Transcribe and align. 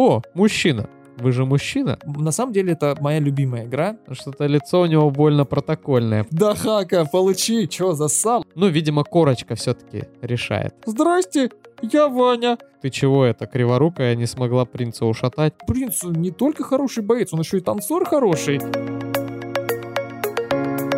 О, 0.00 0.22
мужчина. 0.32 0.88
Вы 1.18 1.32
же 1.32 1.44
мужчина. 1.44 1.98
На 2.06 2.32
самом 2.32 2.54
деле 2.54 2.72
это 2.72 2.96
моя 3.02 3.18
любимая 3.18 3.66
игра. 3.66 3.98
Что-то 4.10 4.46
лицо 4.46 4.80
у 4.80 4.86
него 4.86 5.10
больно 5.10 5.44
протокольное. 5.44 6.24
Да, 6.30 6.54
Хака, 6.54 7.04
получи, 7.04 7.68
чё, 7.68 7.92
засал? 7.92 8.46
Ну, 8.54 8.68
видимо, 8.68 9.04
корочка 9.04 9.56
все 9.56 9.74
таки 9.74 10.04
решает. 10.22 10.74
Здрасте, 10.86 11.50
я 11.82 12.08
Ваня. 12.08 12.56
Ты 12.80 12.88
чего 12.88 13.26
это, 13.26 13.44
криворукая 13.44 14.14
не 14.14 14.24
смогла 14.24 14.64
принца 14.64 15.04
ушатать? 15.04 15.52
Принц 15.66 16.02
не 16.02 16.30
только 16.30 16.64
хороший 16.64 17.02
боец, 17.02 17.34
он 17.34 17.40
еще 17.40 17.58
и 17.58 17.60
танцор 17.60 18.06
хороший. 18.06 18.58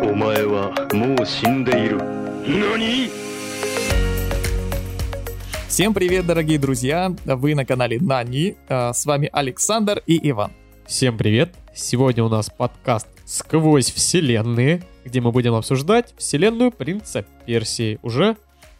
Умаева, 0.01 0.73
му 0.93 1.25
синдейру. 1.25 1.99
Нани? 2.47 3.09
Всем 5.73 5.95
привет, 5.95 6.27
дорогие 6.27 6.59
друзья! 6.59 7.11
Вы 7.25 7.55
на 7.55 7.65
канале 7.65 7.99
Нани. 7.99 8.57
А, 8.69 8.93
С 8.93 9.07
вами 9.07 9.27
Александр 9.33 10.03
и 10.05 10.29
Иван. 10.29 10.51
Всем 10.85 11.17
привет! 11.17 11.55
Сегодня 11.73 12.23
у 12.23 12.29
нас 12.29 12.51
подкаст 12.51 13.07
«Сквозь 13.25 13.91
вселенные», 13.91 14.83
где 15.03 15.19
мы 15.19 15.31
будем 15.31 15.55
обсуждать 15.55 16.13
вселенную 16.15 16.69
принца 16.69 17.25
Персии. 17.47 17.97
Уже 18.03 18.37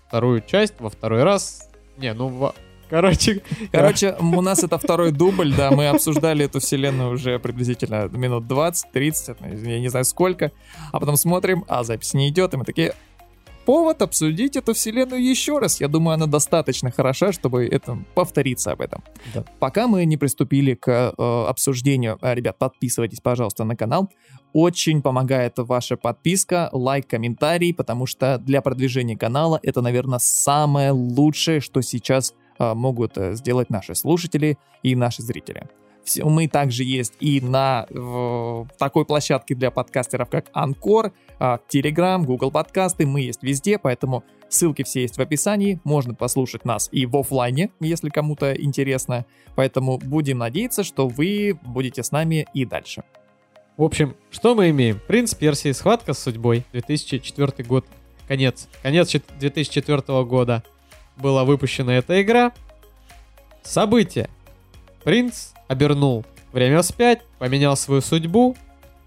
вторую 0.07 0.41
часть, 0.41 0.75
во 0.77 0.91
второй 0.91 1.23
раз. 1.23 1.67
Не, 1.97 2.13
ну, 2.13 2.27
во- 2.27 2.53
короче... 2.91 3.41
Короче, 3.71 4.15
у 4.19 4.41
нас 4.41 4.63
это 4.63 4.77
второй 4.77 5.11
дубль, 5.11 5.51
да, 5.51 5.71
мы 5.71 5.87
обсуждали 5.87 6.45
эту 6.45 6.59
вселенную 6.59 7.09
уже 7.09 7.39
приблизительно 7.39 8.07
минут 8.09 8.43
20-30, 8.43 9.67
я 9.67 9.79
не 9.79 9.87
знаю 9.87 10.05
сколько, 10.05 10.51
а 10.91 10.99
потом 10.99 11.17
смотрим, 11.17 11.65
а 11.67 11.83
запись 11.83 12.13
не 12.13 12.29
идет, 12.29 12.53
и 12.53 12.57
мы 12.57 12.65
такие, 12.65 12.93
повод 13.65 14.01
обсудить 14.01 14.55
эту 14.55 14.73
вселенную 14.73 15.23
еще 15.23 15.59
раз. 15.59 15.81
Я 15.81 15.87
думаю, 15.87 16.15
она 16.15 16.27
достаточно 16.27 16.91
хороша, 16.91 17.31
чтобы 17.31 17.65
это 17.65 17.97
повториться 18.15 18.71
об 18.71 18.81
этом. 18.81 19.03
Да. 19.33 19.43
Пока 19.59 19.87
мы 19.87 20.05
не 20.05 20.17
приступили 20.17 20.75
к 20.75 20.87
э, 20.89 21.45
обсуждению, 21.47 22.17
э, 22.21 22.33
ребят, 22.33 22.57
подписывайтесь, 22.57 23.19
пожалуйста, 23.21 23.63
на 23.63 23.75
канал. 23.75 24.09
Очень 24.53 25.01
помогает 25.01 25.53
ваша 25.57 25.97
подписка, 25.97 26.69
лайк, 26.71 27.07
комментарий, 27.07 27.73
потому 27.73 28.05
что 28.05 28.37
для 28.37 28.61
продвижения 28.61 29.17
канала 29.17 29.59
это, 29.63 29.81
наверное, 29.81 30.19
самое 30.19 30.91
лучшее, 30.91 31.59
что 31.59 31.81
сейчас 31.81 32.33
э, 32.59 32.73
могут 32.73 33.17
э, 33.17 33.35
сделать 33.35 33.69
наши 33.69 33.95
слушатели 33.95 34.57
и 34.83 34.95
наши 34.95 35.21
зрители. 35.21 35.67
Все- 36.03 36.25
Мы 36.25 36.47
также 36.47 36.83
есть 36.83 37.13
и 37.19 37.39
на 37.41 37.85
э, 37.89 38.65
такой 38.77 39.05
площадке 39.05 39.55
для 39.55 39.71
подкастеров, 39.71 40.29
как 40.29 40.47
Анкор, 40.53 41.13
Telegram, 41.39 42.21
Google 42.23 42.51
подкасты, 42.51 43.05
мы 43.05 43.21
есть 43.21 43.41
везде, 43.43 43.77
поэтому 43.77 44.23
ссылки 44.49 44.83
все 44.83 45.01
есть 45.01 45.17
в 45.17 45.21
описании, 45.21 45.79
можно 45.83 46.13
послушать 46.13 46.63
нас 46.65 46.87
и 46.91 47.05
в 47.05 47.15
оффлайне, 47.17 47.69
если 47.79 48.09
кому-то 48.09 48.53
интересно, 48.53 49.25
поэтому 49.55 49.97
будем 49.97 50.37
надеяться, 50.37 50.83
что 50.83 51.07
вы 51.07 51.57
будете 51.63 52.03
с 52.03 52.11
нами 52.11 52.47
и 52.53 52.65
дальше. 52.65 53.03
В 53.75 53.83
общем, 53.83 54.15
что 54.29 54.53
мы 54.55 54.69
имеем? 54.69 54.99
Принц 55.07 55.33
Персии, 55.33 55.71
схватка 55.71 56.13
с 56.13 56.19
судьбой, 56.19 56.63
2004 56.73 57.63
год, 57.67 57.85
конец, 58.27 58.67
конец 58.83 59.07
чет- 59.09 59.23
2004 59.39 60.23
года 60.25 60.63
была 61.17 61.43
выпущена 61.43 61.95
эта 61.95 62.21
игра. 62.21 62.51
События. 63.63 64.29
Принц 65.03 65.52
обернул 65.67 66.25
время 66.51 66.81
вспять, 66.81 67.21
поменял 67.39 67.75
свою 67.75 68.01
судьбу 68.01 68.55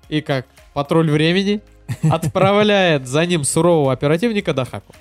и 0.08 0.20
как 0.20 0.46
патруль 0.74 1.10
времени 1.10 1.60
отправляет 2.10 3.06
за 3.06 3.24
ним 3.26 3.44
сурового 3.44 3.92
оперативника 3.92 4.52
Дахаку. 4.52 4.94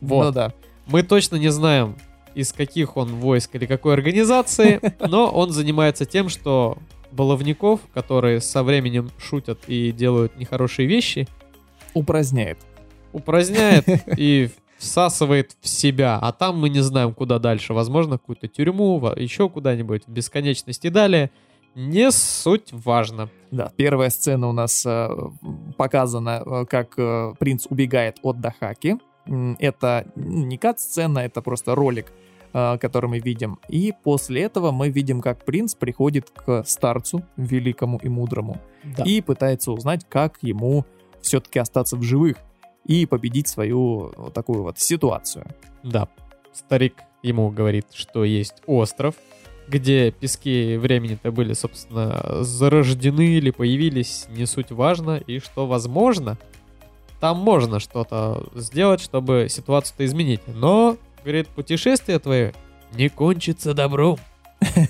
Вот. 0.00 0.24
Ну 0.26 0.32
да. 0.32 0.52
Мы 0.86 1.02
точно 1.02 1.36
не 1.36 1.48
знаем, 1.48 1.96
из 2.34 2.52
каких 2.52 2.96
он 2.96 3.08
войск 3.14 3.54
или 3.54 3.66
какой 3.66 3.94
организации, 3.94 4.80
но 5.00 5.30
он 5.30 5.50
занимается 5.50 6.04
тем, 6.04 6.28
что 6.28 6.78
баловников, 7.10 7.80
которые 7.94 8.40
со 8.40 8.62
временем 8.62 9.10
шутят 9.18 9.60
и 9.66 9.92
делают 9.92 10.36
нехорошие 10.36 10.86
вещи, 10.86 11.28
Упраздняет. 11.94 12.58
упраздняет 13.12 13.86
и 14.18 14.50
всасывает 14.84 15.56
в 15.60 15.68
себя. 15.68 16.18
А 16.20 16.32
там 16.32 16.58
мы 16.58 16.68
не 16.68 16.80
знаем, 16.80 17.14
куда 17.14 17.38
дальше. 17.38 17.72
Возможно, 17.74 18.18
какую-то 18.18 18.48
тюрьму, 18.48 19.00
еще 19.16 19.48
куда-нибудь, 19.48 20.06
в 20.06 20.10
бесконечности 20.10 20.88
далее. 20.88 21.30
Не 21.74 22.12
суть 22.12 22.68
важно. 22.70 23.30
Да, 23.50 23.72
первая 23.76 24.10
сцена 24.10 24.48
у 24.48 24.52
нас 24.52 24.86
э, 24.86 25.08
показана, 25.76 26.42
э, 26.44 26.64
как 26.66 26.94
э, 26.96 27.34
принц 27.38 27.66
убегает 27.68 28.18
от 28.22 28.40
Дахаки. 28.40 28.98
Это 29.58 30.06
не 30.14 30.56
кат-сцена, 30.56 31.20
это 31.20 31.42
просто 31.42 31.74
ролик, 31.74 32.12
э, 32.52 32.78
который 32.78 33.10
мы 33.10 33.18
видим. 33.18 33.58
И 33.68 33.92
после 34.04 34.42
этого 34.42 34.70
мы 34.70 34.90
видим, 34.90 35.20
как 35.20 35.44
принц 35.44 35.74
приходит 35.74 36.30
к 36.30 36.62
старцу, 36.64 37.22
великому 37.36 37.98
и 37.98 38.08
мудрому, 38.08 38.58
и 39.04 39.20
пытается 39.20 39.72
узнать, 39.72 40.06
как 40.08 40.38
ему 40.42 40.84
все-таки 41.22 41.58
остаться 41.58 41.96
в 41.96 42.02
живых 42.02 42.36
и 42.84 43.06
победить 43.06 43.48
свою 43.48 44.12
вот 44.16 44.34
такую 44.34 44.62
вот 44.62 44.78
ситуацию. 44.78 45.46
Да, 45.82 46.08
старик 46.52 46.94
ему 47.22 47.50
говорит, 47.50 47.86
что 47.92 48.24
есть 48.24 48.56
остров, 48.66 49.14
где 49.68 50.10
пески 50.10 50.76
времени-то 50.76 51.32
были, 51.32 51.54
собственно, 51.54 52.42
зарождены 52.42 53.36
или 53.36 53.50
появились, 53.50 54.26
не 54.28 54.46
суть 54.46 54.70
важно, 54.70 55.16
и 55.16 55.38
что, 55.38 55.66
возможно, 55.66 56.38
там 57.20 57.38
можно 57.38 57.80
что-то 57.80 58.46
сделать, 58.54 59.00
чтобы 59.00 59.46
ситуацию-то 59.48 60.04
изменить. 60.04 60.42
Но, 60.46 60.98
говорит, 61.22 61.48
путешествие 61.48 62.18
твое 62.18 62.52
не 62.92 63.08
кончится 63.08 63.72
добром. 63.72 64.18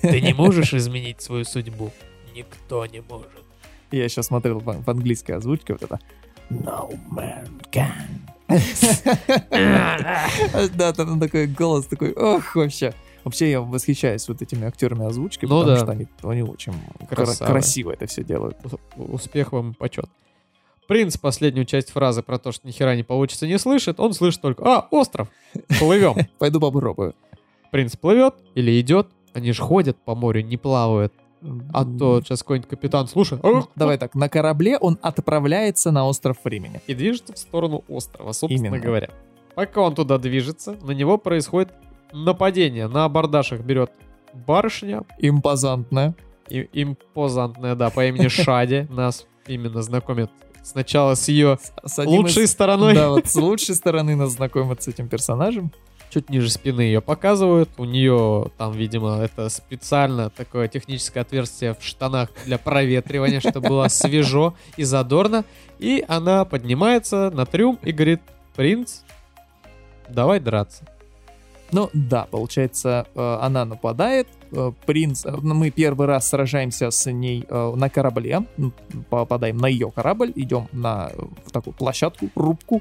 Ты 0.03 0.21
не 0.21 0.33
можешь 0.35 0.75
изменить 0.75 1.21
свою 1.23 1.45
судьбу. 1.45 1.93
Никто 2.35 2.85
не 2.87 3.01
может. 3.01 3.31
Я 3.93 4.09
сейчас 4.09 4.27
смотрел 4.27 4.59
в, 4.59 4.91
английской 4.91 5.33
озвучке 5.33 5.75
вот 5.75 5.83
это 5.85 6.01
No 6.51 6.99
man 7.11 7.49
can. 7.71 8.21
Да, 10.77 10.93
там 10.93 11.19
такой 11.21 11.47
голос 11.47 11.87
такой, 11.87 12.13
ох, 12.13 12.55
вообще. 12.57 12.93
Вообще 13.25 13.51
я 13.53 13.61
восхищаюсь 13.63 14.29
вот 14.29 14.43
этими 14.43 14.67
актерами 14.67 15.07
озвучки, 15.07 15.47
Ну 15.47 15.61
потому 15.61 15.77
да. 15.77 15.83
что 15.83 15.93
они, 15.93 16.07
они 16.23 16.43
очень 16.43 16.75
кра- 17.09 17.25
Красавы. 17.25 17.51
красиво 17.53 17.91
это 17.93 18.05
все 18.07 18.23
делают. 18.23 18.59
Успех 18.97 19.53
вам 19.53 19.71
и 19.71 19.75
почет. 19.75 20.05
Принц 20.87 21.17
последнюю 21.17 21.65
часть 21.65 21.91
фразы 21.91 22.23
про 22.23 22.39
то, 22.39 22.53
что 22.53 22.67
ни 22.69 22.73
хера 22.73 22.95
не 22.95 23.03
получится, 23.03 23.47
не 23.47 23.59
слышит. 23.59 23.99
Он 23.99 24.13
слышит 24.13 24.43
только 24.43 24.63
«А, 24.67 24.87
остров! 24.91 25.29
Плывем!» 25.79 26.15
Пойду 26.39 26.61
попробую. 26.61 27.15
Принц 27.73 27.97
плывет 27.97 28.35
или 28.55 28.79
идет. 28.79 29.09
Они 29.33 29.53
же 29.53 29.63
ходят 29.63 29.97
по 30.05 30.15
морю, 30.15 30.43
не 30.43 30.59
плавают. 30.59 31.15
А 31.73 31.85
то 31.85 32.21
сейчас 32.23 32.43
какой-нибудь 32.43 32.69
капитан, 32.71 33.07
слушай, 33.09 33.39
ах, 33.43 33.69
Давай 33.77 33.99
так, 33.99 34.15
на 34.15 34.29
корабле 34.29 34.79
он 34.79 34.99
отправляется 35.03 35.91
на 35.91 36.07
остров 36.07 36.39
времени. 36.45 36.81
и 36.87 36.95
движется 36.95 37.33
в 37.35 37.39
сторону 37.39 37.85
острова, 37.89 38.33
собственно 38.33 38.67
Именно. 38.69 38.83
говоря. 38.83 39.11
Пока 39.55 39.83
он 39.83 39.95
туда 39.95 40.19
движется, 40.19 40.77
на 40.83 40.93
него 40.93 41.19
происходит 41.19 41.73
нападение. 42.13 42.89
На 42.89 43.05
абордажах 43.05 43.61
берет 43.61 43.91
барышня, 44.33 45.03
Импозантная. 45.19 46.15
и- 46.49 46.69
импозантная, 46.73 47.75
да, 47.75 47.91
по 47.91 48.05
имени 48.07 48.29
Шади. 48.29 48.87
Нас 48.91 49.27
именно 49.47 49.83
знакомят 49.83 50.31
сначала 50.63 51.15
с 51.15 51.29
ее 51.29 51.59
С 51.85 51.99
одним 51.99 52.21
лучшей 52.23 52.45
из- 52.45 52.51
стороной. 52.53 52.95
Да, 52.95 53.11
вот 53.11 53.27
с 53.27 53.37
лучшей 53.37 53.75
стороны 53.75 54.17
нас 54.17 54.31
знакомят 54.33 54.83
с 54.83 54.89
этим 54.89 55.09
персонажем. 55.09 55.73
Чуть 56.15 56.31
ниже 56.31 56.49
спины 56.49 56.83
ее 56.83 57.01
показывают. 57.01 57.71
У 57.77 57.85
нее 57.85 58.51
там, 58.57 58.73
видимо, 58.73 59.19
это 59.19 59.49
специально 59.49 60.31
такое 60.31 60.69
техническое 60.69 61.21
отверстие 61.21 61.75
в 61.75 61.83
штанах 61.83 62.29
для 62.47 62.57
проветривания, 62.57 63.41
чтобы 63.41 63.69
было 63.69 63.89
свежо 63.89 64.55
и 64.77 64.85
задорно. 64.85 65.45
И 65.81 66.05
она 66.07 66.45
поднимается 66.45 67.31
на 67.31 67.47
трюм 67.47 67.81
и 67.83 67.91
говорит, 67.91 68.21
принц, 68.55 69.01
давай 70.09 70.39
драться. 70.39 70.85
Ну 71.73 71.91
да, 71.93 72.29
получается, 72.31 73.07
э, 73.17 73.39
она 73.41 73.65
нападает, 73.65 74.29
э, 74.53 74.71
принц, 74.87 75.27
э, 75.27 75.33
ну, 75.43 75.55
мы 75.55 75.71
первый 75.71 76.07
раз 76.07 76.29
сражаемся 76.29 76.93
с 76.93 77.11
ней 77.11 77.45
на 77.51 77.91
корабле, 77.91 78.47
м, 78.57 78.73
попадаем 79.11 79.57
на 79.57 79.67
ее 79.67 79.91
корабль, 79.91 80.33
идем 80.37 80.69
на 80.71 81.11
такую 81.51 81.75
площадку, 81.75 82.29
рубку, 82.37 82.81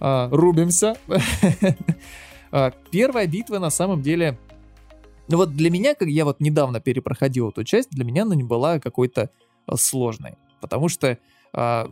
рубимся. 0.00 0.96
Э, 2.52 2.70
Первая 2.90 3.26
битва 3.26 3.58
на 3.58 3.70
самом 3.70 4.02
деле, 4.02 4.38
ну 5.28 5.38
вот 5.38 5.54
для 5.54 5.70
меня, 5.70 5.94
как 5.94 6.08
я 6.08 6.24
вот 6.24 6.40
недавно 6.40 6.80
перепроходил 6.80 7.48
эту 7.48 7.64
часть, 7.64 7.90
для 7.90 8.04
меня 8.04 8.22
она 8.22 8.34
не 8.34 8.44
была 8.44 8.78
какой-то 8.78 9.30
э, 9.66 9.76
сложной, 9.76 10.36
потому 10.60 10.88
что 10.88 11.18
э, 11.54 11.86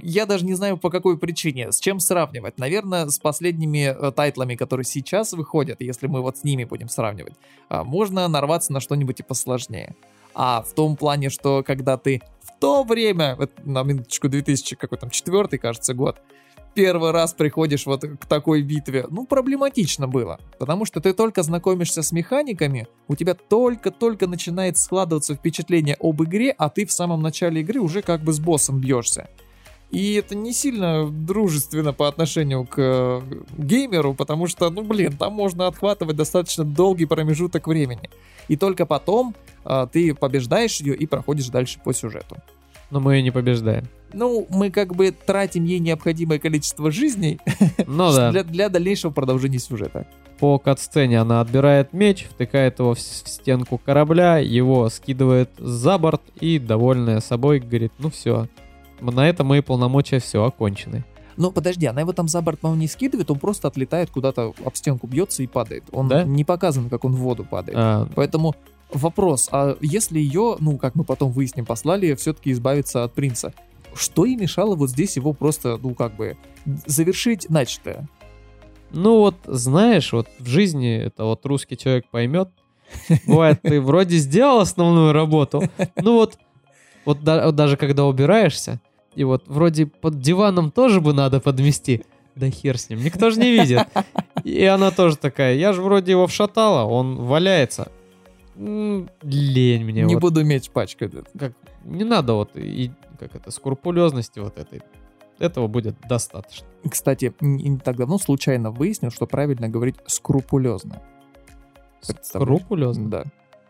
я 0.00 0.26
даже 0.26 0.44
не 0.44 0.54
знаю 0.54 0.78
по 0.78 0.90
какой 0.90 1.18
причине, 1.18 1.72
с 1.72 1.80
чем 1.80 2.00
сравнивать. 2.00 2.58
Наверное, 2.58 3.08
с 3.08 3.18
последними 3.18 3.94
э, 3.94 4.12
тайтлами, 4.12 4.54
которые 4.54 4.84
сейчас 4.84 5.32
выходят, 5.32 5.80
если 5.80 6.06
мы 6.06 6.22
вот 6.22 6.38
с 6.38 6.44
ними 6.44 6.64
будем 6.64 6.88
сравнивать, 6.88 7.34
а, 7.68 7.84
можно 7.84 8.26
нарваться 8.28 8.72
на 8.72 8.80
что-нибудь 8.80 9.20
и 9.20 9.22
посложнее. 9.24 9.96
А 10.34 10.62
в 10.62 10.72
том 10.72 10.96
плане, 10.96 11.30
что 11.30 11.64
когда 11.66 11.96
ты 11.96 12.22
в 12.42 12.60
то 12.60 12.84
время, 12.84 13.36
на 13.64 13.82
минуточку 13.82 14.28
2000, 14.28 14.76
какой 14.76 14.98
там, 14.98 15.10
четвертый, 15.10 15.58
кажется, 15.58 15.94
год, 15.94 16.20
первый 16.78 17.10
раз 17.10 17.32
приходишь 17.32 17.86
вот 17.86 18.04
к 18.04 18.26
такой 18.26 18.62
битве, 18.62 19.04
ну, 19.10 19.26
проблематично 19.26 20.06
было. 20.06 20.38
Потому 20.60 20.84
что 20.84 21.00
ты 21.00 21.12
только 21.12 21.42
знакомишься 21.42 22.02
с 22.02 22.12
механиками, 22.12 22.86
у 23.08 23.16
тебя 23.16 23.34
только-только 23.34 24.28
начинает 24.28 24.78
складываться 24.78 25.34
впечатление 25.34 25.96
об 25.98 26.22
игре, 26.22 26.54
а 26.56 26.68
ты 26.68 26.86
в 26.86 26.92
самом 26.92 27.20
начале 27.20 27.62
игры 27.62 27.80
уже 27.80 28.00
как 28.00 28.20
бы 28.20 28.32
с 28.32 28.38
боссом 28.38 28.78
бьешься. 28.78 29.28
И 29.90 30.14
это 30.14 30.36
не 30.36 30.52
сильно 30.52 31.10
дружественно 31.10 31.92
по 31.92 32.06
отношению 32.06 32.64
к 32.64 32.74
э, 32.76 33.22
геймеру, 33.56 34.14
потому 34.14 34.46
что, 34.46 34.70
ну 34.70 34.82
блин, 34.84 35.16
там 35.16 35.32
можно 35.32 35.66
отхватывать 35.66 36.14
достаточно 36.14 36.62
долгий 36.62 37.06
промежуток 37.06 37.66
времени. 37.66 38.08
И 38.46 38.56
только 38.56 38.86
потом 38.86 39.34
э, 39.64 39.88
ты 39.92 40.14
побеждаешь 40.14 40.78
ее 40.78 40.94
и 40.94 41.06
проходишь 41.06 41.48
дальше 41.48 41.80
по 41.84 41.92
сюжету. 41.92 42.36
Но 42.92 43.00
мы 43.00 43.16
ее 43.16 43.22
не 43.24 43.32
побеждаем. 43.32 43.88
Ну, 44.12 44.46
мы 44.50 44.70
как 44.70 44.94
бы 44.94 45.10
тратим 45.10 45.64
ей 45.64 45.78
необходимое 45.78 46.38
количество 46.38 46.90
жизней 46.90 47.38
Ну 47.86 48.12
да. 48.12 48.30
для, 48.30 48.44
для 48.44 48.68
дальнейшего 48.68 49.10
продолжения 49.10 49.58
сюжета. 49.58 50.06
По 50.38 50.58
кат-сцене 50.58 51.20
она 51.20 51.40
отбирает 51.40 51.92
меч, 51.92 52.26
втыкает 52.30 52.78
его 52.78 52.94
в 52.94 53.00
стенку 53.00 53.76
корабля, 53.78 54.38
его 54.38 54.88
скидывает 54.88 55.50
за 55.58 55.98
борт 55.98 56.22
и, 56.40 56.58
довольная 56.58 57.20
собой, 57.20 57.58
говорит, 57.58 57.92
ну 57.98 58.08
все, 58.10 58.46
на 59.00 59.28
этом 59.28 59.48
мои 59.48 59.60
полномочия 59.60 60.20
все 60.20 60.44
окончены. 60.44 61.04
Но 61.36 61.52
подожди, 61.52 61.86
она 61.86 62.00
его 62.00 62.12
там 62.12 62.26
за 62.28 62.40
борт, 62.40 62.58
по-моему, 62.60 62.80
не 62.82 62.88
скидывает, 62.88 63.30
он 63.30 63.38
просто 63.38 63.68
отлетает 63.68 64.10
куда-то, 64.10 64.54
об 64.64 64.74
стенку 64.74 65.06
бьется 65.06 65.42
и 65.42 65.46
падает. 65.46 65.84
Он 65.92 66.08
Да? 66.08 66.24
не 66.24 66.44
показан, 66.44 66.88
как 66.88 67.04
он 67.04 67.12
в 67.12 67.18
воду 67.18 67.44
падает. 67.44 67.78
А, 67.80 68.08
Поэтому 68.16 68.54
вопрос, 68.92 69.48
а 69.52 69.76
если 69.80 70.18
ее, 70.18 70.56
ну, 70.58 70.78
как 70.78 70.94
мы 70.96 71.04
потом 71.04 71.30
выясним, 71.30 71.64
послали 71.64 72.14
все-таки 72.14 72.50
избавиться 72.52 73.04
от 73.04 73.12
принца, 73.12 73.52
что 73.94 74.24
и 74.24 74.36
мешало 74.36 74.76
вот 74.76 74.90
здесь 74.90 75.16
его 75.16 75.32
просто, 75.32 75.78
ну, 75.82 75.94
как 75.94 76.16
бы, 76.16 76.36
завершить 76.86 77.48
начатое? 77.50 78.08
ну 78.90 79.18
вот, 79.18 79.36
знаешь, 79.46 80.12
вот 80.12 80.28
в 80.38 80.46
жизни 80.46 80.96
это 80.96 81.24
вот 81.24 81.44
русский 81.46 81.76
человек 81.76 82.06
поймет. 82.10 82.48
Бывает, 83.26 83.60
ты 83.62 83.80
вроде 83.80 84.16
сделал 84.16 84.60
основную 84.60 85.12
работу, 85.12 85.62
ну 85.96 86.14
вот, 86.14 86.38
вот, 87.04 87.22
да- 87.22 87.44
вот 87.46 87.54
даже 87.54 87.76
когда 87.76 88.06
убираешься, 88.06 88.80
и 89.14 89.24
вот 89.24 89.44
вроде 89.46 89.84
под 89.86 90.20
диваном 90.20 90.70
тоже 90.70 91.02
бы 91.02 91.12
надо 91.12 91.38
подмести, 91.40 92.04
да 92.34 92.48
хер 92.48 92.78
с 92.78 92.88
ним, 92.88 93.04
никто 93.04 93.30
же 93.30 93.40
не 93.40 93.50
видит. 93.50 93.86
И 94.42 94.64
она 94.64 94.90
тоже 94.90 95.16
такая, 95.16 95.54
я 95.56 95.74
же 95.74 95.82
вроде 95.82 96.12
его 96.12 96.26
вшатала, 96.26 96.88
он 96.88 97.16
валяется. 97.16 97.92
Лень 98.56 99.84
мне. 99.84 100.02
не 100.02 100.14
вот. 100.14 100.20
буду 100.20 100.44
меч 100.44 100.70
пачкать. 100.70 101.12
Как, 101.38 101.52
не 101.84 102.04
надо 102.04 102.32
вот 102.32 102.56
и 102.56 102.90
как 103.18 103.34
это, 103.34 103.50
скрупулезности 103.50 104.38
вот 104.38 104.58
этой. 104.58 104.82
Этого 105.38 105.68
будет 105.68 105.96
достаточно. 106.08 106.66
Кстати, 106.88 107.32
не 107.40 107.78
так 107.78 107.96
давно 107.96 108.18
случайно 108.18 108.70
выяснил, 108.70 109.10
что 109.10 109.26
правильно 109.26 109.68
говорить 109.68 109.96
скрупулезно. 110.06 111.00
Скрупулезно? 112.00 113.08
Да. 113.08 113.24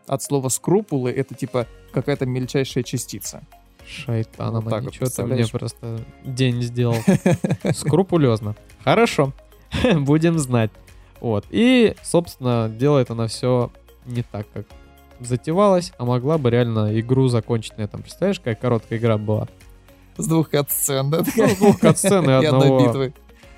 От 0.07 0.23
слова 0.23 0.49
скрупулы 0.49 1.11
это 1.11 1.35
типа 1.35 1.67
какая-то 1.91 2.25
мельчайшая 2.25 2.83
частица. 2.83 3.43
Шайтан, 3.85 4.53
Вот 4.55 4.63
вот, 4.65 4.81
ничего 4.81 5.07
ты 5.07 5.23
мне 5.23 5.45
просто 5.47 5.99
день 6.23 6.61
сделал. 6.61 6.97
Скрупулезно. 7.73 8.55
Хорошо. 8.83 9.33
Будем 9.99 10.37
знать. 10.39 10.71
Вот. 11.21 11.45
И, 11.49 11.95
собственно, 12.03 12.69
делает 12.69 13.11
она 13.11 13.27
все 13.27 13.71
не 14.05 14.23
так, 14.23 14.47
как 14.53 14.65
затевалась, 15.19 15.91
а 15.97 16.05
могла 16.05 16.37
бы 16.37 16.49
реально 16.49 16.99
игру 16.99 17.27
закончить 17.27 17.77
на 17.77 17.83
этом. 17.83 18.01
Представляешь, 18.01 18.39
какая 18.39 18.55
короткая 18.55 18.99
игра 18.99 19.17
была? 19.17 19.47
С 20.17 20.27
двух 20.27 20.49
катсцен, 20.49 21.09
да? 21.09 21.23
Ну, 21.35 21.55
двух 21.55 21.79
катсцен 21.79 22.29
и 22.29 22.33
одного, 22.45 22.85
битвы. 22.85 23.13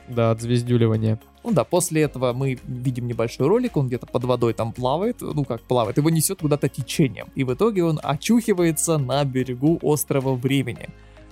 да, 0.08 0.32
отзвездюливания. 0.32 1.20
Ну 1.44 1.54
да, 1.54 1.64
после 1.64 2.04
этого 2.04 2.34
мы 2.34 2.60
видим 2.68 3.08
небольшой 3.08 3.48
ролик, 3.48 3.76
он 3.76 3.88
где-то 3.88 4.06
под 4.06 4.26
водой 4.26 4.54
там 4.54 4.74
плавает, 4.74 5.22
ну 5.22 5.44
как 5.44 5.62
плавает, 5.62 5.98
его 5.98 6.12
несет 6.12 6.40
куда-то 6.40 6.70
течением. 6.70 7.30
И 7.34 7.44
в 7.44 7.54
итоге 7.54 7.84
он 7.84 8.00
очухивается 8.04 9.00
на 9.00 9.24
берегу 9.26 9.80
острова 9.82 10.36
времени. 10.36 10.90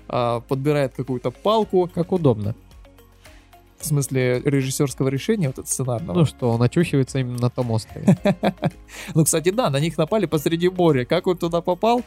А, 0.07 0.39
подбирает 0.39 0.95
какую-то 0.95 1.29
палку, 1.29 1.87
Как 1.93 2.11
удобно. 2.11 2.55
В 3.79 3.85
смысле 3.85 4.41
режиссерского 4.41 5.07
решения, 5.07 5.47
вот 5.47 5.59
это 5.59 5.67
сценарного. 5.67 6.19
Ну 6.19 6.25
что, 6.25 6.49
он 6.49 6.61
очухивается 6.61 7.19
именно 7.19 7.39
на 7.39 7.49
том 7.49 7.71
острове. 7.71 8.17
Ну, 9.15 9.23
кстати, 9.23 9.49
да, 9.49 9.69
на 9.69 9.79
них 9.79 9.97
напали 9.97 10.25
посреди 10.25 10.69
моря. 10.69 11.05
Как 11.05 11.27
он 11.27 11.37
туда 11.37 11.61
попал? 11.61 12.03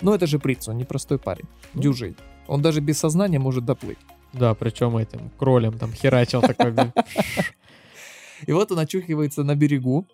Ну, 0.00 0.14
это 0.14 0.26
же 0.26 0.38
принц, 0.38 0.68
он 0.68 0.78
непростой 0.78 1.18
парень. 1.18 1.46
Ну. 1.74 1.82
Дюжий. 1.82 2.16
Он 2.46 2.62
даже 2.62 2.80
без 2.80 2.98
сознания 2.98 3.38
может 3.38 3.64
доплыть. 3.64 3.98
Да, 4.32 4.54
причем 4.54 4.96
этим 4.96 5.30
кролем 5.38 5.78
там 5.78 5.92
херачил 5.92 6.42
такой. 6.42 6.74
И 8.46 8.52
вот 8.52 8.70
он 8.72 8.78
очухивается 8.78 9.42
на 9.44 9.54
берегу, 9.54 10.06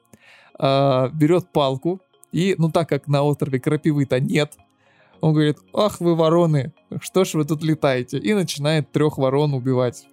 а, 0.58 1.08
берет 1.08 1.50
палку, 1.52 2.00
и, 2.30 2.54
ну 2.56 2.70
так 2.70 2.88
как 2.88 3.08
на 3.08 3.22
острове 3.22 3.58
крапивы-то 3.58 4.20
нет, 4.20 4.56
он 5.20 5.34
говорит, 5.34 5.58
ах 5.72 6.00
вы 6.00 6.14
вороны, 6.14 6.72
что 7.00 7.24
ж 7.24 7.34
вы 7.34 7.44
тут 7.44 7.62
летаете? 7.62 8.18
И 8.18 8.32
начинает 8.34 8.90
трех 8.90 9.18
ворон 9.18 9.54
убивать. 9.54 10.06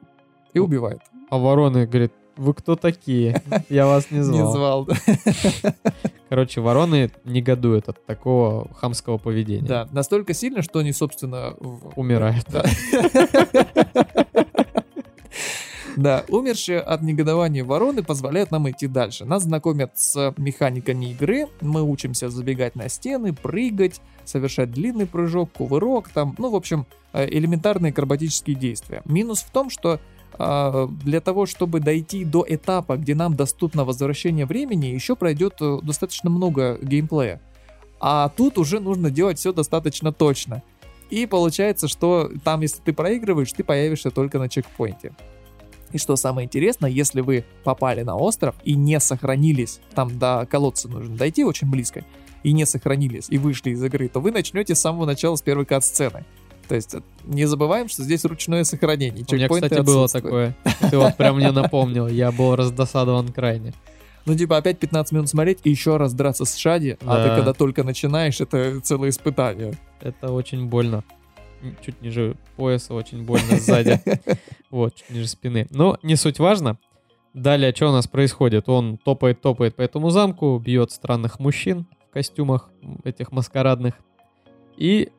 И 0.53 0.59
убивает. 0.59 1.01
А 1.29 1.37
вороны 1.37 1.85
говорит, 1.85 2.11
вы 2.37 2.53
кто 2.53 2.75
такие? 2.75 3.41
Я 3.69 3.85
вас 3.85 4.11
не 4.11 4.17
Не 4.19 4.23
звал. 4.23 4.53
звал. 4.53 4.85
да. 4.85 4.95
Короче, 6.29 6.61
вороны 6.61 7.11
негодуют 7.25 7.89
от 7.89 8.05
такого 8.05 8.71
хамского 8.75 9.17
поведения. 9.17 9.67
Да, 9.67 9.87
настолько 9.91 10.33
сильно, 10.33 10.61
что 10.61 10.79
они, 10.79 10.93
собственно... 10.93 11.53
Умирают. 11.95 12.45
Да. 12.49 12.63
Да, 15.95 16.23
умершие 16.29 16.79
от 16.79 17.01
негодования 17.01 17.65
вороны 17.65 18.03
позволяют 18.03 18.51
нам 18.51 18.69
идти 18.69 18.87
дальше. 18.87 19.25
Нас 19.25 19.43
знакомят 19.43 19.97
с 19.97 20.33
механиками 20.37 21.11
игры, 21.11 21.47
мы 21.59 21.81
учимся 21.83 22.29
забегать 22.29 22.75
на 22.75 22.87
стены, 22.87 23.33
прыгать, 23.33 23.99
совершать 24.23 24.71
длинный 24.71 25.07
прыжок, 25.07 25.51
кувырок, 25.51 26.07
там, 26.09 26.35
ну, 26.37 26.51
в 26.51 26.55
общем, 26.55 26.85
э, 27.11 27.27
элементарные 27.29 27.89
акробатические 27.91 28.55
действия. 28.55 29.01
Минус 29.03 29.39
в 29.41 29.51
том, 29.51 29.69
что 29.69 29.99
для 30.37 31.21
того, 31.21 31.45
чтобы 31.45 31.79
дойти 31.79 32.23
до 32.23 32.45
этапа, 32.47 32.97
где 32.97 33.15
нам 33.15 33.35
доступно 33.35 33.83
возвращение 33.83 34.45
времени, 34.45 34.85
еще 34.85 35.15
пройдет 35.15 35.55
э, 35.59 35.79
достаточно 35.83 36.29
много 36.29 36.77
геймплея. 36.81 37.41
А 37.99 38.29
тут 38.29 38.57
уже 38.57 38.79
нужно 38.79 39.11
делать 39.11 39.39
все 39.39 39.51
достаточно 39.51 40.13
точно. 40.13 40.63
И 41.09 41.25
получается, 41.25 41.87
что 41.87 42.31
там, 42.43 42.61
если 42.61 42.81
ты 42.81 42.93
проигрываешь, 42.93 43.51
ты 43.51 43.63
появишься 43.63 44.11
только 44.11 44.39
на 44.39 44.47
чекпоинте. 44.47 45.13
И 45.91 45.97
что 45.97 46.15
самое 46.15 46.45
интересное, 46.45 46.89
если 46.89 47.21
вы 47.21 47.45
попали 47.63 48.03
на 48.03 48.15
остров 48.15 48.55
и 48.63 48.75
не 48.75 48.99
сохранились, 48.99 49.79
там 49.95 50.19
до 50.19 50.47
колодца 50.49 50.87
нужно 50.87 51.17
дойти 51.17 51.43
очень 51.43 51.69
близко, 51.69 52.05
и 52.43 52.53
не 52.53 52.65
сохранились, 52.65 53.25
и 53.29 53.37
вышли 53.37 53.71
из 53.71 53.83
игры, 53.83 54.07
то 54.07 54.19
вы 54.19 54.31
начнете 54.31 54.75
с 54.75 54.81
самого 54.81 55.05
начала, 55.05 55.35
с 55.35 55.41
первой 55.41 55.65
кат-сцены. 55.65 56.25
То 56.69 56.75
есть 56.75 56.93
э, 56.93 57.01
не 57.23 57.45
забываем, 57.45 57.89
что 57.89 58.03
здесь 58.03 58.23
ручное 58.25 58.63
сохранение. 58.63 59.25
У 59.29 59.35
меня, 59.35 59.49
кстати, 59.49 59.81
было 59.81 60.07
такое. 60.07 60.55
Ты 60.89 60.97
вот 60.97 61.17
прям 61.17 61.37
мне 61.37 61.51
напомнил. 61.51 62.07
Я 62.07 62.31
был 62.31 62.55
раздосадован 62.55 63.29
крайне. 63.29 63.73
Ну, 64.25 64.35
типа, 64.35 64.57
опять 64.57 64.77
15 64.77 65.11
минут 65.13 65.29
смотреть 65.29 65.59
и 65.63 65.71
еще 65.71 65.97
раз 65.97 66.13
драться 66.13 66.45
с 66.45 66.55
Шади, 66.55 66.97
а 67.01 67.23
ты 67.23 67.29
Да. 67.29 67.35
когда 67.35 67.53
только 67.53 67.83
начинаешь, 67.83 68.39
это 68.39 68.79
целое 68.81 69.09
испытание. 69.09 69.73
Это 70.01 70.31
очень 70.31 70.67
больно. 70.67 71.03
Чуть 71.83 72.01
ниже 72.01 72.35
пояса, 72.55 72.93
очень 72.93 73.23
больно 73.25 73.57
сзади. 73.57 73.99
Вот, 74.69 74.93
чуть 74.93 75.09
ниже 75.09 75.27
спины. 75.27 75.65
Но 75.71 75.97
не 76.03 76.15
суть 76.15 76.37
важно. 76.37 76.77
Далее, 77.33 77.73
что 77.75 77.89
у 77.89 77.91
нас 77.91 78.07
происходит? 78.07 78.69
Он 78.69 78.97
топает-топает 78.99 79.75
по 79.75 79.81
этому 79.81 80.11
замку, 80.11 80.59
бьет 80.63 80.91
странных 80.91 81.39
мужчин 81.39 81.87
в 82.07 82.13
костюмах 82.13 82.69
этих 83.03 83.31
маскарадных 83.31 83.95
и 84.77 85.09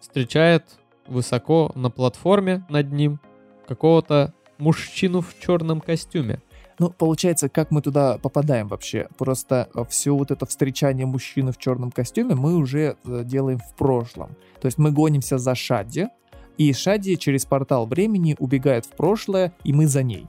встречает 0.00 0.64
высоко 1.10 1.70
на 1.74 1.90
платформе 1.90 2.64
над 2.68 2.92
ним 2.92 3.20
какого-то 3.68 4.32
мужчину 4.58 5.20
в 5.20 5.38
черном 5.38 5.80
костюме. 5.80 6.40
Ну, 6.78 6.90
получается, 6.90 7.50
как 7.50 7.70
мы 7.70 7.82
туда 7.82 8.16
попадаем 8.18 8.68
вообще? 8.68 9.08
Просто 9.18 9.68
все 9.90 10.14
вот 10.14 10.30
это 10.30 10.46
встречание 10.46 11.04
мужчины 11.04 11.52
в 11.52 11.58
черном 11.58 11.90
костюме 11.90 12.34
мы 12.34 12.56
уже 12.56 12.96
э, 13.04 13.22
делаем 13.24 13.58
в 13.58 13.74
прошлом. 13.76 14.30
То 14.60 14.66
есть 14.66 14.78
мы 14.78 14.90
гонимся 14.90 15.36
за 15.36 15.54
Шадди, 15.54 16.08
и 16.56 16.72
Шадди 16.72 17.16
через 17.16 17.44
портал 17.44 17.86
времени 17.86 18.34
убегает 18.38 18.86
в 18.86 18.90
прошлое, 18.90 19.52
и 19.62 19.74
мы 19.74 19.86
за 19.86 20.02
ней. 20.02 20.26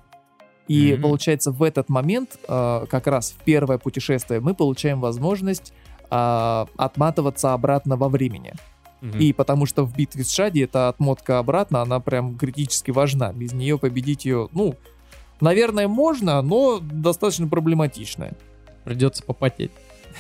И 0.67 0.93
Мгм. 0.93 1.01
получается, 1.03 1.51
в 1.51 1.63
этот 1.63 1.89
момент, 1.89 2.37
э, 2.47 2.85
как 2.89 3.07
раз 3.07 3.31
в 3.31 3.43
первое 3.43 3.77
путешествие, 3.77 4.41
мы 4.41 4.53
получаем 4.53 4.99
возможность 4.99 5.73
а, 6.13 6.67
отматываться 6.75 7.53
обратно 7.53 7.95
во 7.95 8.09
времени. 8.09 8.53
Мгм. 9.01 9.19
И 9.19 9.33
потому 9.33 9.65
что 9.65 9.83
в 9.83 9.95
битве 9.95 10.23
с 10.23 10.31
Шади 10.31 10.61
эта 10.61 10.87
отмотка 10.89 11.39
обратно, 11.39 11.81
она 11.81 11.99
прям 11.99 12.37
критически 12.37 12.91
важна. 12.91 13.33
Без 13.33 13.51
нее 13.51 13.77
победить 13.79 14.25
ее, 14.25 14.47
ну, 14.53 14.75
наверное, 15.39 15.87
можно, 15.87 16.41
но 16.41 16.79
достаточно 16.79 17.47
проблематично. 17.47 18.31
Придется 18.83 19.23
попотеть. 19.23 19.71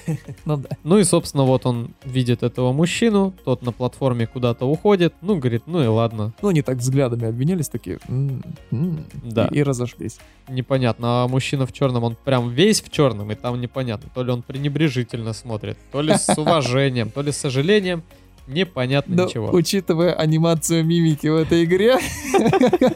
Ну 0.45 0.55
да. 0.57 0.69
Ну 0.83 0.97
и, 0.99 1.03
собственно, 1.03 1.43
вот 1.43 1.65
он 1.65 1.93
видит 2.05 2.43
этого 2.43 2.71
мужчину, 2.71 3.33
тот 3.43 3.61
на 3.61 3.71
платформе 3.73 4.25
куда-то 4.25 4.65
уходит, 4.65 5.13
ну, 5.21 5.37
говорит, 5.37 5.63
ну 5.65 5.83
и 5.83 5.87
ладно, 5.87 6.33
Ну, 6.41 6.47
они 6.49 6.61
так 6.61 6.77
взглядами 6.77 7.27
обвинялись, 7.27 7.67
такие, 7.67 7.99
«М, 8.07 8.41
м», 8.71 9.05
Да. 9.23 9.47
и, 9.51 9.57
и 9.57 9.63
разошлись. 9.63 10.17
непонятно, 10.47 11.23
а 11.23 11.27
мужчина 11.27 11.65
в 11.65 11.73
черном, 11.73 12.03
он 12.05 12.15
прям 12.23 12.49
весь 12.51 12.81
в 12.81 12.89
черном, 12.89 13.31
и 13.31 13.35
там 13.35 13.59
непонятно, 13.59 14.09
то 14.15 14.23
ли 14.23 14.31
он 14.31 14.41
пренебрежительно 14.43 15.33
смотрит, 15.33 15.77
то 15.91 16.01
ли 16.01 16.13
с 16.13 16.29
уважением, 16.37 17.09
то 17.09 17.21
ли 17.21 17.31
с 17.33 17.37
сожалением, 17.37 18.03
непонятно 18.47 19.15
Но, 19.15 19.25
ничего. 19.25 19.49
учитывая 19.51 20.13
анимацию 20.13 20.85
мимики 20.85 21.27
в 21.27 21.35
этой 21.35 21.63
игре, 21.63 21.97
мы 22.33 22.95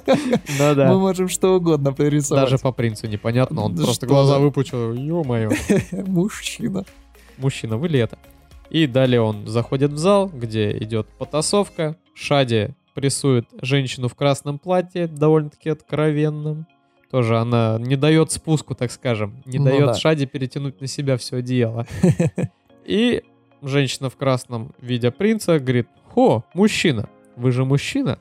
Да-да. 0.59 0.93
можем 0.93 1.27
что 1.29 1.55
угодно 1.55 1.93
пририсовать. 1.93 2.45
Даже 2.45 2.57
по 2.57 2.71
принцу 2.71 3.07
непонятно, 3.07 3.61
он 3.63 3.75
просто 3.75 4.05
глаза 4.07 4.35
за- 4.35 4.39
выпучил, 4.39 4.93
ё-моё. 4.93 5.51
Мужчина. 6.07 6.83
мужчина, 7.37 7.77
вы 7.77 7.87
ли 7.89 7.99
это? 7.99 8.17
И 8.69 8.87
далее 8.87 9.21
он 9.21 9.47
заходит 9.47 9.91
в 9.91 9.97
зал, 9.97 10.27
где 10.33 10.75
идет 10.79 11.07
потасовка. 11.19 11.95
Шади 12.13 12.69
прессует 12.93 13.45
женщину 13.61 14.07
в 14.07 14.15
красном 14.15 14.57
платье, 14.57 15.07
довольно-таки 15.07 15.69
откровенном. 15.69 16.65
Тоже 17.11 17.37
она 17.37 17.77
не 17.79 17.95
дает 17.95 18.31
спуску, 18.31 18.73
так 18.73 18.91
скажем. 18.91 19.41
Не 19.45 19.59
Ну 19.59 19.65
дает 19.65 19.85
да. 19.85 19.93
Шади 19.93 20.25
перетянуть 20.25 20.81
на 20.81 20.87
себя 20.87 21.17
все 21.17 21.37
одеяло. 21.37 21.85
И 22.85 23.21
женщина 23.67 24.09
в 24.09 24.15
красном, 24.15 24.73
видя 24.79 25.11
принца, 25.11 25.59
говорит, 25.59 25.87
«Хо, 26.13 26.43
мужчина, 26.53 27.09
вы 27.35 27.51
же 27.51 27.65
мужчина? 27.65 28.19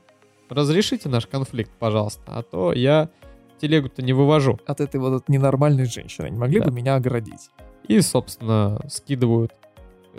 Разрешите 0.49 1.09
наш 1.09 1.25
конфликт, 1.27 1.71
пожалуйста, 1.79 2.21
а 2.27 2.43
то 2.43 2.73
я 2.73 3.09
телегу-то 3.59 4.01
не 4.01 4.13
вывожу». 4.13 4.59
От 4.65 4.81
этой 4.81 4.99
вот 4.99 5.13
от 5.13 5.29
ненормальной 5.29 5.85
женщины. 5.85 6.29
Не 6.29 6.37
могли 6.37 6.59
Да. 6.59 6.65
бы 6.65 6.71
меня 6.71 6.95
оградить? 6.95 7.49
И, 7.87 8.01
собственно, 8.01 8.79
скидывают 8.89 9.51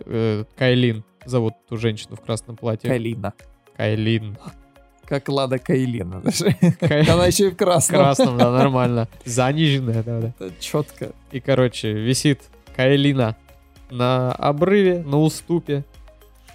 э, 0.04 0.45
Кайлин, 0.56 1.04
зовут 1.25 1.54
ту 1.68 1.76
женщину 1.76 2.16
в 2.16 2.21
красном 2.21 2.56
платье. 2.56 2.88
Кайлина. 2.88 3.33
Кайлин. 3.76 4.37
Как 5.04 5.28
Лада 5.28 5.59
Кайлина. 5.59 6.21
даже. 6.25 6.52
Кай- 6.80 7.02
Она 7.09 7.26
еще 7.26 7.47
и 7.47 7.50
в 7.50 7.54
В 7.54 7.56
красном. 7.56 8.00
красном, 8.00 8.38
да, 8.38 8.50
нормально. 8.50 9.09
Заниженная, 9.25 10.02
да, 10.02 10.21
да. 10.21 10.33
Это 10.38 10.52
четко. 10.61 11.12
И, 11.33 11.40
короче, 11.40 11.92
висит 11.92 12.42
Кайлина 12.76 13.37
на 13.90 14.33
обрыве, 14.33 15.02
на 15.05 15.21
уступе. 15.21 15.85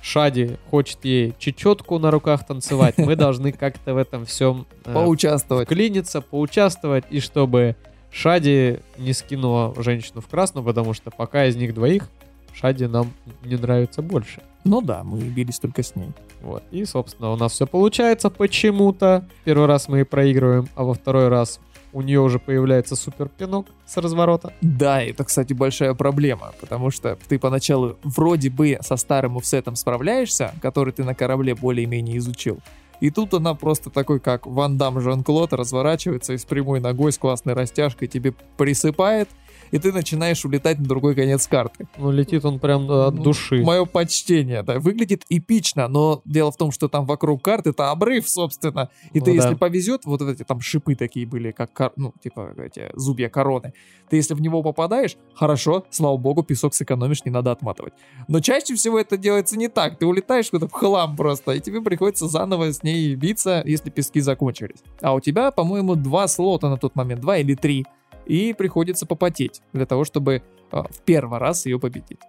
Шади 0.02 0.58
хочет 0.72 1.06
ей 1.06 1.36
чечетку 1.38 2.00
на 2.00 2.10
руках 2.10 2.46
танцевать. 2.46 2.98
Мы 2.98 3.16
должны 3.16 3.52
как-то 3.52 3.94
в 3.94 3.98
этом 3.98 4.26
всем 4.26 4.66
э, 4.86 4.94
Поучаствовать. 4.94 5.68
вклиниться, 5.68 6.22
поучаствовать, 6.22 7.06
и 7.12 7.20
чтобы 7.20 7.76
Шади 8.12 8.80
не 8.98 9.14
скинула 9.14 9.74
женщину 9.78 10.22
в 10.22 10.28
красную, 10.28 10.66
потому 10.66 10.94
что 10.94 11.12
пока 11.12 11.46
из 11.46 11.56
них 11.56 11.76
двоих 11.76 12.10
Шади 12.54 12.88
нам 12.88 13.14
не 13.44 13.56
нравится 13.56 14.02
больше. 14.02 14.42
Ну 14.64 14.82
да, 14.82 15.04
мы 15.04 15.20
бились 15.20 15.60
только 15.60 15.84
с 15.84 15.96
ней. 15.96 16.10
Вот. 16.42 16.64
И, 16.72 16.84
собственно, 16.86 17.32
у 17.32 17.36
нас 17.36 17.52
все 17.54 17.66
получается 17.68 18.30
почему-то. 18.30 19.26
Первый 19.44 19.68
раз 19.68 19.88
мы 19.88 20.04
проигрываем, 20.04 20.68
а 20.76 20.84
во 20.84 20.94
второй 20.94 21.28
раз 21.30 21.60
у 21.94 22.02
нее 22.02 22.20
уже 22.20 22.40
появляется 22.40 22.96
супер 22.96 23.30
пинок 23.30 23.68
с 23.86 23.98
разворота. 23.98 24.54
Да, 24.62 25.02
это, 25.02 25.24
кстати, 25.24 25.54
большая 25.54 25.94
проблема, 25.94 26.54
потому 26.60 26.92
что 26.92 27.18
ты 27.28 27.40
поначалу 27.40 27.98
вроде 28.04 28.50
бы 28.50 28.78
со 28.82 28.96
старым 28.96 29.38
офсетом 29.38 29.76
справляешься, 29.76 30.54
который 30.62 30.94
ты 30.94 31.04
на 31.04 31.16
корабле 31.16 31.56
более-менее 31.56 32.18
изучил, 32.18 32.60
и 33.02 33.10
тут 33.10 33.34
она 33.34 33.56
просто 33.56 33.90
такой, 33.90 34.20
как 34.20 34.46
Ван 34.46 34.78
Дам 34.78 35.02
Жан-Клод, 35.02 35.54
разворачивается 35.54 36.34
и 36.34 36.38
с 36.38 36.46
прямой 36.46 36.80
ногой, 36.80 37.12
с 37.12 37.18
классной 37.18 37.54
растяжкой 37.54 38.08
тебе 38.08 38.34
присыпает, 38.58 39.28
и 39.72 39.80
ты 39.80 39.92
начинаешь 39.92 40.44
улетать 40.46 40.80
на 40.80 40.86
другой 40.86 41.16
конец 41.16 41.48
карты. 41.48 41.88
Ну, 41.98 42.12
летит 42.12 42.46
он 42.46 42.60
прям 42.60 42.90
от 42.92 43.16
Ну, 43.16 43.24
души. 43.24 43.64
Мое 43.64 43.86
почтение, 43.86 44.64
да. 44.64 44.80
Выглядит 44.80 45.24
эпично, 45.30 45.88
но 45.88 46.22
дело 46.26 46.52
в 46.52 46.58
том, 46.58 46.72
что 46.72 46.88
там 46.90 47.06
вокруг 47.06 47.42
карты 47.42 47.72
это 47.72 47.92
обрыв, 47.92 48.28
собственно. 48.28 48.90
И 49.14 49.20
Ну 49.20 49.26
ты, 49.26 49.32
да. 49.38 49.44
если 49.44 49.56
повезет, 49.56 50.06
вот 50.06 50.22
эти 50.22 50.44
там 50.44 50.60
шипы 50.62 50.96
такие 50.96 51.26
были, 51.26 51.52
как, 51.52 51.74
кор- 51.74 51.94
ну, 51.96 52.14
типа 52.22 52.54
эти 52.58 52.90
зубья 52.96 53.30
короны. 53.30 53.74
Ты, 54.10 54.18
если 54.18 54.34
в 54.34 54.42
него 54.42 54.62
попадаешь, 54.62 55.16
хорошо, 55.34 55.86
слава 55.90 56.18
богу, 56.18 56.44
песок 56.44 56.74
сэкономишь, 56.74 57.24
не 57.26 57.32
надо 57.32 57.52
отматывать. 57.52 57.94
Но 58.28 58.40
чаще 58.42 58.76
всего 58.76 59.00
это 59.00 59.18
делается 59.18 59.58
не 59.58 59.70
так. 59.70 59.98
Ты 59.98 60.06
улетаешь 60.06 60.50
куда-то 60.50 60.70
в 60.70 60.74
хлам 60.74 61.16
просто, 61.16 61.54
и 61.54 61.60
тебе 61.62 61.82
приходится 61.82 62.28
заново 62.28 62.74
с 62.74 62.84
ней 62.84 63.16
биться, 63.16 63.64
если 63.66 63.90
пески 63.90 64.20
закончились. 64.20 64.80
А 65.02 65.14
у 65.14 65.20
тебя, 65.22 65.52
по-моему, 65.52 65.96
два 65.96 66.28
слота 66.28 66.70
на 66.70 66.78
тот 66.78 66.96
момент, 66.96 67.22
два 67.22 67.38
или 67.38 67.56
три. 67.56 67.86
И 68.32 68.54
приходится 68.54 69.06
попотеть 69.06 69.62
для 69.74 69.86
того, 69.86 70.06
чтобы 70.06 70.42
а, 70.72 70.84
в 70.84 71.02
первый 71.04 71.38
раз 71.38 71.66
ее 71.66 71.78
победить. 71.80 72.22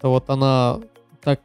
Вот 0.00 0.30
она 0.30 0.78
так 1.20 1.40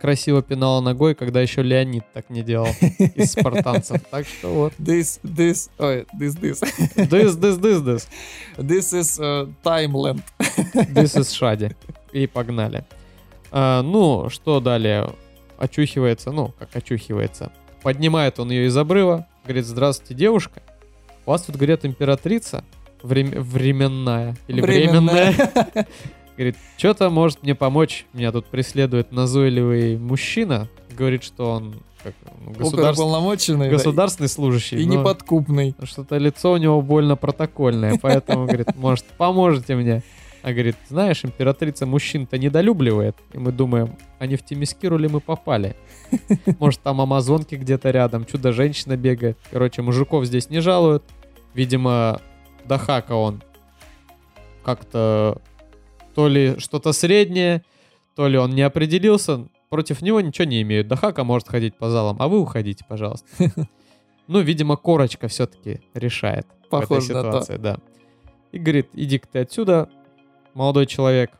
красиво 0.00 0.42
пинала 0.42 0.80
ногой, 0.80 1.14
когда 1.14 1.40
еще 1.40 1.62
Леонид 1.62 2.02
так 2.12 2.28
не 2.28 2.42
делал 2.42 2.66
из 3.14 3.30
спартанцев. 3.30 4.02
Так 4.10 4.26
что 4.26 4.48
вот. 4.48 4.72
This, 4.80 5.20
this, 5.22 5.70
ой, 5.78 6.06
this, 6.18 6.36
this. 6.40 6.60
This, 6.96 7.38
this, 7.38 7.60
this, 7.60 7.84
this. 7.84 8.08
This 8.56 8.92
is 8.92 9.20
uh, 9.20 9.48
Timeland. 9.62 10.24
This 10.74 11.16
is 11.16 11.32
Шади. 11.32 11.70
И 12.10 12.26
погнали. 12.26 12.84
А, 13.52 13.82
ну, 13.82 14.28
что 14.28 14.58
далее? 14.58 15.14
Очухивается, 15.56 16.32
ну, 16.32 16.52
как 16.58 16.74
очухивается. 16.74 17.52
Поднимает 17.84 18.40
он 18.40 18.50
ее 18.50 18.66
из 18.66 18.76
обрыва, 18.76 19.28
говорит, 19.44 19.66
здравствуйте, 19.66 20.14
девушка. 20.14 20.62
У 21.24 21.30
вас 21.30 21.42
тут, 21.42 21.54
говорят, 21.54 21.84
императрица 21.84 22.64
врем- 23.06 23.40
временная. 23.40 24.36
Или 24.48 24.60
Временная. 24.60 25.32
временная. 25.32 25.86
Говорит, 26.36 26.56
что-то 26.76 27.08
может 27.08 27.42
мне 27.42 27.54
помочь. 27.54 28.04
Меня 28.12 28.30
тут 28.32 28.46
преследует 28.46 29.10
назойливый 29.12 29.96
мужчина. 29.96 30.68
Говорит, 30.96 31.24
что 31.24 31.50
он 31.52 31.76
как, 32.02 32.14
ну, 32.44 32.50
государств- 32.52 33.00
Оперуполномоченный. 33.00 33.66
да, 33.66 33.72
государственный 33.72 34.28
служащий. 34.28 34.76
И 34.76 34.86
но 34.86 34.94
неподкупный. 34.94 35.74
Что-то 35.82 36.18
лицо 36.18 36.52
у 36.52 36.56
него 36.58 36.82
больно 36.82 37.16
протокольное. 37.16 37.98
Поэтому, 38.00 38.44
говорит, 38.46 38.76
может, 38.76 39.04
поможете 39.16 39.76
мне? 39.76 40.02
А 40.42 40.52
говорит, 40.52 40.76
знаешь, 40.88 41.24
императрица 41.24 41.86
мужчин-то 41.86 42.38
недолюбливает. 42.38 43.16
И 43.32 43.38
мы 43.38 43.50
думаем, 43.50 43.96
а 44.20 44.26
не 44.26 44.36
в 44.36 44.44
Темискиру 44.44 44.96
ли 44.98 45.08
мы 45.08 45.20
попали? 45.20 45.74
Может, 46.60 46.82
там 46.82 47.00
амазонки 47.00 47.56
где-то 47.56 47.90
рядом, 47.90 48.24
чудо-женщина 48.26 48.96
бегает. 48.96 49.36
Короче, 49.50 49.82
мужиков 49.82 50.24
здесь 50.26 50.48
не 50.50 50.60
жалуют. 50.60 51.02
Видимо, 51.54 52.20
Дахака 52.66 53.14
он 53.14 53.42
как-то 54.64 55.40
то 56.14 56.28
ли 56.28 56.58
что-то 56.58 56.92
среднее, 56.92 57.62
то 58.14 58.26
ли 58.26 58.38
он 58.38 58.50
не 58.50 58.62
определился. 58.62 59.46
Против 59.68 60.00
него 60.00 60.20
ничего 60.20 60.46
не 60.46 60.62
имеют. 60.62 60.88
Дахака 60.88 61.24
может 61.24 61.48
ходить 61.48 61.76
по 61.76 61.90
залам, 61.90 62.16
а 62.20 62.28
вы 62.28 62.40
уходите, 62.40 62.84
пожалуйста. 62.88 63.26
Ну, 64.28 64.40
видимо, 64.40 64.76
корочка 64.76 65.28
все-таки 65.28 65.80
решает 65.94 66.48
в 66.48 66.74
этой 66.74 66.80
Похоже 66.80 67.12
на 67.12 67.22
то. 67.22 67.28
ситуации, 67.28 67.56
да. 67.58 67.76
И 68.50 68.58
говорит, 68.58 68.88
иди-ка 68.92 69.28
ты 69.28 69.38
отсюда, 69.38 69.88
молодой 70.52 70.86
человек, 70.86 71.30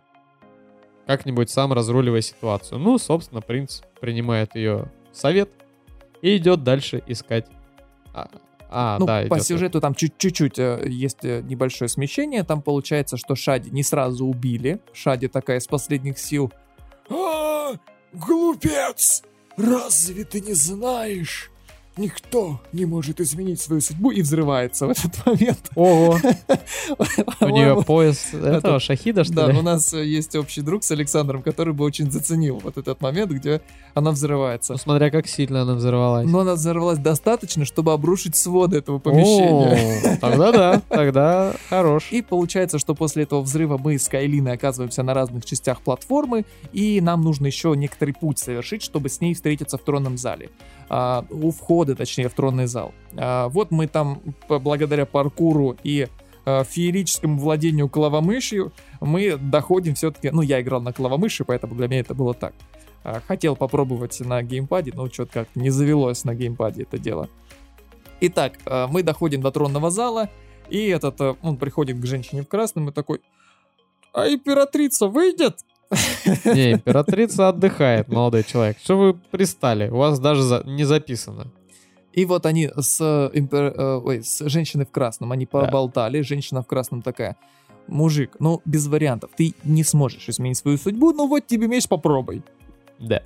как-нибудь 1.04 1.50
сам 1.50 1.72
разруливай 1.72 2.22
ситуацию. 2.22 2.78
Ну, 2.78 2.96
собственно, 2.98 3.40
принц 3.40 3.80
принимает 4.00 4.54
ее 4.54 4.92
совет 5.12 5.50
и 6.22 6.36
идет 6.36 6.62
дальше 6.62 7.02
искать. 7.08 7.46
А, 8.68 8.98
ну, 8.98 9.06
да, 9.06 9.24
по 9.28 9.38
сюжету 9.40 9.80
там 9.80 9.94
чуть- 9.94 10.18
чуть-чуть 10.18 10.58
э, 10.58 10.84
есть 10.88 11.24
э, 11.24 11.42
небольшое 11.42 11.88
смещение. 11.88 12.42
Там 12.42 12.62
получается, 12.62 13.16
что 13.16 13.34
Шади 13.34 13.70
не 13.70 13.82
сразу 13.82 14.26
убили. 14.26 14.80
Шади 14.92 15.28
такая 15.28 15.58
из 15.58 15.66
последних 15.66 16.18
сил. 16.18 16.52
«А, 17.08 17.74
глупец! 18.12 19.22
Разве 19.56 20.24
ты 20.24 20.40
не 20.40 20.52
знаешь? 20.52 21.50
Никто 21.96 22.60
не 22.72 22.84
может 22.84 23.20
изменить 23.20 23.58
свою 23.60 23.80
судьбу 23.80 24.10
и 24.10 24.20
взрывается 24.20 24.86
в 24.86 24.90
этот 24.90 25.24
момент. 25.24 25.70
Ого, 25.74 26.18
у 27.40 27.48
нее 27.48 27.82
пояс 27.84 28.34
этого 28.34 28.56
это- 28.56 28.80
шахида, 28.80 29.24
что 29.24 29.32
Да, 29.32 29.50
ли? 29.50 29.58
у 29.58 29.62
нас 29.62 29.94
э, 29.94 30.04
есть 30.04 30.36
общий 30.36 30.60
друг 30.60 30.84
с 30.84 30.90
Александром, 30.90 31.42
который 31.42 31.72
бы 31.72 31.84
очень 31.84 32.10
заценил 32.10 32.58
вот 32.62 32.76
этот 32.76 33.00
момент, 33.00 33.32
где 33.32 33.62
она 33.94 34.10
взрывается. 34.10 34.74
Ну, 34.74 34.78
смотря 34.78 35.10
как 35.10 35.26
сильно 35.26 35.62
она 35.62 35.74
взорвалась. 35.74 36.28
Но 36.28 36.40
она 36.40 36.54
взорвалась 36.54 36.98
достаточно, 36.98 37.64
чтобы 37.64 37.92
обрушить 37.94 38.36
своды 38.36 38.76
этого 38.78 38.98
помещения. 38.98 40.18
Тогда 40.20 40.52
да, 40.52 40.82
тогда 40.88 41.54
хорош. 41.70 42.08
И 42.10 42.20
получается, 42.20 42.78
что 42.78 42.94
после 42.94 43.22
этого 43.22 43.40
взрыва 43.40 43.78
мы 43.78 43.98
с 43.98 44.06
Кайлиной 44.08 44.52
оказываемся 44.52 45.02
на 45.02 45.14
разных 45.14 45.46
частях 45.46 45.80
платформы, 45.80 46.44
и 46.74 47.00
нам 47.00 47.22
нужно 47.22 47.46
еще 47.46 47.74
некоторый 47.74 48.12
путь 48.12 48.38
совершить, 48.38 48.82
чтобы 48.82 49.08
с 49.08 49.20
ней 49.22 49.32
встретиться 49.34 49.78
в 49.78 49.82
тронном 49.82 50.18
зале. 50.18 50.50
А, 50.88 51.24
у 51.30 51.50
входа, 51.50 51.96
точнее, 51.96 52.28
в 52.28 52.34
тронный 52.34 52.66
зал. 52.66 52.94
А, 53.16 53.48
вот 53.48 53.70
мы 53.70 53.86
там, 53.86 54.22
благодаря 54.48 55.06
паркуру 55.06 55.76
и 55.82 56.06
а, 56.44 56.64
феерическому 56.64 57.38
владению 57.38 57.88
клавомышью, 57.88 58.72
мы 59.00 59.36
доходим 59.36 59.94
все-таки... 59.94 60.30
Ну, 60.30 60.42
я 60.42 60.60
играл 60.60 60.80
на 60.80 60.92
клавомыши, 60.92 61.44
поэтому 61.44 61.74
для 61.74 61.88
меня 61.88 62.00
это 62.00 62.14
было 62.14 62.34
так. 62.34 62.54
А, 63.02 63.20
хотел 63.26 63.56
попробовать 63.56 64.18
на 64.20 64.42
геймпаде, 64.42 64.92
но 64.94 65.08
что-то 65.08 65.32
как-то 65.32 65.58
не 65.58 65.70
завелось 65.70 66.24
на 66.24 66.34
геймпаде 66.34 66.82
это 66.82 66.98
дело. 66.98 67.28
Итак, 68.20 68.54
а, 68.64 68.86
мы 68.86 69.02
доходим 69.02 69.42
до 69.42 69.50
тронного 69.50 69.90
зала, 69.90 70.30
и 70.68 70.86
этот, 70.86 71.20
э, 71.20 71.34
он 71.42 71.56
приходит 71.58 72.00
к 72.00 72.06
женщине 72.06 72.42
в 72.42 72.48
красном 72.48 72.88
и 72.88 72.92
такой, 72.92 73.20
а 74.12 74.28
императрица 74.28 75.06
выйдет? 75.06 75.60
Не, 76.44 76.72
императрица 76.72 77.48
отдыхает, 77.48 78.08
молодой 78.08 78.44
человек. 78.44 78.76
Что 78.82 78.98
вы 78.98 79.14
пристали? 79.14 79.88
У 79.88 79.96
вас 79.96 80.18
даже 80.18 80.42
за- 80.42 80.62
не 80.64 80.84
записано. 80.84 81.46
И 82.12 82.24
вот 82.24 82.46
они 82.46 82.70
с, 82.76 83.00
импер- 83.00 83.74
э, 83.76 83.96
ой, 84.02 84.22
с 84.24 84.48
женщиной 84.48 84.86
в 84.86 84.90
красном, 84.90 85.32
они 85.32 85.46
поболтали, 85.46 86.22
женщина 86.22 86.62
в 86.62 86.66
красном 86.66 87.02
такая, 87.02 87.36
мужик, 87.86 88.36
ну, 88.38 88.62
без 88.64 88.86
вариантов, 88.86 89.30
ты 89.36 89.54
не 89.64 89.84
сможешь 89.84 90.28
изменить 90.28 90.56
свою 90.56 90.78
судьбу, 90.78 91.12
ну 91.12 91.28
вот 91.28 91.46
тебе 91.46 91.68
меч, 91.68 91.86
попробуй. 91.88 92.42
Да. 92.98 93.22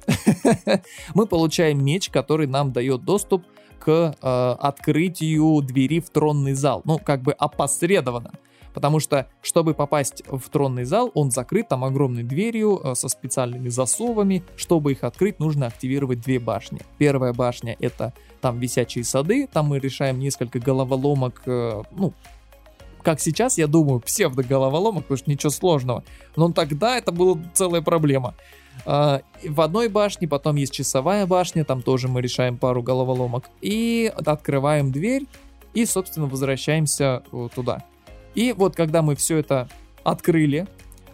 Мы 1.14 1.26
получаем 1.26 1.84
меч, 1.84 2.10
который 2.10 2.48
нам 2.48 2.72
дает 2.72 3.04
доступ 3.04 3.44
к 3.78 4.14
э, 4.20 4.56
открытию 4.60 5.62
двери 5.62 6.00
в 6.00 6.10
тронный 6.10 6.54
зал, 6.54 6.82
ну, 6.84 6.98
как 6.98 7.22
бы 7.22 7.32
опосредованно. 7.32 8.32
Потому 8.74 9.00
что, 9.00 9.26
чтобы 9.42 9.74
попасть 9.74 10.22
в 10.26 10.48
тронный 10.48 10.84
зал, 10.84 11.10
он 11.14 11.30
закрыт 11.30 11.68
там 11.68 11.84
огромной 11.84 12.22
дверью 12.22 12.80
э, 12.82 12.94
со 12.94 13.08
специальными 13.08 13.68
засовами. 13.68 14.44
Чтобы 14.56 14.92
их 14.92 15.04
открыть, 15.04 15.38
нужно 15.40 15.66
активировать 15.66 16.20
две 16.20 16.38
башни. 16.38 16.80
Первая 16.98 17.32
башня 17.32 17.76
это 17.80 18.12
там 18.40 18.58
висячие 18.58 19.04
сады, 19.04 19.46
там 19.46 19.66
мы 19.66 19.78
решаем 19.78 20.18
несколько 20.18 20.58
головоломок, 20.58 21.42
э, 21.46 21.82
ну, 21.92 22.12
как 23.02 23.20
сейчас, 23.20 23.58
я 23.58 23.66
думаю, 23.66 24.00
псевдоголоволомок, 24.00 25.04
потому 25.04 25.18
что 25.18 25.30
ничего 25.30 25.50
сложного. 25.50 26.04
Но 26.36 26.52
тогда 26.52 26.98
это 26.98 27.12
была 27.12 27.38
целая 27.54 27.82
проблема. 27.82 28.34
И 28.86 29.48
В 29.48 29.60
одной 29.60 29.88
башне, 29.88 30.28
потом 30.28 30.56
есть 30.56 30.72
часовая 30.72 31.26
башня, 31.26 31.64
там 31.64 31.82
тоже 31.82 32.08
мы 32.08 32.20
решаем 32.20 32.56
пару 32.56 32.82
головоломок. 32.82 33.50
И 33.60 34.12
открываем 34.26 34.92
дверь, 34.92 35.26
и, 35.74 35.84
собственно, 35.86 36.26
возвращаемся 36.26 37.22
э, 37.32 37.48
туда. 37.54 37.84
И 38.34 38.52
вот 38.52 38.76
когда 38.76 39.02
мы 39.02 39.16
все 39.16 39.38
это 39.38 39.68
открыли, 40.04 40.66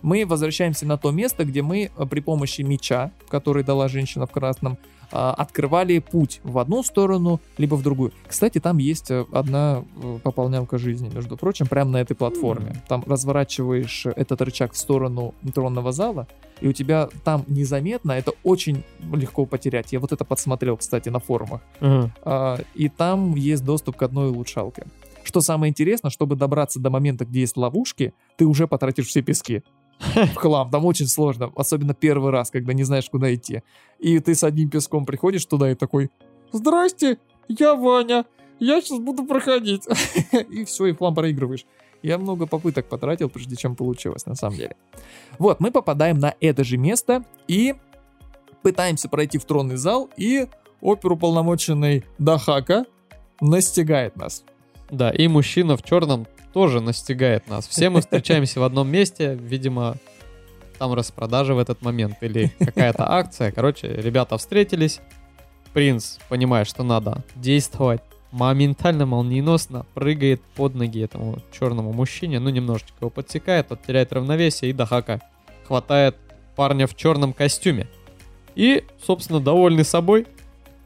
мы 0.03 0.25
возвращаемся 0.27 0.87
на 0.87 0.99
то 0.99 1.11
место, 1.11 1.45
где 1.45 1.63
мы 1.63 1.91
э, 1.97 2.07
при 2.07 2.21
помощи 2.21 2.63
меча, 2.63 3.11
который 3.29 3.65
дала 3.65 3.89
женщина 3.89 4.27
в 4.27 4.31
красном, 4.31 4.79
а, 5.13 5.33
открывали 5.33 5.99
путь 6.01 6.41
в 6.43 6.59
одну 6.59 6.83
сторону, 6.83 7.41
либо 7.59 7.77
в 7.77 7.83
другую. 7.83 8.13
Кстати, 8.27 8.59
там 8.59 8.79
есть 8.79 9.11
э, 9.11 9.25
одна 9.33 9.85
э, 10.03 10.19
пополнялка 10.23 10.79
жизни, 10.79 11.11
между 11.15 11.37
прочим, 11.37 11.67
прямо 11.67 11.93
на 11.93 11.97
этой 11.99 12.15
платформе. 12.15 12.83
Там 12.89 13.05
разворачиваешь 13.07 14.07
этот 14.07 14.43
рычаг 14.43 14.73
в 14.73 14.77
сторону 14.77 15.35
тронного 15.55 15.93
зала, 15.93 16.27
и 16.61 16.69
у 16.69 16.73
тебя 16.73 17.09
там 17.25 17.45
незаметно, 17.47 18.13
это 18.13 18.33
очень 18.43 18.83
легко 19.13 19.47
потерять. 19.47 19.93
Я 19.93 20.01
вот 20.01 20.13
это 20.13 20.25
подсмотрел, 20.25 20.77
кстати, 20.77 21.09
на 21.09 21.21
форумах. 21.21 21.61
А, 21.81 22.59
и 22.75 22.89
там 22.89 23.37
есть 23.37 23.65
доступ 23.65 23.97
к 23.97 24.03
одной 24.03 24.31
улучшалке. 24.31 24.87
Что 25.27 25.41
самое 25.41 25.71
интересное, 25.71 26.13
чтобы 26.13 26.37
добраться 26.37 26.79
до 26.79 26.89
момента, 26.89 27.25
где 27.25 27.41
есть 27.41 27.57
ловушки, 27.57 28.15
ты 28.37 28.47
уже 28.47 28.69
потратишь 28.69 29.09
все 29.09 29.23
пески. 29.23 29.65
В 29.99 30.37
хлам, 30.37 30.71
там 30.71 30.85
очень 30.85 31.09
сложно, 31.09 31.51
особенно 31.57 31.95
первый 31.95 32.31
раз, 32.31 32.53
когда 32.53 32.73
не 32.73 32.85
знаешь, 32.85 33.11
куда 33.11 33.35
идти. 33.35 33.65
И 33.99 34.21
ты 34.21 34.37
с 34.37 34.45
одним 34.45 34.71
песком 34.71 35.05
приходишь 35.05 35.45
туда 35.45 35.73
и 35.73 35.75
такой, 35.75 36.13
здрасте, 36.53 37.19
я 37.49 37.75
Ваня, 37.75 38.25
я 38.61 38.81
сейчас 38.81 39.01
буду 39.01 39.25
проходить. 39.27 39.83
И 40.49 40.65
все, 40.65 40.87
и 40.87 40.93
хлам 40.93 41.15
проигрываешь. 41.15 41.67
Я 42.03 42.19
много 42.19 42.47
попыток 42.47 42.87
потратил, 42.87 43.29
прежде 43.29 43.57
чем 43.57 43.75
получилось, 43.75 44.27
на 44.27 44.37
самом 44.37 44.57
деле. 44.59 44.77
Вот, 45.41 45.59
мы 45.59 45.73
попадаем 45.73 46.21
на 46.21 46.37
это 46.41 46.63
же 46.63 46.77
место 46.77 47.25
и 47.49 47.75
пытаемся 48.63 49.09
пройти 49.09 49.39
в 49.39 49.45
тронный 49.45 49.77
зал, 49.77 50.09
и 50.17 50.47
оперуполномоченный 50.81 52.05
Дахака 52.19 52.85
настигает 53.41 54.15
нас. 54.17 54.45
Да, 54.91 55.11
и 55.11 55.29
мужчина 55.29 55.77
в 55.77 55.83
черном 55.83 56.27
тоже 56.53 56.81
настигает 56.81 57.49
нас. 57.49 57.67
Все 57.67 57.91
мы 57.91 58.01
встречаемся 58.01 58.61
в 58.61 58.63
одном 58.63 58.89
месте, 58.89 59.37
видимо, 59.41 59.97
там 60.79 60.95
распродажа 60.95 61.55
в 61.55 61.59
этот 61.59 61.83
момент 61.83 62.17
или 62.21 62.53
какая-то 62.59 63.11
акция. 63.11 63.53
Короче, 63.53 63.89
ребята 63.89 64.39
встретились. 64.39 65.01
Принц 65.73 66.19
понимает, 66.29 66.67
что 66.69 66.83
надо 66.83 67.23
действовать. 67.35 68.01
Моментально, 68.33 69.07
молниеносно 69.07 69.87
прыгает 69.95 70.43
под 70.57 70.75
ноги 70.75 71.03
этому 71.03 71.39
черному 71.53 71.93
мужчине, 71.93 72.39
ну 72.39 72.51
немножечко 72.51 72.95
его 73.01 73.11
подсекает, 73.11 73.69
тот 73.69 73.83
теряет 73.83 74.13
равновесие, 74.13 74.71
и 74.71 74.75
Дахака 74.75 75.21
хватает 75.67 76.17
парня 76.55 76.87
в 76.87 76.97
черном 76.97 77.33
костюме. 77.33 77.87
И, 78.55 78.85
собственно, 79.07 79.41
довольный 79.41 79.85
собой, 79.85 80.27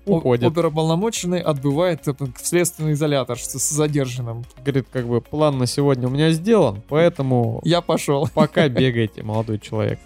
уходит. 0.06 0.50
Оперуполномоченный 0.50 1.40
отбывает 1.40 2.06
в 2.06 2.16
следственный 2.42 2.92
изолятор 2.92 3.38
с, 3.38 3.46
с 3.58 3.70
задержанным. 3.70 4.44
Говорит, 4.64 4.86
как 4.92 5.06
бы 5.06 5.20
план 5.20 5.58
на 5.58 5.66
сегодня 5.66 6.08
у 6.08 6.10
меня 6.10 6.30
сделан, 6.32 6.82
поэтому 6.88 7.60
Я 7.64 7.80
пошел. 7.80 8.28
пока 8.34 8.68
бегайте, 8.68 9.22
молодой 9.22 9.58
человек. 9.58 9.98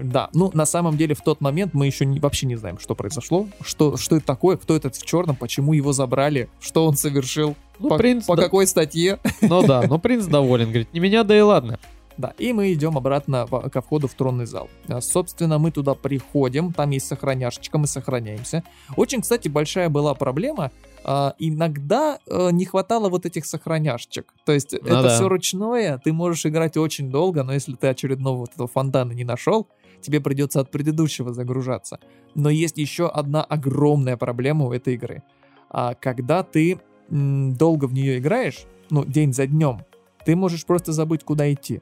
Да, 0.00 0.30
ну 0.32 0.50
на 0.54 0.66
самом 0.66 0.96
деле 0.96 1.16
в 1.16 1.20
тот 1.20 1.40
момент 1.40 1.74
мы 1.74 1.84
еще 1.86 2.06
не, 2.06 2.20
вообще 2.20 2.46
не 2.46 2.54
знаем, 2.54 2.78
что 2.78 2.94
произошло, 2.94 3.48
что, 3.60 3.96
что 3.96 4.16
это 4.16 4.24
такое, 4.26 4.56
кто 4.56 4.76
этот 4.76 4.94
в 4.94 5.04
черном, 5.04 5.34
почему 5.34 5.72
его 5.72 5.92
забрали, 5.92 6.48
что 6.60 6.86
он 6.86 6.96
совершил, 6.96 7.56
Ну, 7.80 7.88
по, 7.88 7.98
принц, 7.98 8.24
по 8.24 8.36
да- 8.36 8.44
какой 8.44 8.68
статье. 8.68 9.18
ну 9.40 9.66
да, 9.66 9.82
но 9.88 9.98
принц 9.98 10.26
доволен, 10.26 10.68
говорит, 10.68 10.92
не 10.92 11.00
меня, 11.00 11.24
да 11.24 11.36
и 11.36 11.40
ладно. 11.40 11.80
Да, 12.20 12.34
и 12.36 12.52
мы 12.52 12.70
идем 12.74 12.98
обратно 12.98 13.46
в- 13.46 13.70
ко 13.70 13.80
входу 13.80 14.06
в 14.06 14.12
тронный 14.14 14.44
зал. 14.44 14.68
А, 14.88 15.00
Собственно, 15.00 15.58
мы 15.58 15.70
туда 15.70 15.94
приходим, 15.94 16.72
там 16.72 16.90
есть 16.90 17.06
сохраняшечка, 17.06 17.78
мы 17.78 17.86
сохраняемся. 17.86 18.62
Очень, 18.96 19.22
кстати, 19.22 19.48
большая 19.48 19.88
была 19.88 20.14
проблема. 20.14 20.70
а, 21.02 21.34
иногда 21.38 22.18
э, 22.26 22.50
не 22.52 22.66
хватало 22.66 23.08
вот 23.08 23.24
этих 23.24 23.46
сохраняшечек. 23.46 24.34
То 24.44 24.52
есть 24.52 24.74
это 24.74 25.02
да. 25.02 25.14
все 25.16 25.28
ручное, 25.28 25.96
ты 26.04 26.12
можешь 26.12 26.44
играть 26.44 26.76
очень 26.76 27.10
долго, 27.10 27.42
но 27.42 27.54
если 27.54 27.74
ты 27.74 27.86
очередного 27.88 28.36
вот 28.40 28.52
этого 28.52 28.68
фонтана 28.68 29.12
не 29.12 29.24
нашел, 29.24 29.66
тебе 30.02 30.20
придется 30.20 30.60
от 30.60 30.70
предыдущего 30.70 31.32
загружаться. 31.32 32.00
Но 32.34 32.50
есть 32.50 32.76
еще 32.76 33.08
одна 33.08 33.42
огромная 33.42 34.18
проблема 34.18 34.66
у 34.66 34.72
этой 34.72 34.92
игры. 34.94 35.22
А, 35.70 35.94
когда 35.94 36.42
ты 36.42 36.78
м, 37.10 37.54
долго 37.54 37.86
в 37.86 37.94
нее 37.94 38.18
играешь, 38.18 38.64
ну, 38.90 39.04
день 39.06 39.32
за 39.32 39.46
днем, 39.46 39.80
ты 40.26 40.36
можешь 40.36 40.66
просто 40.66 40.92
забыть, 40.92 41.24
куда 41.24 41.50
идти. 41.50 41.80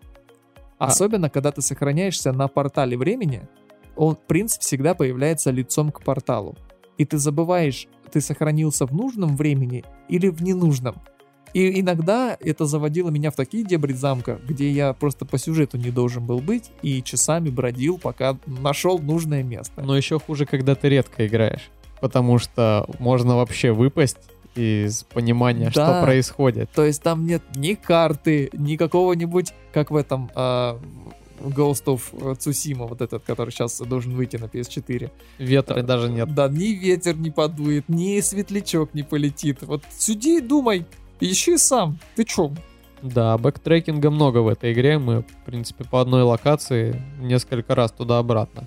А. 0.79 0.87
Особенно, 0.87 1.29
когда 1.29 1.53
ты 1.53 1.62
сохраняешься 1.62 2.33
на 2.33 2.49
портале 2.49 2.97
времени, 2.97 3.49
он, 3.97 4.17
принц 4.27 4.59
всегда 4.59 4.95
появляется 4.95 5.51
лицом 5.51 5.91
к 5.91 6.03
порталу. 6.03 6.57
И 6.97 7.05
ты 7.05 7.19
забываешь, 7.19 7.87
ты 8.11 8.21
сохранился 8.21 8.87
в 8.87 8.95
нужном 8.95 9.37
времени 9.37 9.85
или 10.09 10.29
в 10.29 10.43
ненужном. 10.43 10.97
И 11.55 11.81
иногда 11.81 12.37
это 12.41 12.67
заводило 12.67 13.11
меня 13.11 13.31
в 13.31 13.35
такие 13.37 13.64
дебри 13.64 13.93
замка, 13.93 14.38
где 14.47 14.71
я 14.71 14.93
просто 14.93 15.25
по 15.25 15.38
сюжету 15.38 15.79
не 15.79 15.91
должен 15.91 16.27
был 16.27 16.41
быть 16.41 16.71
и 16.83 17.03
часами 17.03 17.49
бродил, 17.49 17.99
пока 17.99 18.38
нашел 18.47 18.99
нужное 18.99 19.43
место. 19.43 19.83
Но 19.83 19.97
еще 19.97 20.19
хуже, 20.19 20.45
когда 20.45 20.75
ты 20.75 20.88
редко 20.88 21.27
играешь, 21.27 21.71
потому 22.01 22.38
что 22.38 22.87
можно 22.99 23.37
вообще 23.37 23.73
выпасть 23.73 24.19
из 24.59 25.05
понимания, 25.05 25.71
что 25.71 25.87
Да. 25.87 26.03
происходит. 26.03 26.71
То 26.75 26.85
есть 26.85 27.03
там 27.03 27.27
нет 27.27 27.42
ни 27.55 27.75
карты, 27.75 28.51
ни 28.53 28.77
какого-нибудь, 28.77 29.53
как 29.73 29.90
в 29.90 29.97
этом 29.97 30.31
а, 30.35 30.79
Ghost 31.40 31.85
of 31.85 32.03
Tsushima, 32.37 32.88
вот 32.88 33.01
этот, 33.01 33.23
который 33.25 33.51
сейчас 33.51 33.79
должен 33.81 34.14
выйти 34.14 34.37
на 34.37 34.47
PS4. 34.47 35.11
Ветра 35.38 35.83
даже 35.83 36.11
нет. 36.11 36.35
Да, 36.35 36.49
ни 36.49 36.73
ветер 36.75 37.16
не 37.16 37.31
подует, 37.31 37.88
ни 37.88 38.21
светлячок 38.21 38.92
не 38.94 39.03
полетит. 39.05 39.62
Вот 39.62 39.83
сиди 39.97 40.38
и 40.38 40.40
думай, 40.40 40.85
ищи 41.21 41.57
сам. 41.59 41.99
Ты 42.16 42.25
чё? 42.25 42.53
Да, 43.03 43.38
бэктрекинга 43.38 44.11
много 44.11 44.38
в 44.38 44.49
этой 44.49 44.73
игре. 44.73 44.99
Мы, 44.99 45.23
в 45.23 45.44
принципе, 45.47 45.85
по 45.85 46.01
одной 46.01 46.23
локации 46.25 47.01
несколько 47.21 47.77
раз 47.77 47.92
туда-обратно. 47.92 48.66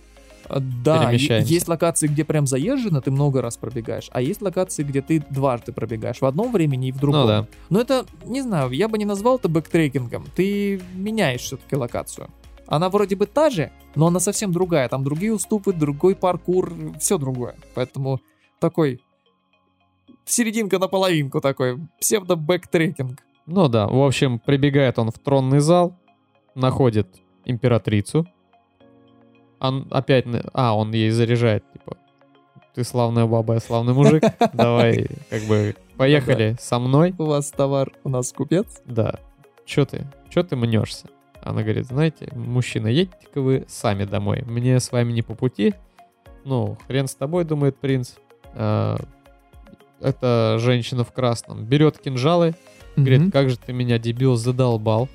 А, 0.52 0.60
Да, 0.60 1.12
есть 1.12 1.68
локации, 1.70 2.08
где 2.08 2.26
прям 2.26 2.46
заезжено, 2.46 3.02
ты 3.02 3.10
много 3.10 3.42
раз 3.42 3.56
пробегаешь, 3.56 4.10
а 4.12 4.22
есть 4.22 4.42
локации, 4.42 4.84
где 4.84 5.02
ты 5.02 5.24
дважды 5.30 5.72
пробегаешь, 5.72 6.20
в 6.20 6.26
одном 6.26 6.52
времени 6.52 6.90
и 6.90 6.92
в 6.92 6.98
другом. 6.98 7.22
Ну 7.22 7.28
да. 7.28 7.48
Но 7.70 7.80
это, 7.80 8.06
не 8.26 8.42
знаю, 8.42 8.72
я 8.72 8.90
бы 8.90 8.98
не 8.98 9.06
назвал 9.06 9.38
это 9.38 9.48
бэктрекингом. 9.48 10.26
Ты 10.36 10.82
меняешь 10.94 11.42
все-таки 11.42 11.78
локацию. 11.78 12.28
Она 12.68 12.90
вроде 12.90 13.16
бы 13.16 13.28
та 13.28 13.50
же, 13.50 13.72
но 13.96 14.08
она 14.08 14.20
совсем 14.20 14.52
другая. 14.52 14.90
Там 14.90 15.06
другие 15.06 15.34
уступы, 15.34 15.72
другой 15.72 16.16
паркур, 16.16 16.74
все 17.00 17.18
другое. 17.18 17.56
Поэтому 17.74 18.20
такой 18.60 19.02
серединка 20.26 20.80
на 20.80 20.88
половинку 20.88 21.40
такой, 21.40 21.80
псевдо-бэктрекинг. 22.02 23.20
Ну 23.46 23.68
да, 23.70 23.88
в 23.88 24.02
общем, 24.02 24.40
прибегает 24.40 25.00
он 25.00 25.12
в 25.12 25.20
тронный 25.20 25.60
зал, 25.60 25.96
находит 26.56 27.08
императрицу. 27.46 28.28
Он 29.62 29.88
опять... 29.92 30.26
А, 30.54 30.76
он 30.76 30.92
ей 30.92 31.12
заряжает, 31.12 31.64
типа, 31.72 31.96
ты 32.74 32.84
славная 32.84 33.26
баба, 33.26 33.56
я 33.56 33.60
славный 33.60 33.94
мужик, 33.94 34.24
давай, 34.54 35.08
как 35.30 35.44
бы, 35.44 35.76
поехали 35.98 36.56
со 36.60 36.80
мной. 36.80 37.14
У 37.18 37.26
вас 37.26 37.52
товар, 37.52 37.92
у 38.04 38.10
нас 38.10 38.34
купец. 38.34 38.82
Да. 38.86 39.16
Чё 39.66 39.86
ты? 39.86 40.08
Чё 40.30 40.44
ты 40.44 40.56
мнешься? 40.56 41.08
Она 41.44 41.62
говорит, 41.64 41.86
знаете, 41.86 42.30
мужчина, 42.34 42.88
едьте-ка 42.88 43.42
вы 43.42 43.66
сами 43.68 44.06
домой. 44.06 44.44
Мне 44.46 44.80
с 44.80 44.92
вами 44.92 45.12
не 45.12 45.22
по 45.22 45.36
пути. 45.36 45.74
Ну, 46.44 46.78
хрен 46.88 47.08
с 47.08 47.16
тобой, 47.16 47.46
думает 47.46 47.78
принц. 47.78 48.14
А, 48.54 48.98
Эта 50.00 50.58
женщина 50.60 51.04
в 51.04 51.12
красном 51.14 51.66
берет 51.66 52.00
кинжалы, 52.00 52.56
говорит, 52.96 53.32
как 53.32 53.50
же 53.50 53.58
ты 53.58 53.74
меня, 53.74 54.00
дебил, 54.00 54.36
задолбал. 54.38 55.08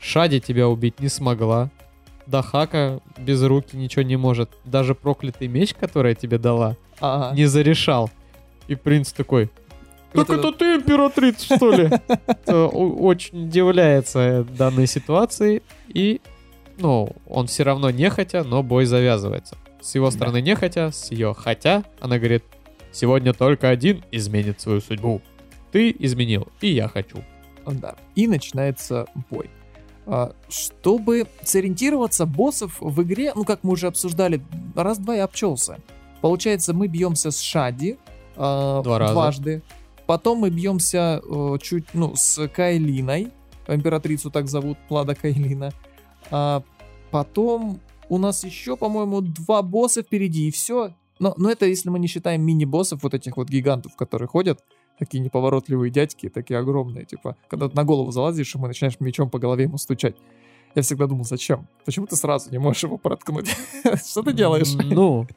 Шади 0.00 0.40
тебя 0.40 0.68
убить 0.68 1.00
не 1.00 1.08
смогла. 1.08 1.70
Дахака 2.32 3.00
без 3.18 3.42
руки 3.42 3.76
ничего 3.76 4.02
не 4.02 4.16
может. 4.16 4.50
Даже 4.64 4.94
проклятый 4.94 5.46
меч, 5.48 5.74
который 5.74 6.10
я 6.12 6.14
тебе 6.14 6.38
дала, 6.38 6.76
Ага. 6.98 7.36
не 7.36 7.44
зарешал. 7.46 8.10
И 8.68 8.74
принц 8.74 9.12
такой, 9.12 9.50
так 10.12 10.30
это 10.30 10.34
это- 10.48 10.52
ты 10.52 10.74
императрица, 10.76 11.56
что 11.56 11.70
ли? 11.72 11.90
О- 12.46 12.66
Очень 13.00 13.46
удивляется 13.46 14.44
данной 14.58 14.86
ситуации. 14.86 15.62
И, 15.88 16.20
ну, 16.78 17.10
он 17.28 17.46
все 17.46 17.62
равно 17.64 17.90
нехотя, 17.90 18.44
но 18.44 18.62
бой 18.62 18.86
завязывается. 18.86 19.56
С 19.80 19.94
его 19.94 20.06
Да. 20.06 20.12
стороны 20.12 20.40
нехотя, 20.40 20.90
с 20.90 21.10
ее 21.10 21.34
хотя, 21.36 21.82
она 22.00 22.18
говорит, 22.18 22.44
сегодня 22.92 23.32
только 23.34 23.68
один 23.68 24.02
изменит 24.10 24.60
свою 24.60 24.80
судьбу. 24.80 25.20
Ты 25.72 25.94
изменил, 25.98 26.48
и 26.60 26.68
я 26.68 26.88
хочу. 26.88 27.18
Да. 27.66 27.94
И 28.14 28.26
начинается 28.26 29.06
бой. 29.30 29.50
А, 30.06 30.34
Чтобы 30.48 31.26
сориентироваться, 31.44 32.26
боссов 32.26 32.78
в 32.80 33.02
игре, 33.02 33.32
ну 33.34 33.44
как 33.44 33.60
мы 33.62 33.72
уже 33.72 33.86
обсуждали, 33.86 34.42
раз-два 34.74 35.16
и 35.16 35.20
обчелся. 35.20 35.78
Получается, 36.20 36.72
мы 36.74 36.86
бьемся 36.86 37.30
с 37.30 37.40
Шади 37.40 37.98
а, 38.36 38.82
Два 38.82 38.98
раза. 38.98 39.12
дважды. 39.12 39.62
Потом 40.06 40.38
мы 40.38 40.50
бьемся 40.50 41.22
э, 41.24 41.58
чуть, 41.62 41.86
ну, 41.94 42.14
с 42.16 42.46
Кайлиной. 42.48 43.30
Императрицу 43.68 44.30
так 44.30 44.48
зовут, 44.48 44.76
Плада 44.88 45.14
Кайлина. 45.14 45.70
А 46.30 46.62
потом 47.10 47.80
у 48.08 48.18
нас 48.18 48.44
еще, 48.44 48.76
по-моему, 48.76 49.20
два 49.20 49.62
босса 49.62 50.02
впереди, 50.02 50.48
и 50.48 50.50
все. 50.50 50.92
Но, 51.18 51.34
но 51.36 51.50
это 51.50 51.66
если 51.66 51.88
мы 51.88 51.98
не 51.98 52.08
считаем 52.08 52.42
мини-боссов, 52.42 53.02
вот 53.02 53.14
этих 53.14 53.36
вот 53.36 53.48
гигантов, 53.48 53.94
которые 53.96 54.28
ходят, 54.28 54.60
такие 55.02 55.18
неповоротливые 55.18 55.90
дядьки, 55.90 56.28
такие 56.28 56.60
огромные, 56.60 57.04
типа, 57.04 57.36
когда 57.48 57.68
ты 57.68 57.74
на 57.74 57.82
голову 57.82 58.12
залазишь, 58.12 58.54
и 58.54 58.58
мы 58.58 58.68
начинаешь 58.68 59.00
мечом 59.00 59.30
по 59.30 59.40
голове 59.40 59.64
ему 59.64 59.76
стучать. 59.76 60.14
Я 60.76 60.82
всегда 60.82 61.08
думал, 61.08 61.24
зачем? 61.24 61.66
Почему 61.84 62.06
ты 62.06 62.14
сразу 62.14 62.52
не 62.52 62.58
можешь 62.58 62.84
его 62.84 62.98
проткнуть? 62.98 63.48
Что 64.06 64.22
ты 64.22 64.32
делаешь? 64.32 64.72
Ну, 64.74 65.26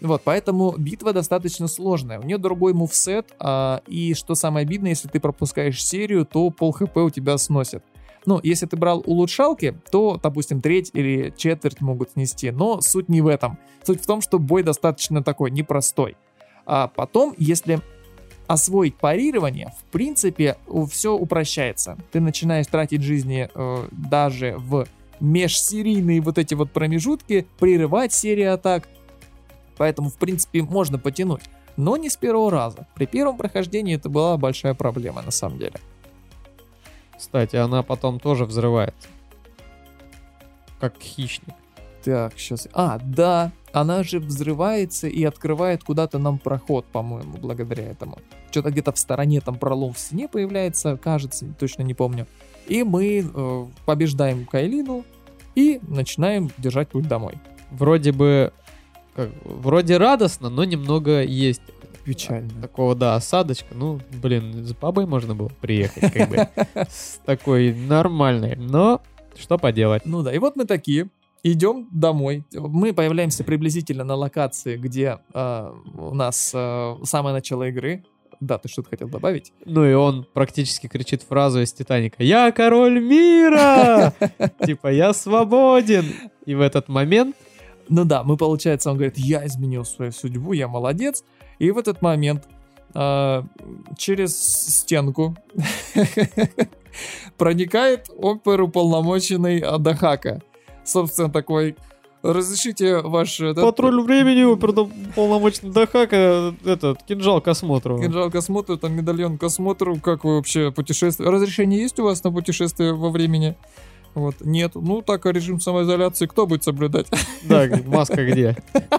Вот, 0.00 0.22
поэтому 0.24 0.74
битва 0.76 1.12
достаточно 1.12 1.68
сложная. 1.68 2.18
У 2.18 2.22
нее 2.24 2.38
другой 2.38 2.72
мувсет, 2.72 3.34
а, 3.38 3.82
и 3.86 4.14
что 4.14 4.34
самое 4.34 4.64
обидное, 4.64 4.90
если 4.90 5.08
ты 5.08 5.20
пропускаешь 5.20 5.84
серию, 5.84 6.24
то 6.24 6.48
пол 6.50 6.72
хп 6.72 6.96
у 6.96 7.10
тебя 7.10 7.36
сносит. 7.36 7.84
Ну, 8.26 8.40
если 8.42 8.66
ты 8.66 8.76
брал 8.76 9.02
улучшалки, 9.04 9.78
то, 9.90 10.18
допустим, 10.22 10.60
треть 10.60 10.90
или 10.94 11.32
четверть 11.36 11.80
могут 11.80 12.12
снести, 12.12 12.50
но 12.50 12.80
суть 12.80 13.08
не 13.08 13.20
в 13.20 13.26
этом. 13.26 13.58
Суть 13.82 14.02
в 14.02 14.06
том, 14.06 14.20
что 14.20 14.38
бой 14.38 14.62
достаточно 14.62 15.22
такой 15.22 15.50
непростой. 15.50 16.16
А 16.66 16.88
потом, 16.88 17.34
если 17.36 17.80
освоить 18.50 18.96
парирование, 18.96 19.72
в 19.78 19.84
принципе, 19.92 20.56
все 20.90 21.14
упрощается. 21.14 21.96
Ты 22.10 22.20
начинаешь 22.20 22.66
тратить 22.66 23.02
жизни 23.02 23.48
э, 23.54 23.88
даже 23.92 24.56
в 24.58 24.86
межсерийные 25.20 26.20
вот 26.20 26.36
эти 26.36 26.54
вот 26.54 26.72
промежутки, 26.72 27.46
прерывать 27.58 28.12
серии 28.12 28.44
атак, 28.44 28.88
Поэтому, 29.80 30.10
в 30.10 30.16
принципе, 30.16 30.62
можно 30.62 30.98
потянуть. 30.98 31.44
Но 31.78 31.96
не 31.96 32.10
с 32.10 32.16
первого 32.18 32.50
раза. 32.50 32.86
При 32.94 33.06
первом 33.06 33.38
прохождении 33.38 33.96
это 33.96 34.10
была 34.10 34.36
большая 34.36 34.74
проблема, 34.74 35.22
на 35.22 35.30
самом 35.30 35.58
деле. 35.58 35.80
кстати, 37.16 37.56
она 37.56 37.82
потом 37.82 38.20
тоже 38.20 38.44
взрывается. 38.44 39.08
Как 40.80 41.00
хищник. 41.00 41.54
Так, 42.04 42.32
сейчас... 42.38 42.68
А, 42.72 42.98
да, 43.02 43.52
она 43.72 44.02
же 44.02 44.20
взрывается 44.20 45.06
и 45.06 45.22
открывает 45.24 45.84
куда-то 45.84 46.18
нам 46.18 46.38
проход, 46.38 46.86
по-моему, 46.86 47.36
благодаря 47.38 47.84
этому. 47.84 48.18
Что-то 48.50 48.70
где-то 48.70 48.92
в 48.92 48.98
стороне 48.98 49.40
там 49.40 49.58
пролом 49.58 49.92
в 49.92 49.98
стене 49.98 50.28
появляется, 50.28 50.96
кажется, 50.96 51.46
точно 51.58 51.82
не 51.82 51.94
помню. 51.94 52.26
И 52.66 52.82
мы 52.82 53.22
э, 53.22 53.66
побеждаем 53.84 54.46
Кайлину 54.46 55.04
и 55.54 55.80
начинаем 55.82 56.50
держать 56.58 56.88
путь 56.88 57.06
домой. 57.06 57.38
Вроде 57.70 58.12
бы, 58.12 58.52
как, 59.14 59.30
вроде 59.44 59.98
радостно, 59.98 60.48
но 60.48 60.64
немного 60.64 61.22
есть 61.22 61.62
Печально. 62.04 62.50
такого, 62.62 62.94
да, 62.94 63.14
осадочка. 63.14 63.74
Ну, 63.74 64.00
блин, 64.22 64.64
с 64.66 64.72
бабой 64.72 65.06
можно 65.06 65.34
было 65.34 65.50
приехать, 65.60 66.12
как 66.12 66.28
бы, 66.28 66.48
с 66.88 67.20
такой 67.24 67.74
нормальной. 67.74 68.56
Но 68.56 69.02
что 69.36 69.58
поделать. 69.58 70.06
Ну 70.06 70.22
да, 70.22 70.34
и 70.34 70.38
вот 70.38 70.56
мы 70.56 70.64
такие, 70.64 71.08
идем 71.42 71.88
домой. 71.90 72.44
Мы 72.52 72.92
появляемся 72.92 73.44
приблизительно 73.44 74.04
на 74.04 74.14
локации, 74.14 74.76
где 74.76 75.18
э, 75.32 75.72
у 75.96 76.14
нас 76.14 76.52
э, 76.54 76.96
самое 77.04 77.34
начало 77.34 77.68
игры. 77.68 78.04
Да, 78.40 78.56
ты 78.56 78.68
что-то 78.68 78.90
хотел 78.90 79.08
добавить? 79.08 79.52
Ну 79.66 79.84
и 79.84 79.92
он 79.92 80.26
практически 80.32 80.86
кричит 80.86 81.22
фразу 81.22 81.60
из 81.60 81.72
Титаника 81.74 82.22
«Я 82.22 82.52
король 82.52 82.98
мира!» 83.00 84.14
Типа 84.64 84.88
«Я 84.88 85.12
свободен!» 85.12 86.06
И 86.46 86.54
в 86.54 86.62
этот 86.62 86.88
момент 86.88 87.36
Ну 87.88 88.04
да, 88.04 88.22
мы, 88.22 88.38
получается, 88.38 88.90
он 88.90 88.96
говорит, 88.96 89.18
я 89.18 89.46
изменил 89.46 89.84
свою 89.84 90.12
судьбу, 90.12 90.54
я 90.54 90.68
молодец. 90.68 91.22
И 91.58 91.70
в 91.70 91.76
этот 91.76 92.00
момент 92.00 92.48
э, 92.94 93.42
через 93.98 94.38
стенку 94.38 95.36
проникает 97.36 98.08
оперуполномоченный 98.08 99.58
Адахака. 99.58 100.40
Собственно, 100.90 101.30
такой, 101.30 101.76
разрешите 102.22 103.00
ваш... 103.00 103.40
этот- 103.40 103.62
патруль 103.62 104.02
времени 104.02 104.56
полномочный 105.14 105.70
Дахака 105.70 106.54
этот 106.64 107.02
кинжал 107.04 107.40
к 107.40 107.48
осмотру. 107.48 108.00
Кинжал 108.00 108.30
к 108.30 108.34
осмотру, 108.34 108.76
там 108.76 108.92
медальон 108.94 109.38
к 109.38 109.42
осмотру, 109.44 109.96
как 109.96 110.24
вы 110.24 110.36
вообще 110.36 110.70
путешествие... 110.72 111.28
Разрешение 111.30 111.80
есть 111.80 111.98
у 111.98 112.04
вас 112.04 112.22
на 112.24 112.32
путешествие 112.32 112.92
во 112.92 113.10
времени? 113.10 113.56
Вот, 114.14 114.34
нет. 114.40 114.72
Ну, 114.74 115.02
так, 115.02 115.24
а 115.26 115.32
режим 115.32 115.60
самоизоляции 115.60 116.26
кто 116.26 116.46
будет 116.46 116.64
соблюдать? 116.64 117.06
Да, 117.44 117.68
маска 117.86 118.24
где? 118.24 118.56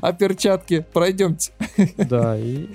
А 0.00 0.12
перчатки? 0.12 0.84
Пройдемте. 0.92 1.52
Да, 1.96 2.38
и 2.38 2.68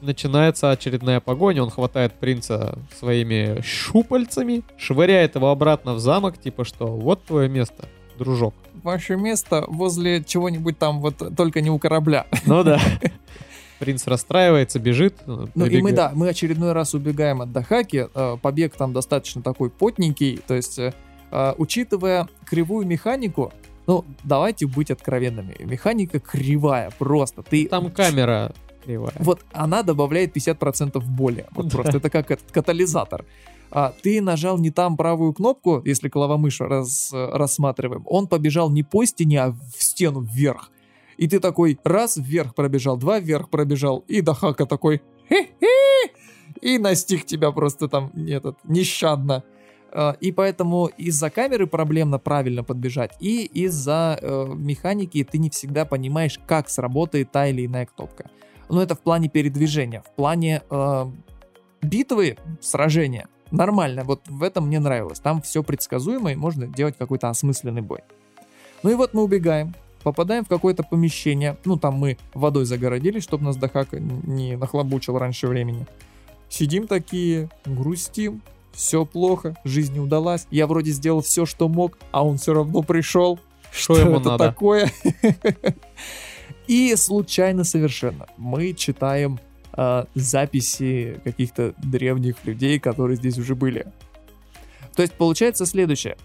начинается 0.00 0.70
очередная 0.70 1.20
погоня. 1.20 1.62
Он 1.62 1.70
хватает 1.70 2.12
принца 2.14 2.78
своими 2.98 3.60
щупальцами, 3.62 4.62
швыряет 4.76 5.34
его 5.34 5.50
обратно 5.50 5.94
в 5.94 6.00
замок, 6.00 6.38
типа 6.38 6.64
что, 6.64 6.86
вот 6.86 7.24
твое 7.24 7.48
место, 7.48 7.88
дружок. 8.18 8.54
Ваше 8.82 9.16
место 9.16 9.64
возле 9.68 10.22
чего-нибудь 10.24 10.78
там, 10.78 11.00
вот 11.00 11.36
только 11.36 11.60
не 11.60 11.70
у 11.70 11.78
корабля. 11.78 12.26
Ну 12.46 12.62
да. 12.62 12.80
Принц 13.78 14.06
расстраивается, 14.06 14.78
бежит. 14.78 15.16
Ну 15.26 15.64
и 15.64 15.80
мы, 15.80 15.92
да, 15.92 16.12
мы 16.14 16.28
очередной 16.28 16.72
раз 16.72 16.92
убегаем 16.92 17.40
от 17.40 17.50
Дахаки. 17.50 18.08
Э, 18.14 18.36
Побег 18.40 18.76
там 18.76 18.92
достаточно 18.92 19.40
такой 19.40 19.70
потненький. 19.70 20.38
То 20.46 20.54
есть, 20.54 20.78
э, 20.78 20.92
э, 21.30 21.54
учитывая 21.56 22.28
кривую 22.44 22.86
механику, 22.86 23.54
ну, 23.86 24.04
давайте 24.22 24.66
быть 24.66 24.90
откровенными. 24.90 25.56
Механика 25.60 26.20
кривая 26.20 26.90
просто. 26.98 27.42
Ты 27.42 27.66
Там 27.68 27.90
камера 27.90 28.52
кривая. 28.80 29.14
Вот 29.18 29.44
она 29.52 29.82
добавляет 29.82 30.36
50% 30.36 31.00
боли. 31.00 31.46
Вот 31.52 31.70
просто 31.70 31.98
это 31.98 32.10
как 32.10 32.30
этот 32.30 32.50
катализатор. 32.50 33.24
А, 33.70 33.94
ты 34.02 34.20
нажал 34.20 34.58
не 34.58 34.70
там 34.70 34.96
правую 34.96 35.32
кнопку, 35.32 35.82
если 35.84 36.08
клавомышь 36.08 36.60
раз, 36.60 37.10
рассматриваем, 37.12 38.02
он 38.06 38.26
побежал 38.26 38.70
не 38.70 38.82
по 38.82 39.04
стене, 39.04 39.42
а 39.42 39.52
в 39.52 39.82
стену 39.82 40.20
вверх. 40.20 40.70
И 41.16 41.28
ты 41.28 41.38
такой 41.38 41.78
раз 41.84 42.16
вверх 42.16 42.54
пробежал, 42.54 42.96
два 42.96 43.20
вверх 43.20 43.48
пробежал, 43.50 44.04
и 44.08 44.22
Дахака 44.22 44.66
такой 44.66 45.02
«Хе-хе!» 45.28 46.12
и 46.60 46.78
настиг 46.78 47.26
тебя 47.26 47.52
просто 47.52 47.88
там 47.88 48.10
этот, 48.28 48.56
нещадно. 48.64 49.44
А, 49.92 50.16
И 50.20 50.32
поэтому 50.32 50.86
из-за 50.86 51.30
камеры 51.30 51.66
проблемно 51.66 52.18
правильно 52.18 52.64
подбежать, 52.64 53.12
и 53.20 53.44
из-за 53.44 54.18
э, 54.20 54.46
механики 54.54 55.22
ты 55.24 55.38
не 55.38 55.50
всегда 55.50 55.84
понимаешь, 55.84 56.40
как 56.46 56.68
сработает 56.68 57.32
та 57.32 57.48
или 57.48 57.66
иная 57.66 57.86
кнопка. 57.86 58.30
Но 58.70 58.82
это 58.82 58.94
в 58.94 59.00
плане 59.00 59.28
передвижения, 59.28 60.02
в 60.02 60.10
плане 60.14 60.62
э, 60.70 61.06
битвы, 61.82 62.38
сражения. 62.60 63.28
Нормально, 63.50 64.04
вот 64.04 64.22
в 64.26 64.42
этом 64.44 64.68
мне 64.68 64.78
нравилось. 64.78 65.18
Там 65.18 65.42
все 65.42 65.62
предсказуемо 65.62 66.32
и 66.32 66.36
можно 66.36 66.66
делать 66.66 66.96
какой-то 66.96 67.28
осмысленный 67.28 67.82
бой. 67.82 68.00
Ну 68.82 68.90
и 68.90 68.94
вот 68.94 69.12
мы 69.12 69.22
убегаем, 69.22 69.74
попадаем 70.04 70.44
в 70.44 70.48
какое-то 70.48 70.84
помещение. 70.84 71.56
Ну 71.64 71.76
там 71.76 71.94
мы 71.94 72.16
водой 72.32 72.64
загородились, 72.64 73.24
чтобы 73.24 73.44
нас 73.44 73.56
Дахака 73.56 73.98
не 73.98 74.56
нахлобучил 74.56 75.18
раньше 75.18 75.48
времени. 75.48 75.86
Сидим 76.48 76.86
такие, 76.86 77.50
грустим, 77.66 78.40
все 78.72 79.04
плохо, 79.04 79.56
жизнь 79.64 79.94
не 79.94 80.00
удалась. 80.00 80.46
Я 80.50 80.66
вроде 80.68 80.92
сделал 80.92 81.22
все, 81.22 81.44
что 81.44 81.68
мог, 81.68 81.98
а 82.12 82.24
он 82.24 82.38
все 82.38 82.54
равно 82.54 82.82
пришел. 82.82 83.40
Что 83.72 83.96
ему 83.96 84.18
это 84.18 84.30
надо? 84.30 84.44
такое? 84.46 84.90
И 86.70 86.94
случайно 86.94 87.64
совершенно 87.64 88.28
мы 88.36 88.74
читаем 88.74 89.40
э, 89.76 90.04
записи 90.14 91.20
каких-то 91.24 91.74
древних 91.78 92.36
людей, 92.44 92.78
которые 92.78 93.16
здесь 93.16 93.38
уже 93.38 93.56
были. 93.56 93.86
То 94.94 95.02
есть 95.02 95.14
получается 95.14 95.66
следующее. 95.66 96.16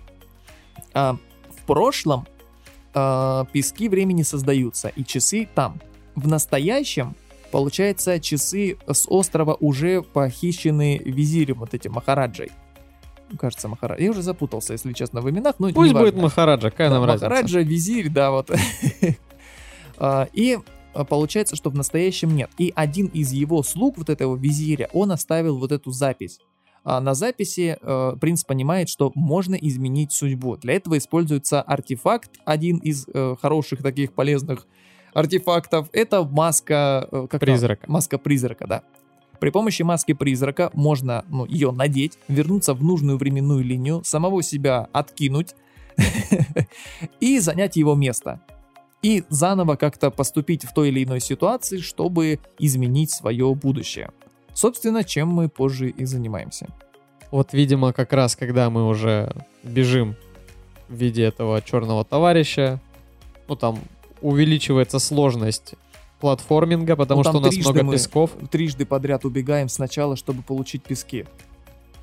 А, 0.94 1.18
в 1.50 1.66
прошлом 1.66 2.28
а, 2.94 3.46
пески 3.54 3.90
времени 3.90 4.22
создаются, 4.22 4.90
и 4.90 5.04
часы 5.04 5.50
там. 5.56 5.82
В 6.14 6.28
настоящем, 6.28 7.16
получается, 7.50 8.20
часы 8.20 8.78
с 8.86 9.08
острова 9.08 9.58
уже 9.60 10.04
похищены 10.04 11.02
визирем, 11.04 11.56
вот 11.56 11.74
этим 11.74 11.94
Махараджей. 11.94 12.52
кажется, 13.40 13.68
Махараджа. 13.68 14.04
Я 14.04 14.12
уже 14.12 14.22
запутался, 14.22 14.74
если 14.74 14.94
честно, 14.94 15.22
в 15.22 15.30
именах, 15.30 15.56
но 15.58 15.74
Пусть 15.74 15.94
будет 15.94 16.16
Махараджа, 16.16 16.70
какая 16.70 16.90
Да, 16.90 16.96
нам 16.96 17.06
разница. 17.06 17.30
Махараджа, 17.30 17.62
визирь, 17.62 18.10
да, 18.10 18.30
вот. 18.30 18.52
А, 19.98 20.28
И 20.34 20.58
а, 20.94 21.04
получается, 21.04 21.56
что 21.56 21.70
в 21.70 21.76
настоящем 21.76 22.36
нет. 22.36 22.50
И 22.58 22.72
один 22.76 23.08
из 23.08 23.32
его 23.32 23.64
слуг, 23.64 23.98
вот 23.98 24.10
этого 24.10 24.36
визиря, 24.36 24.90
он 24.94 25.12
оставил 25.12 25.58
вот 25.58 25.72
эту 25.72 25.92
запись. 25.92 26.40
А 26.86 27.02
на 27.02 27.16
записи 27.16 27.78
э, 27.82 28.16
принц 28.22 28.44
понимает, 28.44 28.90
что 28.90 29.12
можно 29.16 29.56
изменить 29.56 30.12
судьбу. 30.12 30.56
Для 30.56 30.76
этого 30.76 31.00
используется 31.00 31.60
артефакт, 31.64 32.30
один 32.46 32.78
из 32.78 33.08
э, 33.12 33.36
хороших 33.42 33.82
таких 33.82 34.14
полезных 34.14 34.68
артефактов. 35.16 35.90
Это 35.94 36.24
маска... 36.24 37.08
э, 37.12 37.28
как? 37.28 37.42
Призрака. 37.42 37.92
Маска 37.92 38.20
призрака, 38.20 38.68
да. 38.68 38.84
При 39.40 39.50
помощи 39.50 39.82
маски 39.82 40.14
призрака 40.14 40.70
можно 40.74 41.26
ну, 41.28 41.46
ее 41.46 41.72
надеть, 41.72 42.20
вернуться 42.28 42.76
в 42.76 42.84
нужную 42.84 43.18
временную 43.18 43.64
линию, 43.64 44.04
самого 44.04 44.44
себя 44.44 44.88
откинуть 44.92 45.56
и 47.20 47.40
занять 47.40 47.78
его 47.78 47.96
место. 47.96 48.42
И 49.06 49.24
заново 49.30 49.76
как-то 49.76 50.10
поступить 50.10 50.64
в 50.66 50.74
той 50.74 50.90
или 50.90 51.04
иной 51.04 51.20
ситуации, 51.20 51.78
чтобы 51.78 52.40
изменить 52.58 53.12
свое 53.12 53.54
будущее. 53.54 54.10
Собственно, 54.54 55.04
чем 55.04 55.28
мы 55.28 55.48
позже 55.48 55.90
и 55.90 56.06
занимаемся. 56.06 56.68
Вот, 57.32 57.54
видимо, 57.54 57.94
как 57.94 58.14
раз 58.14 58.36
когда 58.36 58.70
мы 58.70 58.88
уже 58.88 59.32
бежим 59.64 60.16
в 60.90 60.96
виде 60.96 61.24
этого 61.24 61.62
черного 61.62 62.04
товарища, 62.04 62.80
ну 63.48 63.56
там 63.56 63.78
увеличивается 64.22 64.98
сложность 65.00 65.76
платформинга, 66.20 66.96
потому 66.96 67.20
Ну, 67.20 67.24
что 67.30 67.38
у 67.38 67.42
нас 67.42 67.56
много 67.58 67.84
мы- 67.84 67.94
песков. 67.94 68.32
Трижды 68.50 68.86
подряд 68.86 69.24
убегаем 69.26 69.70
сначала, 69.70 70.16
чтобы 70.16 70.42
получить 70.42 70.82
пески. 70.84 71.26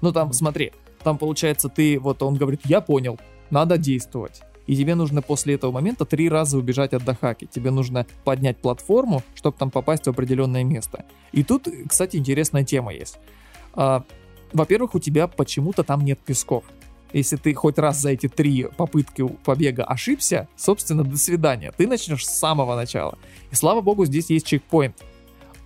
Ну 0.02 0.12
там, 0.12 0.32
смотри, 0.32 0.72
там 1.02 1.18
получается 1.18 1.68
ты, 1.68 1.98
вот 1.98 2.22
он 2.22 2.36
говорит, 2.36 2.60
я 2.64 2.80
понял, 2.80 3.18
надо 3.50 3.76
действовать. 3.78 4.42
И 4.66 4.76
тебе 4.76 4.94
нужно 4.94 5.22
после 5.22 5.54
этого 5.54 5.72
момента 5.72 6.04
три 6.04 6.28
раза 6.28 6.58
убежать 6.58 6.92
от 6.92 7.04
Дахаки. 7.04 7.46
Тебе 7.46 7.70
нужно 7.70 8.06
поднять 8.24 8.58
платформу, 8.58 9.22
чтобы 9.34 9.56
там 9.58 9.70
попасть 9.70 10.06
в 10.06 10.10
определенное 10.10 10.64
место. 10.64 11.04
И 11.32 11.42
тут, 11.42 11.68
кстати, 11.88 12.16
интересная 12.16 12.64
тема 12.64 12.92
есть. 12.92 13.18
А, 13.74 14.04
во-первых, 14.52 14.94
у 14.94 14.98
тебя 14.98 15.26
почему-то 15.26 15.82
там 15.82 16.04
нет 16.04 16.18
песков. 16.20 16.64
Если 17.12 17.36
ты 17.36 17.52
хоть 17.54 17.78
раз 17.78 18.00
за 18.00 18.10
эти 18.10 18.28
три 18.28 18.66
попытки 18.76 19.26
побега 19.44 19.84
ошибся, 19.84 20.48
собственно, 20.56 21.04
до 21.04 21.18
свидания. 21.18 21.72
Ты 21.76 21.86
начнешь 21.86 22.26
с 22.26 22.30
самого 22.30 22.74
начала. 22.74 23.18
И 23.50 23.54
слава 23.54 23.80
богу, 23.82 24.06
здесь 24.06 24.30
есть 24.30 24.46
чекпоинт. 24.46 24.96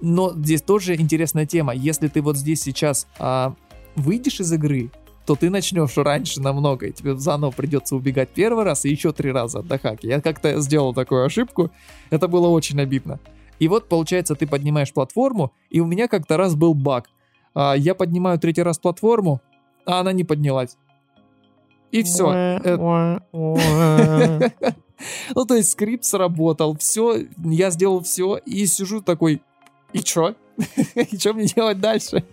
Но 0.01 0.33
здесь 0.33 0.63
тоже 0.63 0.97
интересная 0.97 1.47
тема. 1.47 1.73
Если 1.75 2.09
ты 2.09 2.21
вот 2.21 2.37
здесь 2.37 2.63
сейчас 2.63 3.07
а, 3.19 3.55
выйдешь 3.95 4.41
из 4.41 4.53
игры, 4.53 4.91
то 5.27 5.35
ты 5.35 5.51
начнешь 5.51 5.97
раньше 5.97 6.41
намного, 6.41 6.87
и 6.87 6.93
тебе 6.93 7.17
заново 7.17 7.51
придется 7.51 7.97
убегать 7.97 8.29
первый 8.29 8.65
раз 8.65 8.85
и 8.85 8.91
еще 8.91 9.13
три 9.13 9.33
раза 9.33 9.59
от 9.59 9.67
Дахаки. 9.67 10.07
Я 10.07 10.21
как-то 10.21 10.61
сделал 10.61 10.95
такую 10.95 11.25
ошибку, 11.25 11.71
это 12.11 12.29
было 12.29 12.49
очень 12.49 12.81
обидно. 12.81 13.19
И 13.59 13.69
вот, 13.69 13.89
получается, 13.89 14.35
ты 14.37 14.47
поднимаешь 14.47 14.93
платформу, 14.93 15.53
и 15.69 15.81
у 15.81 15.87
меня 15.87 16.09
как-то 16.09 16.37
раз 16.37 16.55
был 16.55 16.75
баг. 16.75 17.09
А, 17.55 17.75
я 17.75 17.95
поднимаю 17.95 18.39
третий 18.39 18.63
раз 18.63 18.79
платформу, 18.79 19.41
а 19.85 20.01
она 20.01 20.13
не 20.13 20.25
поднялась. 20.25 20.77
И 21.91 22.03
все. 22.03 22.61
Ну, 25.35 25.45
то 25.45 25.55
есть 25.55 25.73
скрипт 25.73 26.05
сработал, 26.05 26.75
все, 26.79 27.27
я 27.45 27.69
сделал 27.69 28.03
все, 28.03 28.39
и 28.39 28.65
сижу 28.65 29.03
такой, 29.03 29.43
и 29.93 29.99
чё? 29.99 30.35
И 30.95 31.19
что 31.19 31.35
мне 31.35 31.45
делать 31.45 31.81
дальше? 31.81 32.25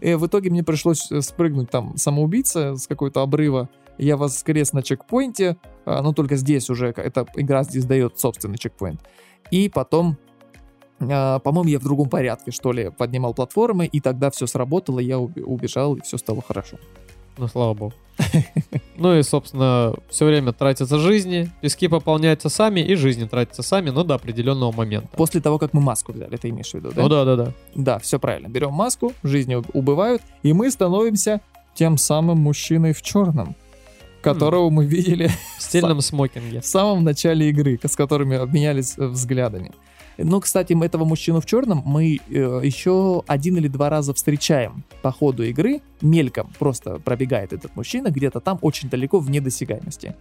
И 0.00 0.14
в 0.14 0.26
итоге 0.26 0.50
мне 0.50 0.62
пришлось 0.62 1.10
э, 1.10 1.20
спрыгнуть 1.20 1.70
там 1.70 1.96
самоубийца 1.96 2.76
с 2.76 2.86
какой-то 2.86 3.22
обрыва. 3.22 3.68
Я 3.98 4.16
воскрес 4.16 4.72
на 4.72 4.82
чекпоинте, 4.82 5.56
а, 5.84 6.02
но 6.02 6.12
только 6.12 6.36
здесь 6.36 6.70
уже, 6.70 6.88
эта 6.88 7.26
игра 7.34 7.64
здесь 7.64 7.84
дает 7.84 8.18
собственный 8.18 8.58
чекпоинт. 8.58 9.00
И 9.50 9.68
потом, 9.68 10.16
а, 11.00 11.40
по-моему, 11.40 11.70
я 11.70 11.78
в 11.78 11.84
другом 11.84 12.08
порядке, 12.08 12.50
что 12.50 12.72
ли, 12.72 12.90
поднимал 12.90 13.34
платформы, 13.34 13.86
и 13.86 14.00
тогда 14.00 14.30
все 14.30 14.46
сработало, 14.46 15.00
я 15.00 15.18
убежал, 15.18 15.96
и 15.96 16.02
все 16.02 16.16
стало 16.16 16.42
хорошо. 16.42 16.78
Ну, 17.38 17.48
слава 17.48 17.74
богу. 17.74 17.92
Ну 18.96 19.16
и, 19.16 19.22
собственно, 19.22 19.94
все 20.10 20.24
время 20.26 20.52
тратятся 20.52 20.98
жизни, 20.98 21.48
пески 21.60 21.86
пополняются 21.86 22.48
сами, 22.48 22.80
и 22.80 22.96
жизни 22.96 23.26
тратятся 23.28 23.62
сами, 23.62 23.90
но 23.90 24.02
до 24.02 24.14
определенного 24.16 24.72
момента. 24.72 25.08
После 25.16 25.40
того, 25.40 25.58
как 25.60 25.72
мы 25.72 25.80
маску 25.80 26.12
взяли, 26.12 26.36
ты 26.36 26.48
имеешь 26.48 26.70
в 26.70 26.74
виду, 26.74 26.90
да? 26.92 27.00
Ну 27.02 27.08
да, 27.08 27.24
да, 27.24 27.36
да. 27.36 27.52
Да, 27.76 27.98
все 28.00 28.18
правильно. 28.18 28.48
Берем 28.48 28.72
маску, 28.72 29.12
жизни 29.22 29.54
уб- 29.54 29.70
убывают, 29.72 30.20
и 30.42 30.52
мы 30.52 30.68
становимся 30.72 31.40
тем 31.74 31.96
самым 31.96 32.38
мужчиной 32.38 32.92
в 32.92 33.02
черном, 33.02 33.54
которого 34.20 34.68
мы 34.68 34.84
видели 34.84 35.30
В 35.58 35.62
стильном 35.62 36.00
смокинге. 36.02 36.60
в 36.60 36.66
самом 36.66 37.04
начале 37.04 37.48
игры, 37.50 37.78
с 37.84 37.94
которыми 37.94 38.36
обменялись 38.36 38.98
э, 38.98 39.06
взглядами. 39.06 39.70
Ну, 40.18 40.40
кстати, 40.40 40.72
мы 40.72 40.86
этого 40.86 41.04
мужчину 41.04 41.40
в 41.40 41.46
черном 41.46 41.82
мы 41.86 42.18
э, 42.28 42.60
еще 42.64 43.22
один 43.28 43.56
или 43.56 43.68
два 43.68 43.88
раза 43.88 44.12
встречаем 44.12 44.84
по 45.00 45.12
ходу 45.12 45.44
игры. 45.44 45.80
Мельком 46.00 46.52
просто 46.58 46.98
пробегает 46.98 47.52
этот 47.52 47.76
мужчина 47.76 48.08
где-то 48.10 48.40
там 48.40 48.58
очень 48.60 48.90
далеко 48.90 49.20
в 49.20 49.30
недосягаемости. 49.30 50.16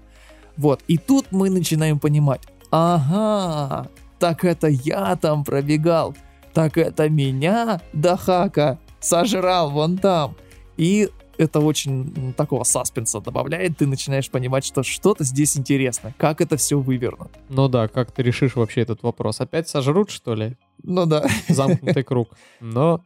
Вот, 0.55 0.81
и 0.87 0.97
тут 0.97 1.31
мы 1.31 1.49
начинаем 1.49 1.99
понимать, 1.99 2.41
ага, 2.71 3.89
так 4.19 4.45
это 4.45 4.67
я 4.67 5.15
там 5.15 5.43
пробегал, 5.43 6.15
так 6.53 6.77
это 6.77 7.09
меня 7.09 7.81
Дахака 7.93 8.79
сожрал 8.99 9.71
вон 9.71 9.97
там. 9.97 10.35
И 10.77 11.09
это 11.37 11.59
очень 11.59 12.33
такого 12.35 12.63
саспенса 12.63 13.19
добавляет, 13.21 13.77
ты 13.77 13.85
начинаешь 13.87 14.29
понимать, 14.29 14.65
что 14.65 14.83
что-то 14.83 15.23
здесь 15.23 15.57
интересно, 15.57 16.13
как 16.17 16.41
это 16.41 16.57
все 16.57 16.79
вывернут. 16.79 17.29
Ну 17.49 17.67
да, 17.67 17.87
как 17.87 18.11
ты 18.11 18.23
решишь 18.23 18.55
вообще 18.55 18.81
этот 18.81 19.03
вопрос? 19.03 19.41
Опять 19.41 19.67
сожрут, 19.69 20.09
что 20.09 20.35
ли? 20.35 20.55
Ну 20.83 21.05
да. 21.05 21.25
Замкнутый 21.49 22.03
круг. 22.03 22.29
Но 22.59 23.03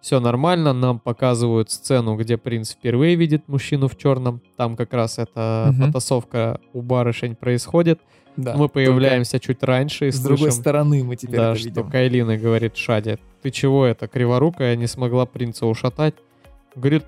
все 0.00 0.20
нормально, 0.20 0.72
нам 0.74 0.98
показывают 0.98 1.70
сцену, 1.70 2.16
где 2.16 2.36
принц 2.36 2.72
впервые 2.72 3.14
видит 3.16 3.48
мужчину 3.48 3.88
в 3.88 3.96
черном. 3.96 4.40
Там 4.56 4.76
как 4.76 4.92
раз 4.92 5.18
эта 5.18 5.70
Мгм. 5.72 5.86
потасовка 5.86 6.60
у 6.72 6.82
барышень 6.82 7.34
происходит. 7.36 8.00
да. 8.36 8.54
Мы 8.56 8.68
появляемся 8.68 9.38
чуть 9.40 9.62
раньше 9.62 10.08
и 10.08 10.10
с 10.10 10.18
другой 10.20 10.38
слышим, 10.50 10.60
стороны 10.60 11.04
мы 11.04 11.14
теперь 11.16 11.36
да, 11.36 11.50
это 11.52 11.58
что 11.58 11.68
видим. 11.68 11.88
Кайлина 11.90 12.36
говорит 12.36 12.76
Шаде, 12.76 13.18
ты 13.42 13.50
чего 13.52 13.86
это, 13.86 14.08
криворукая, 14.08 14.74
не 14.76 14.88
смогла 14.88 15.24
принца 15.24 15.66
ушатать? 15.66 16.14
Говорит, 16.74 17.04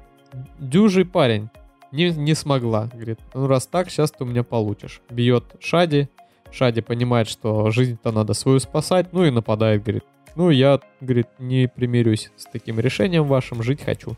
дюжий 0.58 1.04
парень, 1.04 1.48
не, 1.92 2.10
не 2.10 2.34
смогла. 2.34 2.88
Говорит, 2.92 3.18
ну 3.34 3.46
раз 3.46 3.66
так, 3.66 3.90
сейчас 3.90 4.10
ты 4.10 4.24
у 4.24 4.26
меня 4.26 4.42
получишь. 4.42 5.00
Бьет 5.10 5.44
Шади, 5.60 6.08
Шади 6.50 6.80
понимает, 6.80 7.28
что 7.28 7.70
жизнь-то 7.70 8.12
надо 8.12 8.34
свою 8.34 8.58
спасать, 8.60 9.12
ну 9.12 9.24
и 9.24 9.30
нападает, 9.30 9.82
говорит, 9.82 10.04
ну 10.34 10.50
я, 10.50 10.80
говорит, 11.00 11.28
не 11.38 11.68
примирюсь 11.68 12.30
с 12.36 12.44
таким 12.44 12.78
решением 12.80 13.24
вашим, 13.24 13.62
жить 13.62 13.82
хочу. 13.82 14.16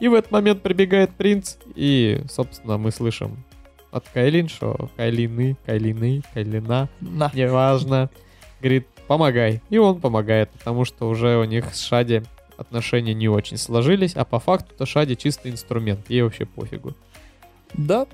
И 0.00 0.08
в 0.08 0.14
этот 0.14 0.32
момент 0.32 0.62
прибегает 0.62 1.10
принц, 1.10 1.56
и, 1.74 2.22
собственно, 2.28 2.78
мы 2.78 2.90
слышим 2.90 3.44
от 3.90 4.08
Кайлин, 4.08 4.48
что 4.48 4.90
Кайлины, 4.96 5.56
Кайлины, 5.66 6.22
Кайлина, 6.32 6.88
На. 7.00 7.30
неважно. 7.34 8.10
Говорит, 8.60 8.86
помогай. 9.06 9.60
И 9.70 9.78
он 9.78 10.00
помогает, 10.00 10.50
потому 10.50 10.84
что 10.84 11.08
уже 11.08 11.36
у 11.36 11.44
них 11.44 11.74
с 11.74 11.80
Шади 11.80 12.22
отношения 12.62 13.14
не 13.14 13.28
очень 13.28 13.58
сложились, 13.58 14.14
а 14.14 14.24
по 14.24 14.38
факту-то 14.40 14.86
Шади 14.86 15.16
чистый 15.16 15.52
инструмент, 15.52 16.08
ей 16.08 16.22
вообще 16.22 16.46
пофигу. 16.46 16.94
Да. 17.74 18.06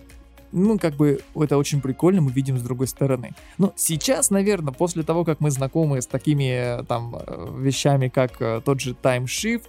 Ну, 0.50 0.78
как 0.78 0.94
бы, 0.94 1.20
это 1.34 1.58
очень 1.58 1.80
прикольно, 1.80 2.22
мы 2.22 2.32
видим 2.32 2.58
с 2.58 2.62
другой 2.62 2.86
стороны. 2.86 3.32
Но 3.58 3.72
сейчас, 3.76 4.30
наверное, 4.30 4.72
после 4.72 5.02
того, 5.02 5.24
как 5.24 5.40
мы 5.40 5.50
знакомы 5.50 6.00
с 6.00 6.06
такими 6.06 6.80
э, 6.80 6.84
там 6.84 7.16
э, 7.16 7.48
вещами, 7.58 8.08
как 8.08 8.40
э, 8.40 8.62
тот 8.64 8.80
же 8.80 8.96
Time 9.00 9.24
Shift, 9.24 9.68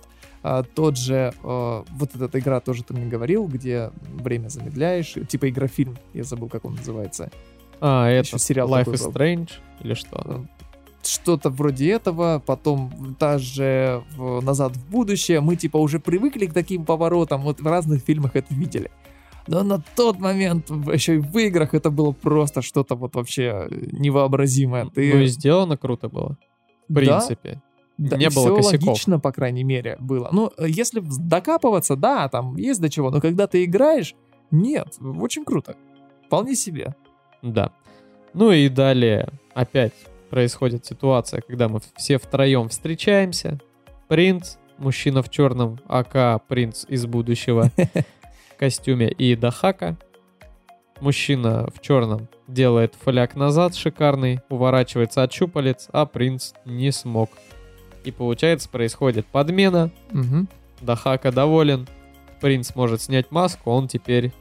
тот 0.74 0.98
же, 0.98 1.34
вот 1.44 2.16
эта 2.16 2.40
игра 2.40 2.62
тоже 2.62 2.86
ты 2.86 2.94
мне 2.94 3.06
говорил, 3.08 3.46
где 3.46 3.92
время 4.02 4.48
замедляешь, 4.48 5.16
типа 5.28 5.50
игра-фильм, 5.50 5.98
я 6.14 6.24
забыл, 6.24 6.48
как 6.48 6.64
он 6.64 6.76
называется. 6.76 7.30
А, 7.82 8.08
это 8.08 8.40
сериал 8.40 8.70
Life 8.70 8.86
is 8.86 9.04
был. 9.04 9.12
Strange 9.12 9.50
или 9.82 9.94
что? 9.96 10.46
Что-то 11.04 11.50
вроде 11.50 11.92
этого, 11.92 12.42
потом 12.46 13.16
даже 13.20 14.04
в 14.18 14.42
«Назад 14.42 14.76
в 14.76 14.90
будущее» 14.90 15.40
мы 15.40 15.56
типа 15.56 15.78
уже 15.78 16.00
привыкли 16.00 16.46
к 16.46 16.54
таким 16.54 16.84
поворотам, 16.86 17.42
вот 17.42 17.62
в 17.62 17.66
разных 17.68 18.02
фильмах 18.04 18.36
это 18.36 18.54
видели. 18.54 18.92
Но 19.48 19.64
на 19.64 19.82
тот 19.96 20.20
момент, 20.20 20.70
еще 20.70 21.16
и 21.16 21.18
в 21.20 21.38
играх, 21.38 21.74
это 21.74 21.90
было 21.90 22.12
просто 22.12 22.62
что-то 22.62 22.96
вот 22.96 23.16
вообще 23.16 23.68
невообразимое. 23.92 24.86
Ты... 24.94 25.14
Ну 25.14 25.22
и 25.22 25.26
сделано 25.28 25.78
круто 25.78 26.10
было. 26.10 26.38
В 26.90 26.94
Да, 26.94 27.00
принципе. 27.00 27.62
Да, 27.98 28.18
Не 28.18 28.26
и 28.26 28.30
было 28.30 28.46
всё 28.46 28.56
косяков. 28.58 28.88
логично, 28.88 29.20
по 29.20 29.32
крайней 29.32 29.64
мере, 29.64 29.98
было. 30.00 30.30
Ну, 30.32 30.52
э, 30.58 30.66
если 30.70 31.02
докапываться, 31.02 31.96
да, 31.96 32.28
там 32.30 32.56
есть 32.58 32.80
до 32.80 32.90
чего, 32.90 33.10
но 33.10 33.20
когда 33.22 33.48
ты 33.48 33.64
играешь, 33.64 34.16
нет, 34.52 34.96
очень 35.02 35.46
круто. 35.46 35.76
Вполне 36.28 36.56
себе. 36.56 36.96
Да. 37.42 37.72
Ну 38.34 38.52
и 38.52 38.70
далее 38.70 39.30
опять 39.54 39.94
происходит 40.30 40.86
ситуация, 40.86 41.42
когда 41.42 41.68
мы 41.68 41.80
все 41.96 42.18
втроем 42.18 42.70
встречаемся. 42.70 43.60
Принц, 44.08 44.56
мужчина 44.78 45.22
в 45.22 45.30
черном, 45.30 45.80
АК 45.88 46.42
принц 46.48 46.86
из 46.88 47.06
будущего. 47.06 47.72
костюме 48.60 49.10
и 49.10 49.36
Дахака. 49.36 49.98
Мужчина 51.00 51.70
в 51.74 51.80
черном 51.82 52.28
делает 52.48 52.94
фляг 52.94 53.36
назад 53.36 53.74
шикарный, 53.74 54.42
уворачивается 54.50 55.24
от 55.24 55.32
щупалец, 55.32 55.88
а 55.94 56.06
принц 56.06 56.52
не 56.66 56.92
смог. 56.92 57.30
И 58.04 58.12
получается, 58.12 58.70
происходит 58.70 59.26
подмена, 59.26 59.92
Мгм. 60.12 60.50
Дахака 60.82 61.32
доволен, 61.32 61.88
принц 62.42 62.76
может 62.76 63.02
снять 63.02 63.32
маску, 63.32 63.72
он 63.72 63.88
теперь 63.88 64.34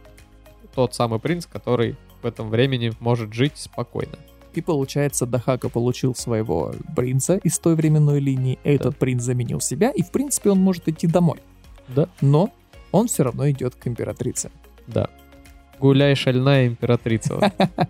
тот 0.75 0.95
самый 0.95 1.21
принц, 1.21 1.47
который 1.47 1.97
в 2.23 2.27
этом 2.27 2.51
времени 2.51 2.93
может 3.01 3.33
жить 3.33 3.57
спокойно. 3.57 4.19
И 4.59 4.61
получается, 4.61 5.25
Дахака 5.25 5.69
получил 5.69 6.17
своего 6.17 6.75
принца 6.97 7.37
из 7.37 7.61
той 7.61 7.77
временной 7.77 8.19
линии, 8.19 8.59
этот 8.65 8.97
принц 8.97 9.23
заменил 9.23 9.61
себя, 9.61 9.93
и 9.93 10.03
в 10.03 10.11
принципе 10.11 10.51
он 10.51 10.59
может 10.59 10.89
идти 10.89 11.07
домой. 11.07 11.39
Да. 11.87 12.09
Но 12.21 12.51
он 12.91 13.07
все 13.07 13.23
равно 13.23 13.49
идет 13.49 13.77
к 13.77 13.87
императрице. 13.87 14.51
Да. 14.89 15.11
Гуляй, 15.79 16.17
шальная 16.17 16.67
императрица. 16.67 17.53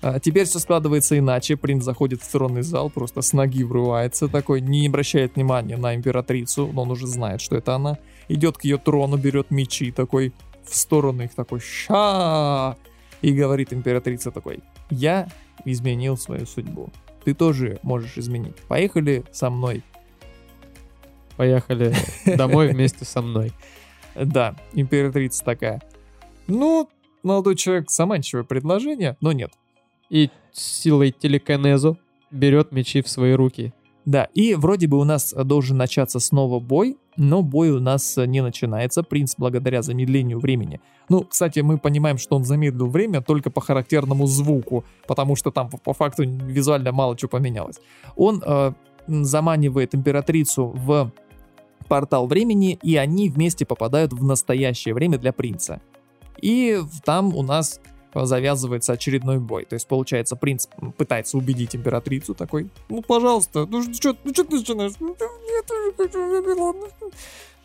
А, 0.00 0.20
теперь 0.20 0.46
все 0.46 0.60
складывается 0.60 1.18
иначе. 1.18 1.56
Принц 1.56 1.82
заходит 1.82 2.22
в 2.22 2.30
тронный 2.30 2.62
зал, 2.62 2.88
просто 2.88 3.20
с 3.20 3.32
ноги 3.32 3.64
врывается 3.64 4.28
такой, 4.28 4.60
не 4.60 4.86
обращает 4.86 5.34
внимания 5.34 5.76
на 5.76 5.96
императрицу, 5.96 6.70
но 6.72 6.82
он 6.82 6.92
уже 6.92 7.08
знает, 7.08 7.40
что 7.40 7.56
это 7.56 7.74
она. 7.74 7.98
Идет 8.28 8.58
к 8.58 8.62
ее 8.62 8.78
трону, 8.78 9.16
берет 9.16 9.50
мечи 9.50 9.90
такой, 9.90 10.32
в 10.64 10.76
сторону 10.76 11.24
их 11.24 11.34
такой, 11.34 11.58
ща! 11.58 12.76
И 13.22 13.32
говорит 13.32 13.72
императрица 13.72 14.30
такой, 14.30 14.60
я 14.88 15.26
изменил 15.64 16.16
свою 16.16 16.46
судьбу. 16.46 16.90
Ты 17.24 17.34
тоже 17.34 17.78
можешь 17.82 18.16
изменить. 18.16 18.56
Поехали 18.68 19.24
со 19.32 19.50
мной. 19.50 19.82
Поехали 21.36 21.94
домой 22.24 22.68
вместе 22.72 23.04
со 23.04 23.22
мной. 23.22 23.52
Да, 24.14 24.56
императрица 24.72 25.44
такая. 25.44 25.82
Ну, 26.46 26.88
молодой 27.22 27.56
человек, 27.56 27.90
заманчивое 27.90 28.44
предложение, 28.44 29.16
но 29.20 29.32
нет. 29.32 29.52
И 30.10 30.30
силой 30.52 31.12
телекинезу 31.12 31.98
берет 32.30 32.72
мечи 32.72 33.02
в 33.02 33.08
свои 33.08 33.32
руки. 33.32 33.72
Да, 34.08 34.26
и 34.32 34.54
вроде 34.54 34.86
бы 34.86 34.98
у 34.98 35.04
нас 35.04 35.34
должен 35.34 35.76
начаться 35.76 36.18
снова 36.18 36.60
бой, 36.60 36.96
но 37.18 37.42
бой 37.42 37.68
у 37.72 37.78
нас 37.78 38.16
не 38.16 38.40
начинается. 38.40 39.02
Принц 39.02 39.34
благодаря 39.36 39.82
замедлению 39.82 40.40
времени. 40.40 40.80
Ну, 41.10 41.24
кстати, 41.24 41.60
мы 41.60 41.76
понимаем, 41.76 42.16
что 42.16 42.36
он 42.36 42.44
замедлил 42.44 42.88
время 42.88 43.20
только 43.20 43.50
по 43.50 43.60
характерному 43.60 44.26
звуку, 44.26 44.86
потому 45.06 45.36
что 45.36 45.50
там 45.50 45.68
по, 45.68 45.92
факту 45.92 46.22
визуально 46.22 46.90
мало 46.90 47.18
чего 47.18 47.28
поменялось. 47.28 47.80
Он 48.16 48.42
э, 48.42 48.72
заманивает 49.08 49.94
императрицу 49.94 50.72
в 50.74 51.12
портал 51.86 52.28
времени, 52.28 52.78
и 52.82 52.96
они 52.96 53.28
вместе 53.28 53.66
попадают 53.66 54.14
в 54.14 54.24
настоящее 54.24 54.94
время 54.94 55.18
для 55.18 55.34
принца. 55.34 55.82
И 56.40 56.80
там 57.04 57.36
у 57.36 57.42
нас 57.42 57.78
завязывается 58.14 58.92
очередной 58.92 59.38
бой. 59.38 59.64
То 59.64 59.74
есть, 59.74 59.86
получается, 59.86 60.36
принц 60.36 60.66
пытается 60.96 61.36
убедить 61.36 61.76
императрицу 61.76 62.34
такой, 62.34 62.70
ну, 62.88 63.02
пожалуйста, 63.02 63.66
ну 63.66 63.82
что 63.94 64.16
ну, 64.24 64.32
ты 64.32 64.44
начинаешь? 64.44 64.92
Ну, 65.00 65.16
я 65.18 65.62
тоже 65.66 65.92
хочу, 65.96 66.62
ладно». 66.62 66.86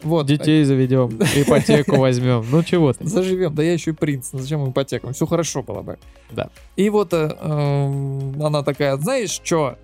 Вот. 0.03 0.25
Детей 0.25 0.63
заведем, 0.65 1.17
ипотеку 1.35 1.95
возьмем. 1.95 2.45
Ну 2.51 2.61
чего 2.63 2.91
ты? 2.93 3.07
Заживем, 3.07 3.55
да 3.55 3.63
я 3.63 3.73
еще 3.73 3.91
и 3.91 3.93
принц, 3.93 4.29
ну, 4.33 4.39
зачем 4.39 4.69
ипотеку? 4.69 5.13
Все 5.13 5.25
хорошо 5.25 5.63
было 5.63 5.81
бы. 5.81 5.97
Да. 6.29 6.49
И 6.75 6.89
вот 6.89 7.13
э, 7.13 7.37
эм, 7.39 8.41
она 8.43 8.63
такая, 8.63 8.97
знаешь 8.97 9.29
что, 9.29 9.77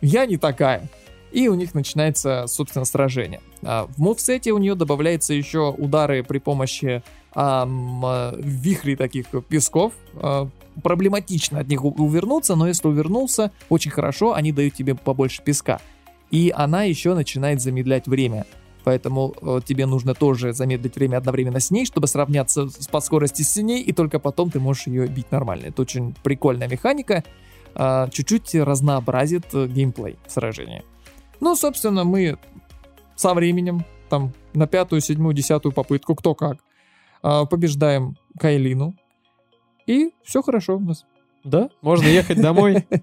я 0.00 0.26
не 0.26 0.36
такая. 0.36 0.88
И 1.30 1.48
у 1.48 1.54
них 1.54 1.74
начинается, 1.74 2.46
собственно, 2.46 2.84
сражение. 2.84 3.40
А 3.62 3.86
в 3.86 3.98
мувсете 3.98 4.52
у 4.52 4.58
нее 4.58 4.74
добавляется 4.74 5.32
еще 5.32 5.70
удары 5.70 6.22
при 6.22 6.38
помощи 6.38 7.02
ам, 7.34 8.04
э, 8.04 8.32
вихрей 8.38 8.96
таких 8.96 9.26
песков. 9.48 9.92
А, 10.14 10.48
проблематично 10.82 11.60
от 11.60 11.68
них 11.68 11.84
увернуться, 11.84 12.56
но 12.56 12.66
если 12.66 12.88
увернулся, 12.88 13.50
очень 13.68 13.90
хорошо, 13.90 14.34
они 14.34 14.52
дают 14.52 14.74
тебе 14.74 14.94
побольше 14.94 15.42
песка. 15.42 15.80
И 16.30 16.52
она 16.54 16.84
еще 16.84 17.14
начинает 17.14 17.60
замедлять 17.60 18.06
время. 18.06 18.46
Поэтому 18.84 19.34
э, 19.40 19.60
тебе 19.64 19.86
нужно 19.86 20.14
тоже 20.14 20.52
замедлить 20.52 20.96
время 20.96 21.18
одновременно 21.18 21.60
с 21.60 21.70
ней, 21.70 21.86
чтобы 21.86 22.08
сравняться 22.08 22.68
с, 22.68 22.88
по 22.88 23.00
скорости 23.00 23.42
с 23.42 23.56
ней, 23.56 23.82
и 23.82 23.92
только 23.92 24.18
потом 24.18 24.50
ты 24.50 24.58
можешь 24.58 24.86
ее 24.86 25.06
бить 25.06 25.30
нормально. 25.30 25.66
Это 25.66 25.82
очень 25.82 26.14
прикольная 26.22 26.68
механика. 26.68 27.22
а, 27.74 28.08
чуть-чуть 28.08 28.54
разнообразит 28.54 29.46
э, 29.54 29.66
геймплей 29.66 30.18
сражения. 30.26 30.82
Ну, 31.40 31.56
собственно, 31.56 32.04
мы 32.04 32.38
со 33.16 33.34
временем, 33.34 33.84
там, 34.08 34.32
на 34.52 34.66
пятую, 34.66 35.00
седьмую, 35.00 35.34
десятую 35.34 35.72
попытку, 35.72 36.14
кто 36.14 36.34
как, 36.34 36.58
а, 36.58 36.71
побеждаем 37.22 38.16
Кайлину. 38.38 38.94
И 39.86 40.10
все 40.22 40.42
хорошо 40.42 40.76
у 40.76 40.80
нас. 40.80 41.04
Да, 41.44 41.70
можно 41.80 42.06
ехать 42.06 42.40
домой. 42.40 42.86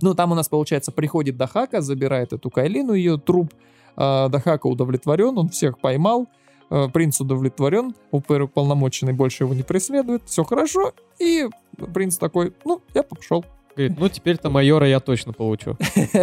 Ну, 0.00 0.14
там 0.14 0.32
у 0.32 0.34
нас, 0.34 0.48
получается, 0.48 0.90
приходит 0.90 1.36
Дахака, 1.36 1.82
забирает 1.82 2.32
эту 2.32 2.48
Кайлину, 2.48 2.94
ее 2.94 3.18
труп. 3.18 3.52
А, 3.94 4.28
Дахака 4.30 4.66
удовлетворен, 4.68 5.36
он 5.36 5.50
всех 5.50 5.78
поймал. 5.78 6.28
а, 6.70 6.88
Принц 6.88 7.20
удовлетворен, 7.20 7.94
уполномоченный 8.10 9.12
больше 9.12 9.44
его 9.44 9.52
не 9.52 9.62
преследует, 9.62 10.22
все 10.24 10.44
хорошо. 10.44 10.94
И 11.18 11.46
принц 11.92 12.16
такой, 12.16 12.54
ну, 12.64 12.80
я 12.94 13.02
пошел. 13.02 13.44
Говорит, 13.76 13.98
ну 13.98 14.08
теперь-то 14.08 14.48
майора 14.48 14.88
я 14.88 14.98
точно 14.98 15.34
получу. 15.34 15.76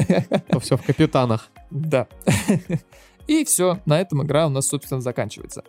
То 0.50 0.60
все 0.60 0.76
в 0.76 0.82
капитанах. 0.82 1.50
Да. 1.70 2.08
И 3.28 3.46
все, 3.46 3.80
на 3.86 4.02
этом 4.02 4.24
игра 4.24 4.48
у 4.48 4.50
нас, 4.50 4.68
собственно, 4.68 5.02
заканчивается. 5.02 5.64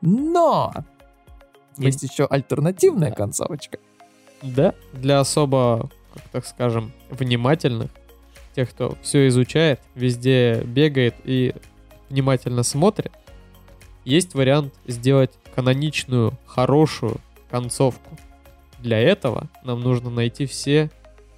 Но! 0.00 0.72
Есть 1.76 2.02
еще 2.02 2.26
альтернативная 2.26 3.10
Да. 3.10 3.16
концовочка. 3.16 3.78
Да, 4.42 4.74
для 4.92 5.20
особо, 5.20 5.90
как 6.14 6.22
так 6.30 6.46
скажем, 6.46 6.92
внимательных, 7.10 7.90
тех, 8.54 8.70
кто 8.70 8.96
все 9.02 9.28
изучает, 9.28 9.80
везде 9.94 10.62
бегает 10.64 11.14
и 11.24 11.54
внимательно 12.10 12.62
смотрит, 12.62 13.12
есть 14.04 14.34
вариант 14.34 14.74
сделать 14.86 15.30
каноничную, 15.54 16.32
хорошую 16.46 17.18
концовку. 17.50 18.16
Для 18.78 18.98
этого 18.98 19.48
нам 19.64 19.80
нужно 19.80 20.10
найти 20.10 20.46
все 20.46 20.90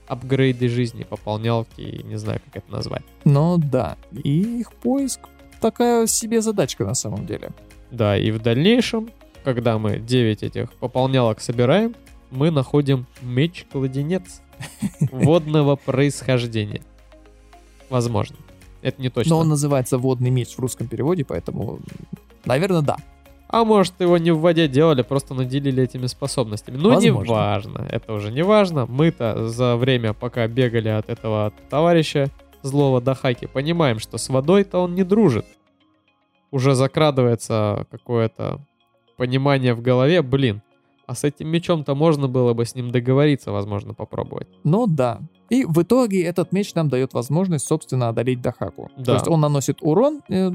апгрейды 0.07 0.69
жизни, 0.69 1.05
пополнялки, 1.05 1.81
и 1.81 2.03
не 2.03 2.17
знаю, 2.17 2.41
как 2.45 2.63
это 2.65 2.73
назвать. 2.73 3.03
Но 3.25 3.57
да, 3.59 3.97
и 4.13 4.61
их 4.61 4.73
поиск 4.73 5.21
такая 5.61 6.07
себе 6.07 6.41
задачка 6.41 6.85
на 6.85 6.95
самом 6.95 7.27
деле. 7.27 7.51
Да, 7.91 8.17
и 8.17 8.31
в 8.31 8.41
дальнейшем, 8.41 9.11
когда 9.45 9.79
мы 9.79 9.99
9 9.99 10.43
этих 10.43 10.73
пополнялок 10.75 11.41
собираем, 11.41 11.95
мы 12.31 12.51
находим 12.51 13.07
меч-кладенец 13.23 14.43
водного 15.13 15.77
происхождения. 15.77 16.83
Возможно. 17.89 18.37
Это 18.83 19.03
не 19.03 19.11
точно. 19.11 19.31
Но 19.31 19.41
он 19.41 19.49
называется 19.49 19.99
«Водный 19.99 20.31
меч» 20.31 20.55
в 20.55 20.59
русском 20.59 20.89
переводе, 20.89 21.25
поэтому, 21.25 21.81
наверное, 22.45 22.83
да. 22.83 22.97
А 23.49 23.65
может, 23.65 24.01
его 24.01 24.17
не 24.17 24.31
в 24.31 24.39
воде 24.39 24.69
делали, 24.69 25.03
просто 25.03 25.35
наделили 25.35 25.83
этими 25.83 26.07
способностями. 26.07 26.77
Ну, 26.77 26.99
не 27.01 27.11
важно. 27.11 27.87
Это 27.91 28.13
уже 28.13 28.31
не 28.31 28.43
важно. 28.43 28.87
Мы-то 28.87 29.49
за 29.49 29.77
время, 29.77 30.15
пока 30.15 30.47
бегали 30.47 30.89
от 30.89 31.11
этого 31.11 31.53
товарища 31.69 32.31
злого 32.63 33.01
Дахаки, 33.01 33.47
понимаем, 33.47 33.99
что 33.99 34.19
с 34.19 34.29
водой-то 34.29 34.79
он 34.79 34.95
не 34.95 35.03
дружит. 35.03 35.47
Уже 36.51 36.75
закрадывается 36.75 37.87
какое-то 37.91 38.61
понимание 39.17 39.75
в 39.75 39.83
голове, 39.83 40.23
блин, 40.23 40.63
а 41.07 41.15
с 41.15 41.25
этим 41.25 41.49
мечом-то 41.49 41.95
можно 41.95 42.29
было 42.29 42.55
бы 42.55 42.65
с 42.65 42.75
ним 42.75 42.91
договориться, 42.93 43.51
возможно, 43.53 43.95
попробовать. 43.95 44.47
Но 44.65 44.87
да. 44.87 45.21
И 45.49 45.65
в 45.65 45.83
итоге 45.83 46.23
этот 46.23 46.53
меч 46.53 46.75
нам 46.75 46.89
дает 46.89 47.13
возможность, 47.15 47.67
собственно, 47.67 48.09
одолеть 48.09 48.41
Дахаку. 48.41 48.89
То 48.97 49.03
Да. 49.05 49.13
есть 49.15 49.27
он 49.27 49.41
наносит 49.41 49.79
урон, 49.81 50.21
э, 50.29 50.53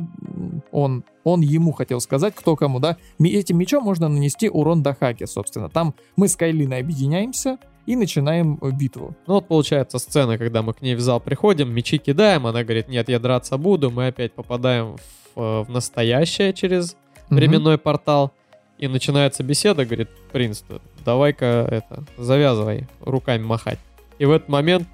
он, 0.72 1.04
он 1.26 1.42
ему 1.42 1.74
хотел 1.74 2.00
сказать, 2.00 2.34
кто 2.36 2.56
кому, 2.56 2.80
да. 2.80 2.96
Этим 3.20 3.58
мечом 3.58 3.84
можно 3.84 4.08
нанести 4.08 4.50
урон 4.50 4.82
Дахаке, 4.82 5.28
собственно. 5.28 5.70
Там 5.70 5.94
мы 6.16 6.30
с 6.30 6.38
Кайлиной 6.38 6.80
объединяемся 6.80 7.58
и 7.86 7.98
начинаем 7.98 8.58
битву. 8.80 9.14
Ну 9.28 9.34
вот 9.36 9.48
получается 9.50 10.00
сцена, 10.00 10.38
когда 10.38 10.62
мы 10.62 10.74
к 10.74 10.82
ней 10.82 10.96
в 10.96 11.02
зал 11.02 11.20
приходим, 11.20 11.74
мечи 11.74 11.98
кидаем, 11.98 12.48
она 12.48 12.64
говорит, 12.64 12.88
нет, 12.88 13.10
я 13.10 13.20
драться 13.20 13.58
буду, 13.58 13.92
мы 13.92 14.08
опять 14.08 14.32
попадаем 14.32 14.96
в, 14.96 15.02
в 15.36 15.66
настоящее 15.70 16.54
через 16.54 16.96
Мгм. 17.30 17.38
временной 17.38 17.78
портал, 17.78 18.32
и 18.78 18.88
начинается 18.88 19.42
беседа, 19.44 19.86
говорит, 19.86 20.10
принц, 20.32 20.64
давай-ка 21.04 21.68
это, 21.72 22.04
завязывай, 22.18 22.88
руками 23.02 23.44
махать. 23.44 23.80
И 24.20 24.26
в 24.26 24.32
этот 24.32 24.50
момент 24.50 24.88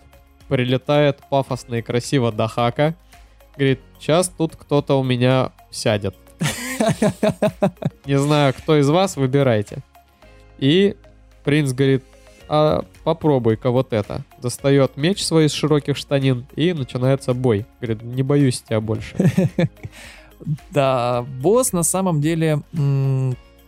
прилетает 0.47 1.20
пафосно 1.30 1.76
и 1.76 1.82
красиво 1.82 2.32
Дахака, 2.32 2.95
говорит, 3.55 3.80
сейчас 3.99 4.30
тут 4.30 4.55
кто-то 4.55 4.99
у 4.99 5.03
меня 5.03 5.51
сядет. 5.72 6.16
Не 8.05 8.18
знаю, 8.20 8.53
кто 8.53 8.78
из 8.78 8.89
вас, 8.89 9.16
выбирайте. 9.18 9.80
И 10.57 10.95
принц 11.43 11.72
говорит, 11.72 12.03
а 12.47 12.84
попробуй-ка 13.03 13.72
вот 13.72 13.93
это. 13.93 14.24
Достает 14.41 14.97
меч 14.97 15.24
свой 15.24 15.45
из 15.45 15.53
широких 15.53 15.97
штанин 15.97 16.45
и 16.55 16.74
начинается 16.74 17.34
бой. 17.34 17.66
Говорит, 17.80 18.03
не 18.03 18.24
боюсь 18.24 18.61
тебя 18.61 18.82
больше. 18.82 19.16
Да, 20.72 21.26
босс 21.42 21.74
на 21.74 21.84
самом 21.84 22.22
деле 22.22 22.62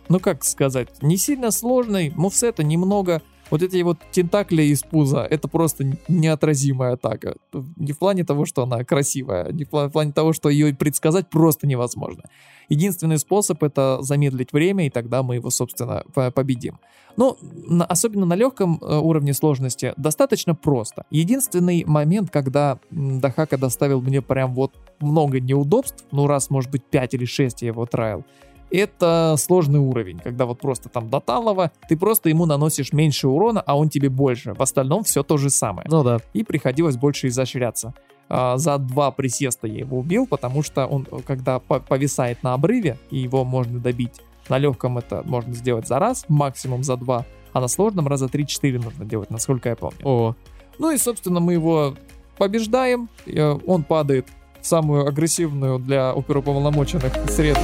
ну 0.08 0.20
как 0.20 0.44
сказать, 0.44 1.02
не 1.02 1.16
сильно 1.16 1.50
сложный, 1.50 2.12
мувсета 2.14 2.62
немного. 2.62 3.22
Вот 3.50 3.62
эти 3.62 3.82
вот 3.82 3.98
тентакли 4.10 4.62
из 4.62 4.82
пуза, 4.82 5.26
это 5.30 5.48
просто 5.48 5.96
неотразимая 6.08 6.94
атака. 6.94 7.36
Не 7.76 7.92
в 7.92 7.98
плане 7.98 8.24
того, 8.24 8.46
что 8.46 8.62
она 8.62 8.84
красивая, 8.84 9.52
не 9.52 9.64
в 9.64 9.88
плане 9.90 10.12
того, 10.12 10.32
что 10.32 10.48
ее 10.48 10.74
предсказать 10.74 11.28
просто 11.30 11.66
невозможно. 11.66 12.24
Единственный 12.68 13.18
способ 13.18 13.62
это 13.62 13.98
замедлить 14.00 14.52
время, 14.52 14.86
и 14.86 14.90
тогда 14.90 15.22
мы 15.22 15.36
его, 15.36 15.50
собственно, 15.50 16.04
по- 16.14 16.30
победим. 16.30 16.78
Но 17.16 17.36
на- 17.40 17.84
особенно 17.84 18.26
на 18.26 18.34
легком 18.34 18.78
э, 18.80 18.98
уровне 18.98 19.34
сложности 19.34 19.94
достаточно 19.96 20.54
просто. 20.54 21.04
Единственный 21.10 21.84
момент, 21.84 22.30
когда 22.30 22.78
Дахака 22.90 23.56
доставил 23.56 24.00
мне 24.00 24.20
прям 24.22 24.54
вот 24.54 24.72
много 25.00 25.40
неудобств, 25.40 26.04
ну 26.10 26.26
раз, 26.26 26.50
может 26.50 26.70
быть, 26.70 26.84
5 26.84 27.14
или 27.14 27.24
6 27.24 27.62
я 27.62 27.68
его 27.68 27.86
траил, 27.86 28.24
это 28.70 29.36
сложный 29.38 29.78
уровень, 29.78 30.18
когда 30.18 30.46
вот 30.46 30.58
просто 30.58 30.88
там 30.88 31.08
до 31.08 31.20
талого 31.20 31.70
ты 31.88 31.96
просто 31.96 32.28
ему 32.28 32.44
наносишь 32.46 32.92
меньше 32.92 33.28
урона, 33.28 33.60
а 33.60 33.78
он 33.78 33.88
тебе 33.88 34.08
больше. 34.08 34.54
В 34.54 34.60
остальном 34.60 35.04
все 35.04 35.22
то 35.22 35.36
же 35.36 35.50
самое. 35.50 35.86
Ну 35.88 36.02
да. 36.02 36.18
И 36.32 36.42
приходилось 36.42 36.96
больше 36.96 37.28
изощряться. 37.28 37.94
А, 38.28 38.56
за 38.56 38.78
два 38.78 39.10
присеста 39.10 39.66
я 39.66 39.80
его 39.80 39.98
убил, 39.98 40.26
потому 40.26 40.62
что 40.62 40.86
он, 40.86 41.06
когда 41.26 41.58
по- 41.58 41.80
повисает 41.80 42.42
на 42.42 42.54
обрыве, 42.54 42.98
и 43.10 43.18
его 43.18 43.44
можно 43.44 43.78
добить, 43.78 44.20
на 44.48 44.58
легком 44.58 44.98
это 44.98 45.22
можно 45.24 45.54
сделать 45.54 45.86
за 45.86 45.98
раз, 45.98 46.24
максимум 46.28 46.82
за 46.84 46.96
два, 46.96 47.24
а 47.52 47.60
на 47.60 47.68
сложном 47.68 48.08
раза 48.08 48.26
3-4 48.26 48.82
нужно 48.82 49.04
делать, 49.04 49.30
насколько 49.30 49.68
я 49.68 49.76
помню. 49.76 49.98
О, 50.04 50.34
Ну 50.78 50.90
и, 50.90 50.98
собственно, 50.98 51.40
мы 51.40 51.52
его 51.52 51.94
побеждаем, 52.36 53.08
э, 53.26 53.58
он 53.66 53.84
падает 53.84 54.26
в 54.60 54.66
самую 54.66 55.06
агрессивную 55.06 55.78
для 55.78 56.12
оперуполномоченных 56.12 57.12
среду 57.30 57.60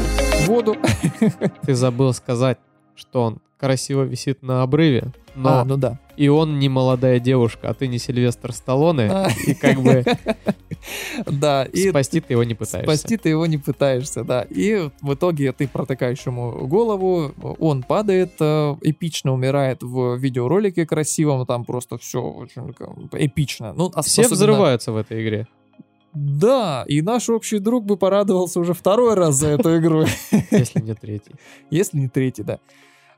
воду. 0.47 0.77
ты 1.63 1.75
забыл 1.75 2.13
сказать, 2.13 2.59
что 2.95 3.23
он 3.23 3.39
красиво 3.59 4.03
висит 4.03 4.43
на 4.43 4.63
обрыве, 4.63 5.13
но 5.35 5.61
А, 5.61 5.65
ну 5.65 5.77
да. 5.77 5.99
и 6.17 6.29
он 6.29 6.59
не 6.59 6.69
молодая 6.69 7.19
девушка, 7.21 7.69
а 7.71 7.75
ты 7.75 7.87
не 7.89 7.99
Сильвестр 7.99 8.53
Сталлоне, 8.53 9.09
А. 9.11 9.29
и 9.47 9.55
как 9.55 9.81
бы 9.83 10.05
Да, 11.27 11.67
спасти 11.91 12.21
ты 12.21 12.33
его 12.35 12.45
не 12.45 12.55
пытаешься. 12.55 12.85
спасти 12.97 13.17
ты 13.17 13.29
его 13.29 13.47
не 13.47 13.59
пытаешься, 13.59 14.25
да. 14.25 14.43
И 14.49 14.89
в 15.03 15.15
итоге 15.15 15.53
ты 15.53 15.69
протыкаешь 15.69 16.25
ему 16.27 16.67
голову, 16.67 17.33
он 17.59 17.83
падает, 17.83 18.33
э, 18.41 18.77
эпично 18.83 19.33
умирает 19.35 19.83
в 19.83 20.17
видеоролике 20.17 20.87
красивом, 20.87 21.45
там 21.47 21.65
просто 21.65 21.99
все 21.99 22.23
очень 22.23 22.73
эпично. 23.13 23.73
Ну, 23.75 23.91
ос- 23.95 24.07
Все 24.07 24.27
взрываются 24.29 24.93
в 24.93 24.97
этой 24.97 25.23
игре. 25.23 25.47
Да, 26.13 26.85
и 26.89 27.03
наш 27.03 27.29
общий 27.29 27.59
друг 27.61 27.85
бы 27.85 27.97
порадовался 27.97 28.59
уже 28.59 28.75
второй 28.75 29.15
раз 29.15 29.37
за 29.37 29.49
эту 29.49 29.77
игру. 29.79 30.05
если 30.51 30.81
не 30.81 30.95
третий. 30.95 31.33
если 31.71 31.99
не 31.99 32.09
третий, 32.09 32.43
да. 32.43 32.59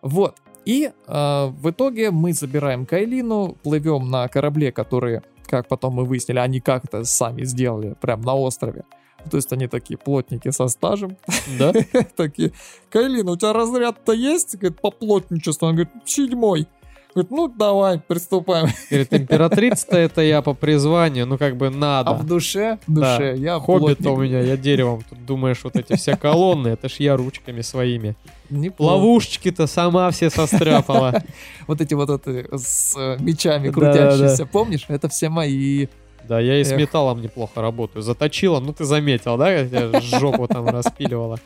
Вот. 0.02 0.36
И 0.64 0.90
э, 1.06 1.46
в 1.46 1.70
итоге 1.70 2.10
мы 2.10 2.32
забираем 2.32 2.86
Кайлину, 2.86 3.56
плывем 3.62 4.10
на 4.10 4.28
корабле, 4.28 4.72
которые, 4.72 5.22
как 5.46 5.68
потом 5.68 5.94
мы 5.94 6.04
выяснили, 6.04 6.38
они 6.38 6.60
как-то 6.60 7.04
сами 7.04 7.44
сделали, 7.44 7.94
прям 8.00 8.20
на 8.22 8.34
острове. 8.34 8.84
То 9.30 9.36
есть 9.36 9.52
они 9.52 9.68
такие 9.68 9.98
плотники 9.98 10.50
со 10.50 10.68
стажем. 10.68 11.16
Да? 11.58 11.72
Такие, 12.16 12.52
Кайлина, 12.90 13.32
у 13.32 13.36
тебя 13.36 13.52
разряд-то 13.52 14.12
есть? 14.12 14.56
Говорит, 14.56 14.80
по 14.80 14.90
плотничеству. 14.90 15.68
Он 15.68 15.76
говорит, 15.76 15.92
седьмой. 16.04 16.66
Говорит, 17.14 17.30
ну 17.30 17.48
давай, 17.48 17.98
приступаем. 17.98 18.68
Говорит, 18.88 19.12
императрица-то 19.12 19.98
это 19.98 20.22
я 20.22 20.40
по 20.40 20.54
призванию, 20.54 21.26
ну 21.26 21.36
как 21.36 21.56
бы 21.56 21.66
А 21.66 21.70
надо. 21.70 22.12
в 22.14 22.24
душе, 22.26 22.78
в 22.86 22.92
Да. 22.94 23.16
душе, 23.18 23.36
я 23.36 23.58
Хоббит 23.60 24.04
у 24.06 24.16
меня, 24.16 24.40
я 24.40 24.56
деревом. 24.56 25.02
Тут 25.08 25.24
думаешь, 25.26 25.60
вот 25.62 25.76
эти 25.76 25.94
все 25.96 26.16
колонны, 26.16 26.68
это 26.68 26.88
ж 26.88 26.94
я 27.00 27.16
ручками 27.16 27.60
своими. 27.60 28.14
Неплохо. 28.48 28.92
Ловушечки-то 28.92 29.66
сама 29.66 30.10
все 30.10 30.30
состряпала. 30.30 31.22
Вот 31.66 31.80
эти 31.80 31.94
вот 31.94 32.10
это 32.10 32.58
с 32.58 32.94
э, 32.96 33.16
мечами 33.20 33.68
Да, 33.68 33.72
крутящиеся, 33.72 34.46
помнишь? 34.46 34.84
Это 34.88 35.08
все 35.08 35.28
мои. 35.28 35.86
Да, 36.28 36.40
я 36.40 36.60
и 36.60 36.64
с 36.64 36.72
Эх. 36.72 36.78
металлом 36.78 37.20
неплохо 37.20 37.60
работаю. 37.60 38.02
Заточила, 38.02 38.60
ну 38.60 38.72
ты 38.72 38.84
заметил, 38.84 39.36
да, 39.36 39.54
как 39.64 39.70
я 39.72 40.00
жопу 40.00 40.46
там 40.48 40.66
распиливала. 40.68 41.38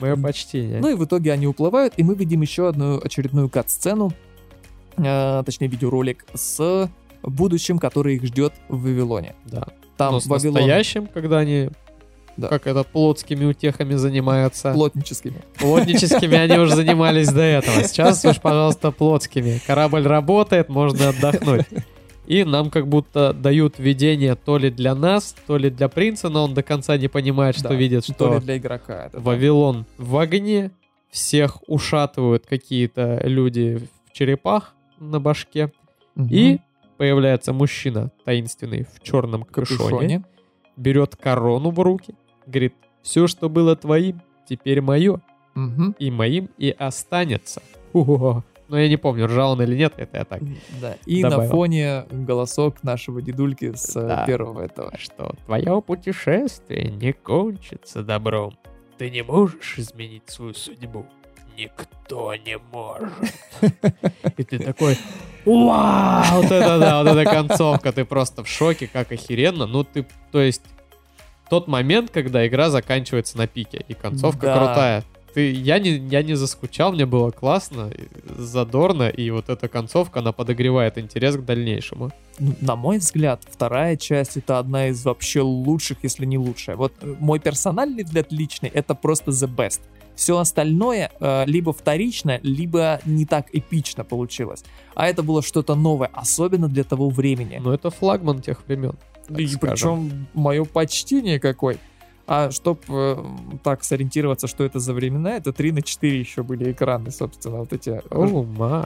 Мое 0.00 0.16
почтение. 0.16 0.80
Ну 0.80 0.88
и 0.90 0.94
в 0.94 1.04
итоге 1.04 1.32
они 1.32 1.46
уплывают, 1.46 1.94
и 1.96 2.02
мы 2.02 2.14
видим 2.14 2.40
еще 2.42 2.68
одну 2.68 3.00
очередную 3.02 3.48
кат-сцену, 3.48 4.12
э, 4.96 5.42
точнее 5.44 5.68
видеоролик 5.68 6.24
с 6.34 6.90
будущим, 7.22 7.78
который 7.78 8.16
их 8.16 8.24
ждет 8.24 8.52
в 8.68 8.82
Вавилоне. 8.82 9.34
Да. 9.46 9.68
Там 9.96 10.14
Но 10.14 10.20
с 10.20 10.26
Вавилон 10.26 10.54
настоящим, 10.54 11.06
когда 11.06 11.38
они 11.38 11.70
Да. 12.36 12.48
как 12.48 12.66
это, 12.66 12.82
плотскими 12.84 13.44
утехами 13.44 13.94
занимаются. 13.94 14.72
плотническими. 14.72 15.36
Плотническими 15.58 16.36
они 16.36 16.58
уже 16.58 16.74
занимались 16.76 17.28
до 17.28 17.42
этого. 17.42 17.82
Сейчас 17.84 18.24
уж, 18.24 18.40
пожалуйста, 18.40 18.90
плотскими. 18.90 19.60
Корабль 19.66 20.02
работает, 20.06 20.68
можно 20.68 21.10
отдохнуть. 21.10 21.66
И 22.26 22.42
нам 22.44 22.70
как 22.70 22.88
будто 22.88 23.32
дают 23.34 23.78
видение 23.78 24.34
то 24.34 24.56
ли 24.56 24.70
для 24.70 24.94
нас, 24.94 25.34
то 25.46 25.58
ли 25.58 25.68
для 25.70 25.88
принца, 25.88 26.30
но 26.30 26.44
он 26.44 26.54
до 26.54 26.62
конца 26.62 26.96
не 26.96 27.08
понимает, 27.08 27.54
что 27.56 27.68
Да, 27.68 27.74
видит, 27.74 28.06
То 28.06 28.12
что 28.14 28.34
ли 28.34 28.40
для 28.40 28.56
игрока. 28.56 29.06
это. 29.06 29.20
Вавилон 29.20 29.84
в 29.98 30.16
огне, 30.16 30.70
всех 31.10 31.58
ушатывают 31.68 32.46
какие-то 32.46 33.20
люди 33.24 33.78
в 34.08 34.12
черепах 34.12 34.74
на 35.10 35.20
башке, 35.20 35.72
Мгм. 36.14 36.28
и 36.30 36.58
появляется 36.96 37.52
мужчина 37.52 38.10
таинственный 38.24 38.84
в 38.84 39.00
черном 39.02 39.42
капюшоне, 39.42 39.78
капюшоне. 39.90 40.24
берет 40.76 41.16
корону 41.16 41.70
в 41.70 41.78
руки, 41.80 42.14
говорит, 42.46 42.74
все, 43.02 43.26
что 43.26 43.48
было 43.48 43.74
твоим, 43.76 44.20
теперь 44.48 44.80
мое, 44.80 45.20
Мгм. 45.54 45.94
и 45.98 46.10
моим 46.10 46.48
и 46.58 46.70
останется. 46.70 47.62
О, 47.92 48.42
Но 48.66 48.78
я 48.78 48.88
не 48.88 48.96
помню, 48.96 49.26
ржал 49.26 49.52
он 49.52 49.62
или 49.62 49.76
нет, 49.76 49.92
это 49.98 50.16
я 50.18 50.24
так. 50.24 50.40
Да. 50.80 50.96
И 51.04 51.22
на 51.22 51.28
Добавил. 51.30 51.50
фоне 51.50 52.04
голосок 52.10 52.82
нашего 52.82 53.20
дедульки 53.20 53.72
с 53.74 53.94
э, 53.94 54.00
Да. 54.08 54.24
первого 54.26 54.62
этого. 54.62 54.90
Что 54.96 55.34
твое 55.44 55.82
путешествие 55.82 56.90
не 56.90 57.12
кончится 57.12 58.02
добром. 58.02 58.56
Ты 58.96 59.10
не 59.10 59.22
можешь 59.22 59.78
изменить 59.78 60.22
свою 60.30 60.54
судьбу. 60.54 61.04
Никто 61.56 62.34
не 62.34 62.58
может. 62.72 63.12
И 64.36 64.42
ты 64.44 64.58
такой, 64.58 64.98
вау, 65.44 66.42
вот 66.42 66.46
это 66.46 66.78
да, 66.78 67.02
вот 67.02 67.16
эта 67.16 67.24
концовка, 67.30 67.92
ты 67.92 68.04
просто 68.04 68.42
в 68.44 68.48
шоке, 68.48 68.88
как 68.92 69.12
охеренно. 69.12 69.66
Ну 69.66 69.84
ты, 69.84 70.06
то 70.32 70.40
есть, 70.40 70.62
тот 71.48 71.68
момент, 71.68 72.10
когда 72.10 72.46
игра 72.46 72.70
заканчивается 72.70 73.38
на 73.38 73.46
пике, 73.46 73.84
и 73.88 73.94
концовка 73.94 74.46
Да. 74.46 74.56
крутая. 74.56 75.04
Ты, 75.34 75.50
я, 75.50 75.80
не, 75.80 75.90
я 75.90 76.22
не 76.22 76.34
заскучал, 76.34 76.92
мне 76.92 77.06
было 77.06 77.32
классно, 77.32 77.90
задорно, 78.36 79.08
и 79.08 79.30
вот 79.30 79.48
эта 79.48 79.66
концовка, 79.66 80.20
она 80.20 80.30
подогревает 80.30 80.96
интерес 80.96 81.36
к 81.36 81.40
дальнейшему. 81.44 82.12
Ну, 82.38 82.54
На 82.60 82.76
мой 82.76 82.98
взгляд, 82.98 83.42
вторая 83.50 83.96
часть 83.96 84.36
это 84.36 84.60
одна 84.60 84.88
из 84.88 85.04
вообще 85.04 85.40
лучших, 85.40 85.98
если 86.04 86.24
не 86.24 86.38
лучшая. 86.38 86.76
Вот 86.76 86.92
э, 87.00 87.16
мой 87.18 87.40
персональный 87.40 88.04
взгляд 88.04 88.30
личный 88.30 88.68
это 88.68 88.94
просто 88.94 89.32
the 89.32 89.52
best. 89.52 89.80
Все 90.14 90.38
остальное 90.38 91.10
э, 91.18 91.44
либо 91.46 91.72
вторично, 91.72 92.38
либо 92.42 93.00
не 93.04 93.26
так 93.26 93.46
эпично 93.52 94.04
получилось. 94.04 94.64
А 94.94 95.08
это 95.08 95.22
было 95.22 95.42
что-то 95.42 95.74
новое, 95.74 96.10
особенно 96.12 96.68
для 96.68 96.84
того 96.84 97.10
времени. 97.10 97.60
Но 97.62 97.74
это 97.74 97.90
флагман 97.90 98.40
тех 98.40 98.66
времен. 98.66 98.96
И 99.28 99.46
скажем. 99.46 99.58
причем 99.60 100.26
мое 100.34 100.64
почтение 100.64 101.40
какой. 101.40 101.78
А 102.26 102.50
чтоб 102.50 102.80
э, 102.88 103.22
так 103.62 103.84
сориентироваться, 103.84 104.46
что 104.46 104.64
это 104.64 104.78
за 104.78 104.94
времена, 104.94 105.36
это 105.36 105.52
3 105.52 105.72
на 105.72 105.82
4 105.82 106.18
еще 106.18 106.42
были 106.42 106.72
экраны, 106.72 107.10
собственно, 107.10 107.58
вот 107.58 107.72
эти 107.74 108.00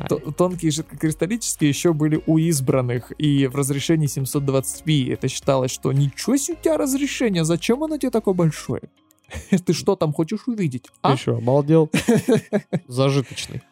т- 0.08 0.18
тонкие 0.32 0.72
жидкокристаллические 0.72 1.68
еще 1.68 1.92
были 1.92 2.20
у 2.26 2.38
избранных, 2.38 3.12
и 3.16 3.46
в 3.46 3.54
разрешении 3.54 4.08
720p 4.08 5.12
это 5.12 5.28
считалось, 5.28 5.70
что 5.70 5.92
ничего 5.92 6.36
себе 6.36 6.56
у 6.58 6.64
тебя 6.64 6.76
разрешение, 6.78 7.44
зачем 7.44 7.84
оно 7.84 7.96
тебе 7.96 8.10
такое 8.10 8.34
большое? 8.34 8.82
Ты 9.64 9.72
что 9.72 9.96
там 9.96 10.12
хочешь 10.12 10.46
увидеть? 10.46 10.84
Ты 10.84 10.90
А? 11.02 11.16
что, 11.16 11.36
обалдел? 11.36 11.90
Зажиточный. 12.88 13.62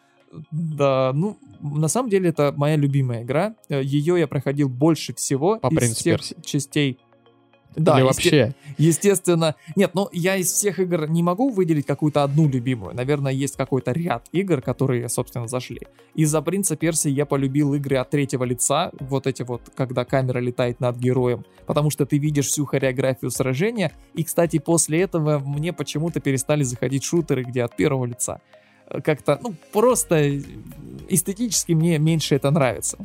Да, 0.51 1.11
ну, 1.13 1.37
на 1.61 1.87
самом 1.87 2.09
деле 2.09 2.29
это 2.29 2.53
моя 2.55 2.75
любимая 2.75 3.23
игра. 3.23 3.55
Ее 3.69 4.19
я 4.19 4.27
проходил 4.27 4.69
больше 4.69 5.13
всего 5.13 5.57
По 5.57 5.67
из 5.67 5.95
всех 5.95 6.21
частей. 6.43 6.99
Да, 7.77 7.97
Или 7.97 8.03
вообще. 8.05 8.55
Естественно. 8.79 9.55
Нет, 9.75 9.91
ну 9.93 10.09
я 10.11 10.35
из 10.35 10.51
всех 10.51 10.79
игр 10.79 11.07
не 11.07 11.21
могу 11.21 11.49
выделить 11.49 11.85
какую-то 11.85 12.23
одну 12.23 12.49
любимую. 12.49 12.95
Наверное, 12.95 13.31
есть 13.31 13.55
какой-то 13.55 13.91
ряд 13.91 14.25
игр, 14.31 14.61
которые, 14.61 15.07
собственно, 15.09 15.47
зашли. 15.47 15.81
Из-за 16.15 16.41
принца 16.41 16.75
Персии 16.75 17.11
я 17.11 17.27
полюбил 17.27 17.75
игры 17.75 17.97
от 17.97 18.09
третьего 18.09 18.43
лица. 18.45 18.91
Вот 18.99 19.27
эти 19.27 19.43
вот, 19.43 19.61
когда 19.75 20.05
камера 20.05 20.39
летает 20.39 20.79
над 20.79 20.97
героем. 20.97 21.45
Потому 21.67 21.91
что 21.91 22.07
ты 22.07 22.17
видишь 22.17 22.47
всю 22.47 22.65
хореографию 22.65 23.29
сражения. 23.29 23.91
И, 24.15 24.23
кстати, 24.23 24.57
после 24.57 25.01
этого 25.01 25.37
мне 25.37 25.71
почему-то 25.71 26.19
перестали 26.19 26.63
заходить 26.63 27.03
шутеры, 27.03 27.43
где 27.43 27.63
от 27.63 27.75
первого 27.75 28.05
лица. 28.05 28.41
Э, 28.89 29.01
Как-то, 29.01 29.39
ну, 29.43 29.53
просто 29.71 30.41
эстетически 31.09 31.73
мне 31.73 31.99
меньше 31.99 32.35
это 32.35 32.49
нравится. 32.49 32.97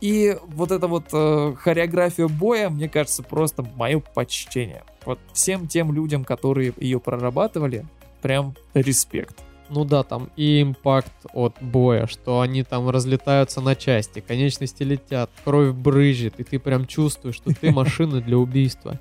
И 0.00 0.36
вот 0.46 0.70
эта 0.72 0.86
вот 0.86 1.04
э, 1.12 1.54
хореография 1.58 2.28
боя, 2.28 2.68
мне 2.68 2.88
кажется, 2.88 3.22
просто 3.22 3.66
мое 3.76 4.00
почтение. 4.00 4.84
Вот 5.04 5.18
всем 5.32 5.68
тем 5.68 5.92
людям, 5.92 6.24
которые 6.24 6.74
ее 6.76 7.00
прорабатывали, 7.00 7.86
прям 8.20 8.54
респект. 8.74 9.42
Ну 9.68 9.84
да, 9.84 10.02
там 10.02 10.30
и 10.36 10.62
импакт 10.62 11.12
от 11.32 11.56
боя, 11.60 12.06
что 12.06 12.40
они 12.40 12.62
там 12.62 12.88
разлетаются 12.88 13.60
на 13.60 13.74
части, 13.74 14.20
конечности 14.20 14.82
летят, 14.82 15.30
кровь 15.44 15.74
брызжет, 15.74 16.38
и 16.38 16.44
ты 16.44 16.58
прям 16.58 16.86
чувствуешь, 16.86 17.36
что 17.36 17.52
ты 17.52 17.70
машина 17.72 18.20
для 18.20 18.38
убийства. 18.38 19.00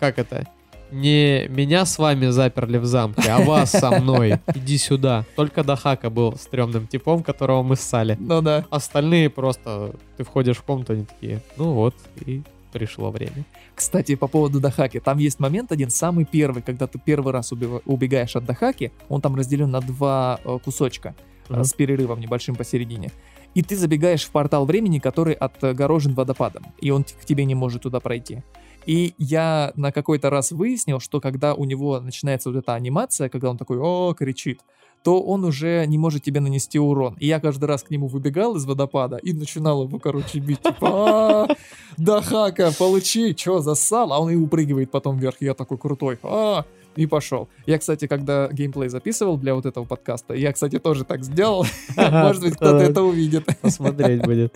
Как 0.00 0.18
это? 0.18 0.46
Не 0.92 1.46
меня 1.48 1.84
с 1.84 1.98
вами 1.98 2.26
заперли 2.28 2.78
в 2.78 2.84
замке, 2.84 3.30
а 3.30 3.40
вас 3.40 3.70
со 3.70 3.90
мной. 4.00 4.40
Иди 4.54 4.78
сюда. 4.78 5.24
Только 5.36 5.62
Дахака 5.64 6.10
был 6.10 6.36
стрёмным 6.36 6.86
типом, 6.86 7.22
которого 7.22 7.62
мы 7.62 7.76
ссали. 7.76 8.16
Ну 8.18 8.42
да. 8.42 8.64
Остальные 8.70 9.30
просто... 9.30 9.92
Ты 10.16 10.24
входишь 10.24 10.56
в 10.58 10.62
комнату, 10.62 10.92
они 10.94 11.04
такие, 11.04 11.40
ну 11.56 11.72
вот, 11.72 11.94
и 12.26 12.42
пришло 12.72 13.10
время. 13.10 13.44
Кстати, 13.74 14.14
по 14.14 14.26
поводу 14.26 14.60
Дахаки, 14.60 15.00
там 15.00 15.18
есть 15.18 15.40
момент 15.40 15.72
один, 15.72 15.90
самый 15.90 16.24
первый, 16.24 16.62
когда 16.62 16.86
ты 16.86 16.98
первый 16.98 17.32
раз 17.32 17.52
убегаешь 17.52 18.36
от 18.36 18.44
Дахаки, 18.44 18.92
он 19.08 19.20
там 19.20 19.34
разделен 19.34 19.70
на 19.70 19.80
два 19.80 20.38
э, 20.44 20.58
кусочка 20.64 21.14
Мгм. 21.48 21.64
с 21.64 21.72
перерывом 21.72 22.20
небольшим 22.20 22.54
посередине. 22.54 23.10
И 23.54 23.62
ты 23.62 23.76
забегаешь 23.76 24.22
в 24.22 24.30
портал 24.30 24.64
времени, 24.64 25.00
который 25.00 25.34
отгорожен 25.34 26.14
водопадом, 26.14 26.64
и 26.80 26.90
он 26.90 27.02
к 27.02 27.24
тебе 27.24 27.44
не 27.44 27.56
может 27.56 27.82
туда 27.82 27.98
пройти. 27.98 28.42
И 28.86 29.14
я 29.18 29.72
на 29.76 29.92
какой-то 29.92 30.30
раз 30.30 30.52
выяснил, 30.52 31.00
что 31.00 31.20
когда 31.20 31.54
у 31.54 31.64
него 31.64 32.00
начинается 32.00 32.50
вот 32.50 32.58
эта 32.58 32.74
анимация, 32.74 33.28
когда 33.28 33.50
он 33.50 33.58
такой 33.58 33.78
«О!» 33.78 34.14
кричит, 34.14 34.60
то 35.02 35.22
он 35.22 35.44
уже 35.44 35.86
не 35.86 35.98
может 35.98 36.22
тебе 36.22 36.40
нанести 36.40 36.78
урон. 36.78 37.16
И 37.18 37.26
я 37.26 37.40
каждый 37.40 37.64
раз 37.64 37.82
к 37.82 37.90
нему 37.90 38.06
выбегал 38.06 38.56
из 38.56 38.66
водопада 38.66 39.16
и 39.16 39.32
начинал 39.32 39.84
его, 39.84 39.98
короче, 39.98 40.40
бить. 40.40 40.60
Типа, 40.60 41.46
«А, 41.46 41.48
да 41.96 42.20
хака, 42.20 42.70
получи, 42.78 43.34
чё, 43.34 43.60
засал? 43.60 44.12
А 44.12 44.18
он 44.18 44.30
и 44.30 44.36
упрыгивает 44.36 44.90
потом 44.90 45.18
вверх. 45.18 45.36
Я 45.40 45.54
такой 45.54 45.78
крутой. 45.78 46.18
А, 46.22 46.64
и 46.96 47.06
пошел. 47.06 47.48
Я, 47.66 47.78
кстати, 47.78 48.06
когда 48.06 48.48
геймплей 48.48 48.88
записывал 48.88 49.38
для 49.38 49.54
вот 49.54 49.64
этого 49.64 49.84
подкаста, 49.84 50.34
я, 50.34 50.52
кстати, 50.52 50.78
тоже 50.78 51.04
так 51.04 51.24
сделал. 51.24 51.64
Может 51.96 52.42
быть, 52.42 52.56
кто-то 52.56 52.78
это 52.78 53.02
увидит. 53.02 53.46
Посмотреть 53.62 54.22
будет. 54.22 54.54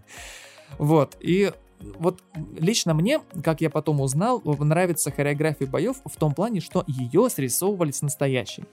Вот, 0.78 1.16
и 1.20 1.52
вот 1.98 2.22
лично 2.58 2.94
мне, 2.94 3.20
как 3.42 3.60
я 3.60 3.70
потом 3.70 4.00
узнал, 4.00 4.42
нравится 4.44 5.10
хореография 5.10 5.66
боев 5.66 5.96
в 6.04 6.16
том 6.16 6.34
плане, 6.34 6.60
что 6.60 6.84
ее 6.86 7.28
срисовывали 7.30 7.90
с 7.90 8.02
настоящей. 8.02 8.64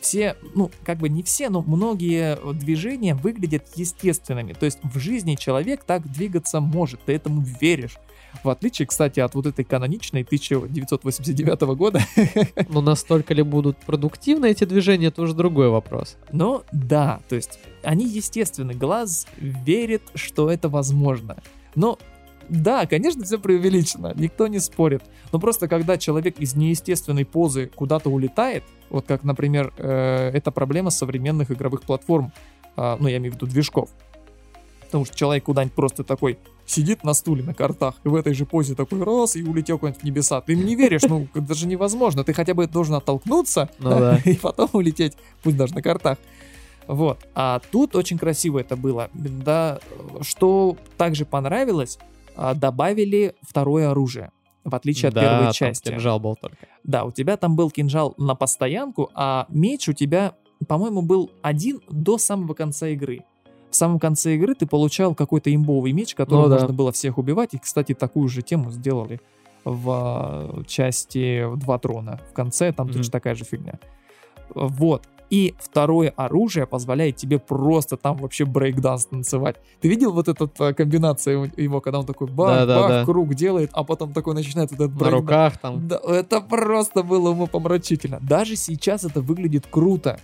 Все, 0.00 0.36
ну, 0.54 0.70
как 0.84 0.98
бы 0.98 1.08
не 1.08 1.22
все, 1.22 1.48
но 1.48 1.62
многие 1.62 2.38
движения 2.54 3.14
выглядят 3.14 3.64
естественными. 3.74 4.52
То 4.52 4.64
есть 4.64 4.78
в 4.82 4.98
жизни 4.98 5.34
человек 5.34 5.82
так 5.84 6.08
двигаться 6.10 6.60
может, 6.60 7.00
ты 7.04 7.14
этому 7.14 7.42
веришь. 7.60 7.96
В 8.44 8.50
отличие, 8.50 8.86
кстати, 8.86 9.20
от 9.20 9.34
вот 9.34 9.46
этой 9.46 9.64
каноничной 9.64 10.22
1989 10.22 11.60
года. 11.76 12.00
Но 12.68 12.80
настолько 12.80 13.34
ли 13.34 13.42
будут 13.42 13.78
продуктивны 13.78 14.46
эти 14.46 14.64
движения, 14.64 15.06
это 15.06 15.22
уже 15.22 15.34
другой 15.34 15.70
вопрос. 15.70 16.16
Но 16.30 16.64
да, 16.70 17.20
то 17.28 17.34
есть 17.34 17.58
они 17.82 18.06
естественны, 18.06 18.74
глаз 18.74 19.26
верит, 19.38 20.02
что 20.14 20.50
это 20.50 20.68
возможно. 20.68 21.38
Но 21.74 21.98
да, 22.48 22.86
конечно, 22.86 23.24
все 23.24 23.38
преувеличено, 23.38 24.12
никто 24.16 24.46
не 24.46 24.58
спорит. 24.58 25.02
Но 25.32 25.38
просто 25.38 25.68
когда 25.68 25.98
человек 25.98 26.38
из 26.38 26.54
неестественной 26.54 27.24
позы 27.24 27.70
куда-то 27.74 28.10
улетает, 28.10 28.64
вот 28.90 29.06
как, 29.06 29.24
например, 29.24 29.72
э, 29.76 30.30
это 30.32 30.50
проблема 30.50 30.90
современных 30.90 31.50
игровых 31.50 31.82
платформ, 31.82 32.32
а, 32.76 32.96
ну, 32.98 33.08
я 33.08 33.18
имею 33.18 33.32
в 33.32 33.36
виду 33.36 33.46
движков. 33.46 33.90
Потому 34.86 35.04
что 35.04 35.16
человек 35.16 35.44
куда-нибудь 35.44 35.74
просто 35.74 36.04
такой 36.04 36.38
сидит 36.64 37.04
на 37.04 37.12
стуле 37.12 37.42
на 37.42 37.52
картах, 37.52 37.96
и 38.04 38.08
в 38.08 38.14
этой 38.14 38.32
же 38.32 38.46
позе 38.46 38.74
такой 38.74 39.02
раз, 39.02 39.36
и 39.36 39.42
улетел 39.42 39.78
куда-нибудь 39.78 40.02
в 40.02 40.04
небеса. 40.04 40.40
Ты 40.40 40.54
им 40.54 40.64
не 40.64 40.76
веришь, 40.76 41.02
ну, 41.02 41.28
это 41.34 41.54
же 41.54 41.66
невозможно. 41.66 42.24
Ты 42.24 42.32
хотя 42.32 42.54
бы 42.54 42.66
должен 42.66 42.94
оттолкнуться, 42.94 43.68
Ну 43.78 43.90
да. 43.90 44.18
и 44.24 44.34
потом 44.34 44.70
улететь, 44.72 45.14
пусть 45.42 45.56
даже 45.56 45.74
на 45.74 45.82
картах. 45.82 46.18
Вот. 46.86 47.18
А 47.34 47.60
тут 47.70 47.94
очень 47.96 48.16
красиво 48.16 48.58
это 48.58 48.74
было. 48.74 49.10
Да, 49.12 49.78
что 50.22 50.76
также 50.96 51.26
понравилось, 51.26 51.98
добавили 52.54 53.34
второе 53.42 53.90
оружие. 53.90 54.30
В 54.64 54.74
отличие 54.74 55.08
от 55.08 55.14
Да, 55.14 55.20
первой 55.22 55.44
там 55.44 55.52
части. 55.52 55.88
кинжал 55.90 56.20
был 56.20 56.36
только. 56.36 56.58
Да, 56.84 57.04
у 57.04 57.10
тебя 57.10 57.36
там 57.36 57.56
был 57.56 57.70
кинжал 57.70 58.14
на 58.18 58.34
постоянку, 58.34 59.10
а 59.14 59.46
меч 59.48 59.88
у 59.88 59.92
тебя, 59.92 60.34
по-моему, 60.66 61.00
был 61.02 61.30
один 61.42 61.80
до 61.88 62.18
самого 62.18 62.54
конца 62.54 62.88
игры. 62.88 63.20
В 63.70 63.76
самом 63.76 63.98
конце 63.98 64.34
игры 64.34 64.54
ты 64.54 64.66
получал 64.66 65.14
какой-то 65.14 65.54
имбовый 65.54 65.92
меч, 65.92 66.14
которым 66.14 66.44
Ну 66.44 66.48
да. 66.48 66.54
можно 66.56 66.72
было 66.74 66.92
всех 66.92 67.18
убивать. 67.18 67.54
И, 67.54 67.58
кстати, 67.58 67.94
такую 67.94 68.28
же 68.28 68.42
тему 68.42 68.70
сделали 68.70 69.20
в 69.64 69.90
а, 69.90 70.62
части 70.66 71.44
«Два 71.56 71.78
трона». 71.78 72.20
В 72.30 72.32
конце 72.32 72.72
там 72.72 72.86
Мгм. 72.86 72.96
точно 72.96 73.12
такая 73.12 73.34
же 73.34 73.44
фигня. 73.44 73.78
Вот. 74.54 75.06
И 75.30 75.54
второе 75.58 76.12
оружие 76.16 76.66
позволяет 76.66 77.16
тебе 77.16 77.38
просто 77.38 77.96
там 77.96 78.16
вообще 78.16 78.44
брейкданс 78.44 79.06
танцевать. 79.06 79.56
Ты 79.80 79.88
видел 79.88 80.12
вот 80.12 80.28
эту 80.28 80.48
комбинацию 80.48 81.50
его, 81.56 81.80
когда 81.80 81.98
он 82.00 82.06
такой 82.06 82.28
бах-бах, 82.28 82.66
Да-да-да. 82.66 83.04
круг 83.04 83.34
делает, 83.34 83.70
а 83.74 83.84
потом 83.84 84.12
такой 84.12 84.34
начинает 84.34 84.70
вот 84.70 84.80
этот 84.80 84.92
На 84.92 84.98
брейкданс. 84.98 85.20
руках 85.20 85.58
там. 85.58 85.88
Да, 85.88 86.00
это 86.06 86.40
просто 86.40 87.02
было 87.02 87.30
умопомрачительно. 87.30 88.18
Даже 88.22 88.56
сейчас 88.56 89.04
это 89.04 89.20
выглядит 89.20 89.66
круто. 89.68 90.18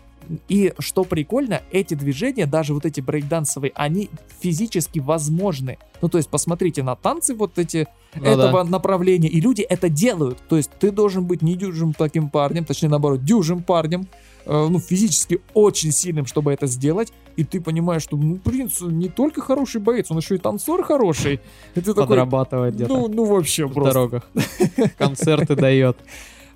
И 0.49 0.73
что 0.79 1.05
прикольно, 1.05 1.61
эти 1.71 1.93
движения, 1.93 2.47
даже 2.47 2.73
вот 2.73 2.87
эти 2.87 3.03
брейкдансовые, 3.03 3.73
они 3.75 4.09
физически 4.41 4.99
возможны. 4.99 5.77
Ну, 6.01 6.09
то 6.09 6.17
есть, 6.17 6.31
посмотрите 6.31 6.83
на 6.83 6.97
танцы 6.97 7.35
вот 7.35 7.59
эти 7.59 7.87
Ну 8.15 8.25
этого 8.25 8.63
направления, 8.65 9.29
и 9.29 9.39
люди 9.39 9.61
это 9.61 9.91
делают. 9.91 10.39
То 10.49 10.57
есть, 10.57 10.71
ты 10.81 10.91
должен 10.91 11.27
быть 11.27 11.43
не 11.43 11.57
дюжим 11.57 11.93
таким 11.93 12.31
парнем, 12.31 12.65
точнее, 12.65 12.89
наоборот, 12.89 13.23
дюжим 13.23 13.63
парнем, 13.63 14.03
э, 14.03 14.07
ну, 14.47 14.79
физически 14.79 15.41
очень 15.55 15.93
сильным, 15.93 16.27
чтобы 16.27 16.53
это 16.53 16.67
сделать, 16.67 17.13
и 17.37 17.45
ты 17.45 17.61
понимаешь, 17.61 18.03
что, 18.03 18.17
ну, 18.17 18.37
принц 18.37 18.81
не 18.81 19.09
только 19.09 19.41
хороший 19.41 19.81
боец, 19.81 20.11
он 20.11 20.19
еще 20.19 20.37
и 20.37 20.39
танцор 20.39 20.85
хороший. 20.85 21.41
И 21.75 21.81
ты 21.81 21.95
такой, 21.95 22.07
Подрабатывает 22.07 22.75
где-то 22.75 22.93
ну, 22.93 23.09
ну, 23.09 23.25
вообще 23.25 23.67
в 23.67 23.73
просто. 23.73 23.93
дорогах. 23.93 24.23
Концерты 24.99 25.57
дает. 25.57 25.97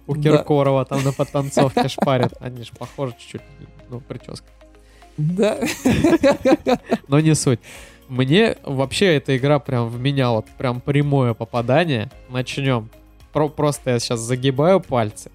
У. 0.06 0.14
Киркорова 0.14 0.84
там 0.84 1.04
на 1.04 1.12
подтанцовке 1.12 1.88
шпарят. 1.88 2.32
Они 2.40 2.62
же 2.62 2.72
похожи 2.78 3.14
чуть-чуть. 3.18 3.42
Ну, 3.90 4.00
прическа. 4.00 4.46
Да. 5.18 5.58
Но 7.08 7.20
не 7.20 7.34
суть. 7.34 7.60
Мне 8.08 8.56
вообще 8.64 9.16
эта 9.16 9.36
игра 9.36 9.58
прям 9.58 9.88
в 9.88 10.00
меня 10.00 10.30
вот 10.30 10.46
прям 10.56 10.80
прямое 10.80 11.34
попадание. 11.34 12.10
Начнем. 12.30 12.88
Про- 13.32 13.50
просто 13.50 13.90
я 13.90 13.98
сейчас 13.98 14.20
загибаю 14.20 14.80
пальцы. 14.80 15.30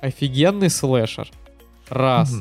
Офигенный 0.00 0.70
слэшер. 0.70 1.28
Раз. 1.94 2.40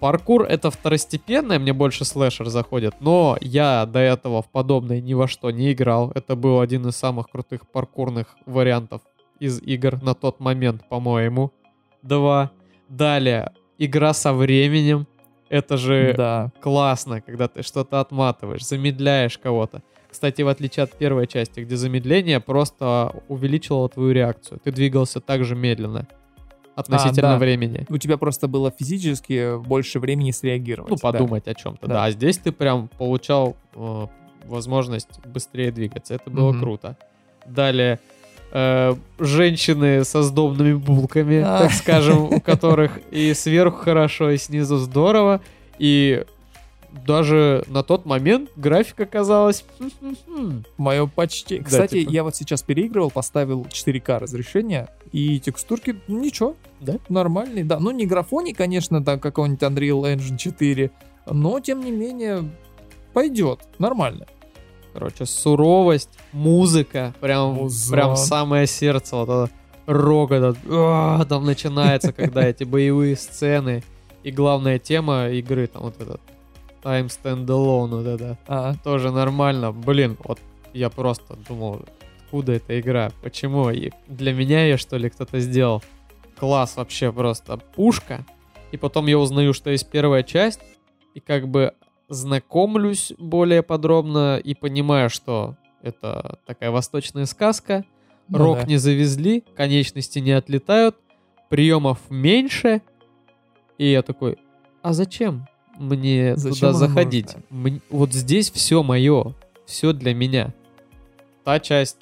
Паркур 0.00 0.42
это 0.42 0.70
второстепенное, 0.72 1.60
мне 1.60 1.72
больше 1.72 2.04
слэшер 2.04 2.48
заходит, 2.48 2.94
но 2.98 3.36
я 3.40 3.86
до 3.86 4.00
этого 4.00 4.42
в 4.42 4.48
подобное 4.48 5.00
ни 5.00 5.14
во 5.14 5.28
что 5.28 5.52
не 5.52 5.72
играл. 5.72 6.10
Это 6.16 6.34
был 6.34 6.60
один 6.60 6.88
из 6.88 6.96
самых 6.96 7.28
крутых 7.28 7.68
паркурных 7.70 8.36
вариантов 8.44 9.00
из 9.38 9.60
игр 9.62 10.02
на 10.02 10.14
тот 10.14 10.40
момент, 10.40 10.88
по-моему. 10.88 11.52
Два. 12.02 12.50
Далее, 12.88 13.52
игра 13.78 14.12
со 14.12 14.32
временем. 14.32 15.06
Это 15.48 15.76
же 15.76 16.14
Да. 16.16 16.50
классно, 16.60 17.20
когда 17.20 17.46
ты 17.46 17.62
что-то 17.62 18.00
отматываешь, 18.00 18.66
замедляешь 18.66 19.38
кого-то. 19.38 19.82
Кстати, 20.10 20.42
в 20.42 20.48
отличие 20.48 20.82
от 20.82 20.92
первой 20.98 21.26
части, 21.28 21.60
где 21.60 21.76
замедление 21.76 22.40
просто 22.40 23.22
увеличило 23.28 23.88
твою 23.88 24.10
реакцию. 24.12 24.60
Ты 24.64 24.72
двигался 24.72 25.20
так 25.20 25.44
же 25.44 25.54
медленно 25.54 26.08
относительно 26.74 27.32
да. 27.32 27.38
времени. 27.38 27.86
У 27.88 27.98
тебя 27.98 28.16
просто 28.16 28.48
было 28.48 28.70
физически 28.70 29.58
больше 29.58 29.98
времени 29.98 30.30
среагировать. 30.30 30.90
Ну, 30.90 30.96
да. 30.96 31.12
подумать 31.12 31.46
о 31.48 31.54
чем-то. 31.54 31.86
Да. 31.86 31.94
Да. 31.94 32.04
а 32.04 32.10
здесь 32.10 32.38
ты 32.38 32.52
прям 32.52 32.88
получал 32.98 33.56
э, 33.74 34.06
возможность 34.44 35.24
быстрее 35.26 35.70
двигаться. 35.70 36.14
Это 36.14 36.30
было 36.30 36.52
Мгм. 36.52 36.60
круто. 36.60 36.96
Далее, 37.46 37.98
э, 38.52 38.94
женщины 39.18 40.04
со 40.04 40.22
сдобными 40.22 40.74
булками, 40.74 41.42
А. 41.44 41.60
так 41.60 41.72
скажем, 41.72 42.24
у 42.32 42.40
которых 42.40 42.98
и 43.10 43.34
сверху 43.34 43.78
хорошо, 43.78 44.30
и 44.30 44.38
снизу 44.38 44.76
здорово. 44.76 45.40
И 45.78 46.24
даже 47.06 47.64
на 47.68 47.82
тот 47.82 48.04
момент 48.04 48.50
графика 48.56 49.06
казалась... 49.06 49.64
Мое 50.76 51.06
почти. 51.06 51.58
Да, 51.58 51.64
Кстати, 51.64 52.00
типа. 52.00 52.10
я 52.10 52.24
вот 52.24 52.36
сейчас 52.36 52.62
переигрывал, 52.62 53.10
поставил 53.10 53.62
4К 53.62 54.18
разрешение, 54.18 54.88
и 55.10 55.40
текстурки, 55.40 56.00
ну, 56.06 56.20
ничего. 56.20 56.56
Да? 56.80 56.98
Нормальные, 57.08 57.64
да. 57.64 57.78
Ну, 57.78 57.90
не 57.90 58.06
графоний, 58.06 58.52
конечно, 58.52 59.02
да, 59.02 59.18
какой-нибудь 59.18 59.62
Unreal 59.62 60.16
Engine 60.16 60.36
4, 60.36 60.90
но, 61.26 61.60
тем 61.60 61.80
не 61.80 61.90
менее, 61.90 62.50
пойдет. 63.12 63.60
Нормально. 63.78 64.26
Короче, 64.92 65.24
суровость, 65.24 66.10
музыка, 66.32 67.14
прям, 67.20 67.54
Музон. 67.54 67.92
прям 67.92 68.16
самое 68.16 68.66
сердце, 68.66 69.16
вот 69.16 69.28
это 69.28 69.50
рок 69.86 70.30
этот, 70.30 70.58
«А», 70.68 71.24
там 71.24 71.44
начинается, 71.46 72.12
когда 72.12 72.46
эти 72.46 72.64
боевые 72.64 73.16
сцены, 73.16 73.82
и 74.22 74.30
главная 74.30 74.78
тема 74.78 75.28
игры, 75.30 75.66
там 75.66 75.82
вот 75.82 76.00
этот 76.00 76.20
Time 76.82 77.06
Stand 77.08 77.46
Alone, 77.46 77.88
вот 77.88 78.06
это, 78.06 78.38
А, 78.46 78.74
тоже 78.82 79.10
нормально. 79.10 79.72
Блин, 79.72 80.16
вот 80.24 80.38
я 80.72 80.90
просто 80.90 81.36
думал, 81.48 81.82
откуда 82.24 82.52
эта 82.52 82.80
игра, 82.80 83.10
почему, 83.22 83.70
и 83.70 83.90
для 84.08 84.32
меня 84.32 84.64
ее, 84.64 84.76
что 84.76 84.96
ли, 84.96 85.08
кто-то 85.10 85.38
сделал. 85.40 85.82
Класс 86.38 86.76
вообще 86.76 87.12
просто, 87.12 87.58
пушка, 87.58 88.24
и 88.72 88.76
потом 88.76 89.06
я 89.06 89.18
узнаю, 89.18 89.52
что 89.52 89.70
есть 89.70 89.88
первая 89.90 90.22
часть, 90.22 90.60
и 91.14 91.20
как 91.20 91.46
бы 91.48 91.74
знакомлюсь 92.08 93.12
более 93.18 93.62
подробно 93.62 94.38
и 94.42 94.54
понимаю, 94.54 95.10
что 95.10 95.56
это 95.82 96.38
такая 96.46 96.70
восточная 96.70 97.26
сказка, 97.26 97.84
Ну 98.28 98.38
рок 98.38 98.58
да. 98.60 98.64
не 98.66 98.76
завезли, 98.76 99.44
конечности 99.54 100.18
не 100.20 100.32
отлетают, 100.32 100.96
приемов 101.48 101.98
меньше, 102.10 102.80
и 103.78 103.90
я 103.90 104.02
такой, 104.02 104.38
а 104.80 104.92
зачем 104.94 105.46
мне 105.78 106.36
Зачем 106.36 106.54
туда 106.58 106.72
заходить? 106.72 107.34
нужно? 107.50 107.68
М- 107.76 107.82
Вот 107.90 108.12
здесь 108.12 108.50
все 108.50 108.82
мое, 108.82 109.34
все 109.66 109.92
для 109.92 110.14
меня. 110.14 110.52
Та 111.44 111.58
часть, 111.60 111.98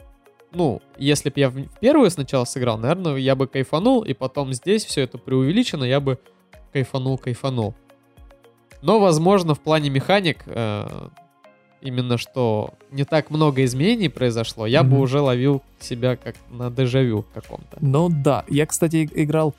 ну, 0.53 0.81
если 0.99 1.31
бы 1.31 1.41
я 1.41 1.49
в 1.51 1.55
в 1.55 1.79
первую 1.81 2.11
сначала 2.11 2.45
сыграл, 2.45 2.79
наверное, 2.79 3.17
я 3.17 3.35
бы 3.35 3.47
кайфанул, 3.47 4.03
и 4.03 4.13
потом 4.13 4.53
здесь 4.53 4.85
все 4.85 5.03
это 5.03 5.19
преувеличено, 5.19 5.85
я 5.85 6.01
бы 6.01 6.19
кайфанул, 6.73 7.17
кайфанул. 7.19 7.75
Но, 8.83 8.99
возможно, 9.01 9.55
в 9.55 9.61
плане 9.61 9.91
механик, 9.91 10.43
э, 10.47 11.09
именно 11.83 12.19
что 12.19 12.75
не 12.91 13.05
так 13.05 13.31
много 13.31 13.65
изменений 13.65 14.09
произошло, 14.09 14.67
я 14.67 14.83
бы 14.83 14.91
Мгм. 14.95 15.01
уже 15.01 15.21
ловил 15.21 15.63
себя 15.79 16.17
как 16.17 16.37
на 16.51 16.71
дежавю 16.71 17.25
каком-то. 17.35 17.79
Ну 17.81 18.09
да, 18.11 18.45
я, 18.49 18.67
кстати, 18.67 19.09
играл, 19.15 19.55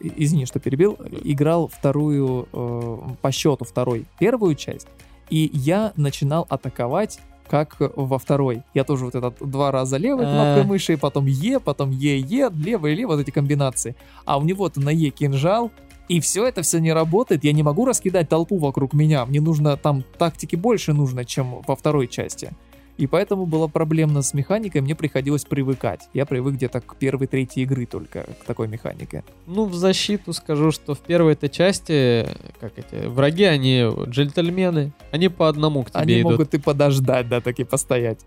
и- 0.00 0.12
извини, 0.16 0.46
что 0.46 0.60
перебил, 0.60 0.98
играл 1.24 1.68
вторую, 1.68 2.48
э, 2.52 2.98
по 3.20 3.32
счету 3.32 3.64
второй, 3.64 4.04
первую 4.18 4.54
часть, 4.54 4.86
и 5.30 5.50
я 5.54 5.92
начинал 5.96 6.46
атаковать 6.50 7.18
как 7.48 7.76
во 7.96 8.18
второй. 8.18 8.62
Я 8.72 8.84
тоже 8.84 9.04
вот 9.04 9.14
этот 9.14 9.34
два 9.40 9.70
раза 9.70 9.96
левой 9.98 10.24
А. 10.26 10.30
кнопкой 10.32 10.64
мыши, 10.64 10.96
потом 10.96 11.26
Е, 11.26 11.60
потом 11.60 11.90
Е, 11.90 12.18
Е, 12.18 12.50
левая, 12.54 12.94
левая, 12.94 13.16
вот 13.16 13.22
эти 13.22 13.30
комбинации. 13.30 13.94
А 14.24 14.38
у 14.38 14.42
него-то 14.42 14.80
на 14.80 14.88
Е 14.90 15.10
кинжал, 15.10 15.70
и 16.12 16.20
все 16.20 16.46
это 16.46 16.60
все 16.60 16.78
не 16.78 16.92
работает. 16.92 17.42
Я 17.42 17.52
не 17.52 17.62
могу 17.62 17.86
раскидать 17.86 18.28
толпу 18.28 18.58
вокруг 18.58 18.92
меня. 18.92 19.24
Мне 19.24 19.40
нужно 19.40 19.78
там 19.78 20.04
тактики 20.18 20.56
больше 20.56 20.92
нужно, 20.92 21.24
чем 21.24 21.62
во 21.66 21.74
второй 21.74 22.06
части. 22.06 22.52
И 22.98 23.06
поэтому 23.06 23.46
было 23.46 23.66
проблемно 23.66 24.20
с 24.20 24.34
механикой, 24.34 24.82
мне 24.82 24.94
приходилось 24.94 25.46
привыкать. 25.46 26.10
Я 26.12 26.26
привык 26.26 26.56
где-то 26.56 26.82
к 26.82 26.96
первой, 26.96 27.26
третьей 27.26 27.62
игры 27.62 27.86
только 27.86 28.24
к 28.24 28.44
такой 28.44 28.68
механике. 28.68 29.24
Ну, 29.46 29.64
в 29.64 29.74
защиту 29.74 30.34
скажу, 30.34 30.70
что 30.70 30.94
в 30.94 30.98
первой 30.98 31.32
этой 31.32 31.48
части, 31.48 32.28
как 32.60 32.72
эти, 32.76 33.06
враги, 33.06 33.44
они 33.44 33.86
джентльмены, 34.06 34.92
они 35.10 35.30
по 35.30 35.48
одному 35.48 35.82
к 35.82 35.90
тебе 35.90 36.00
Они 36.00 36.20
идут. 36.20 36.32
могут 36.32 36.54
и 36.54 36.58
подождать, 36.58 37.30
да, 37.30 37.40
таки 37.40 37.64
постоять. 37.64 38.20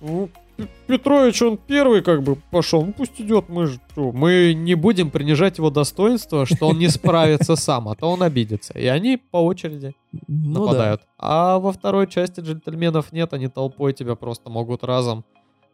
Ну, 0.00 0.28
Петрович, 0.86 1.40
он 1.42 1.56
первый 1.56 2.02
как 2.02 2.22
бы 2.22 2.34
пошел, 2.50 2.84
ну 2.84 2.92
пусть 2.92 3.20
идет, 3.20 3.48
мы 3.48 3.66
же, 3.66 3.80
мы 3.94 4.54
не 4.54 4.74
будем 4.74 5.10
принижать 5.10 5.58
его 5.58 5.70
достоинство, 5.70 6.46
что 6.46 6.68
он 6.68 6.78
не 6.78 6.88
справится 6.88 7.54
сам, 7.54 7.88
а 7.88 7.94
то 7.94 8.10
он 8.10 8.22
обидится. 8.22 8.72
И 8.76 8.86
они 8.86 9.16
по 9.16 9.44
очереди 9.44 9.94
Ну 10.26 10.60
нападают. 10.60 11.02
А 11.16 11.58
во 11.58 11.72
второй 11.72 12.08
части 12.08 12.40
джентльменов 12.40 13.12
нет, 13.12 13.32
они 13.32 13.48
толпой 13.48 13.92
тебя 13.92 14.16
просто 14.16 14.50
могут 14.50 14.82
разом 14.82 15.24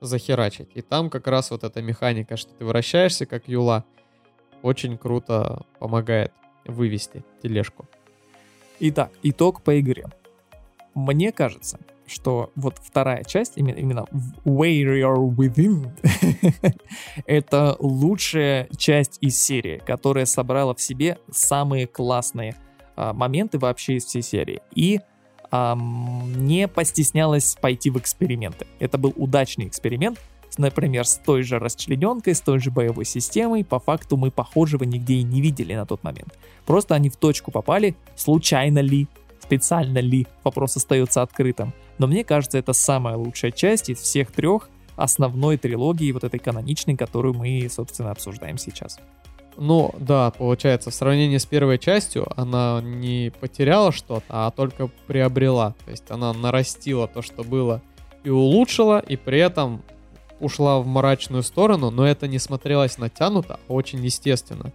захерачить. 0.00 0.68
И 0.74 0.82
там 0.82 1.08
как 1.08 1.26
раз 1.28 1.50
вот 1.50 1.64
эта 1.64 1.80
механика, 1.80 2.36
что 2.36 2.52
ты 2.52 2.64
вращаешься 2.64 3.24
как 3.24 3.48
юла, 3.48 3.84
очень 4.62 4.98
круто 4.98 5.64
помогает 5.78 6.32
вывести 6.66 7.24
тележку. 7.42 7.86
Итак, 8.80 9.12
итог 9.22 9.62
по 9.62 9.78
игре. 9.80 10.06
Мне 10.94 11.32
кажется, 11.32 11.78
что 12.06 12.52
вот 12.54 12.76
вторая 12.82 13.24
часть, 13.24 13.52
именно, 13.56 13.76
именно 13.76 14.06
Warrior 14.44 15.34
Within, 15.34 15.88
это 17.26 17.76
лучшая 17.78 18.68
часть 18.76 19.18
из 19.20 19.40
серии, 19.40 19.82
которая 19.84 20.26
собрала 20.26 20.74
в 20.74 20.80
себе 20.80 21.18
самые 21.30 21.86
классные 21.86 22.56
а, 22.96 23.12
моменты 23.12 23.58
вообще 23.58 23.94
из 23.94 24.04
всей 24.04 24.22
серии. 24.22 24.60
И 24.74 25.00
ам, 25.50 26.32
не 26.36 26.68
постеснялась 26.68 27.56
пойти 27.60 27.90
в 27.90 27.98
эксперименты. 27.98 28.66
Это 28.78 28.98
был 28.98 29.12
удачный 29.16 29.66
эксперимент, 29.66 30.20
например, 30.58 31.06
с 31.06 31.16
той 31.16 31.42
же 31.42 31.58
расчлененкой, 31.58 32.34
с 32.34 32.40
той 32.40 32.58
же 32.58 32.70
боевой 32.70 33.04
системой. 33.04 33.64
По 33.64 33.78
факту 33.78 34.16
мы 34.16 34.30
похожего 34.30 34.84
нигде 34.84 35.14
и 35.14 35.22
не 35.22 35.40
видели 35.40 35.74
на 35.74 35.86
тот 35.86 36.02
момент. 36.04 36.38
Просто 36.66 36.94
они 36.94 37.08
в 37.08 37.16
точку 37.16 37.50
попали, 37.50 37.96
случайно 38.14 38.78
ли, 38.78 39.08
специально 39.40 39.98
ли, 39.98 40.26
вопрос 40.42 40.76
остается 40.76 41.22
открытым. 41.22 41.72
Но 41.98 42.06
мне 42.06 42.24
кажется, 42.24 42.58
это 42.58 42.72
самая 42.72 43.16
лучшая 43.16 43.50
часть 43.50 43.88
из 43.88 43.98
всех 43.98 44.32
трех 44.32 44.68
основной 44.96 45.56
трилогии, 45.56 46.12
вот 46.12 46.24
этой 46.24 46.38
каноничной, 46.38 46.96
которую 46.96 47.34
мы, 47.34 47.68
собственно, 47.70 48.10
обсуждаем 48.10 48.58
сейчас. 48.58 48.98
Ну, 49.56 49.94
да, 49.98 50.32
получается, 50.32 50.90
в 50.90 50.94
сравнении 50.94 51.38
с 51.38 51.46
первой 51.46 51.78
частью 51.78 52.26
она 52.36 52.80
не 52.82 53.32
потеряла 53.40 53.92
что-то, 53.92 54.24
а 54.28 54.50
только 54.50 54.88
приобрела. 55.06 55.74
То 55.84 55.90
есть 55.90 56.10
она 56.10 56.32
нарастила 56.32 57.06
то, 57.06 57.22
что 57.22 57.44
было, 57.44 57.80
и 58.24 58.30
улучшила, 58.30 58.98
и 58.98 59.16
при 59.16 59.38
этом 59.38 59.82
ушла 60.40 60.80
в 60.80 60.86
мрачную 60.86 61.42
сторону, 61.42 61.90
но 61.90 62.06
это 62.06 62.26
не 62.26 62.38
смотрелось 62.38 62.98
натянуто, 62.98 63.60
а 63.68 63.72
очень 63.72 64.04
естественно. 64.04 64.72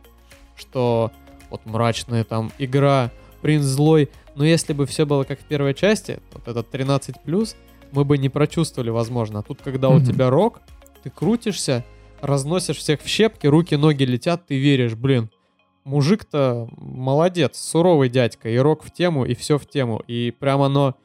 Что 0.56 1.12
вот 1.50 1.66
мрачная 1.66 2.24
там 2.24 2.52
игра, 2.58 3.12
принц 3.42 3.64
злой, 3.64 4.10
но 4.40 4.46
если 4.46 4.72
бы 4.72 4.86
все 4.86 5.06
было 5.06 5.26
как 5.26 5.42
в 5.42 5.44
первой 5.44 5.74
части, 5.74 6.22
вот 6.32 6.48
этот 6.48 6.74
13+, 6.74 7.56
мы 7.92 8.06
бы 8.06 8.18
не 8.18 8.30
прочувствовали, 8.30 8.90
возможно. 8.90 9.40
А 9.40 9.42
тут, 9.44 9.62
когда 9.62 9.90
у 9.90 10.00
тебя 10.00 10.30
рок, 10.30 10.62
ты 11.04 11.10
крутишься, 11.10 11.84
разносишь 12.22 12.78
всех 12.78 13.02
в 13.02 13.08
щепки, 13.08 13.48
руки, 13.48 13.76
ноги 13.76 14.04
летят, 14.04 14.48
ты 14.48 14.58
веришь, 14.58 14.96
блин, 14.96 15.30
мужик-то 15.84 16.70
молодец, 16.78 17.58
суровый 17.58 18.08
дядька, 18.08 18.48
и 18.48 18.56
рок 18.56 18.86
в 18.86 18.94
тему, 18.94 19.26
и 19.26 19.36
все 19.36 19.58
в 19.58 19.68
тему, 19.68 20.02
и 20.08 20.32
прям 20.32 20.62
оно, 20.62 20.96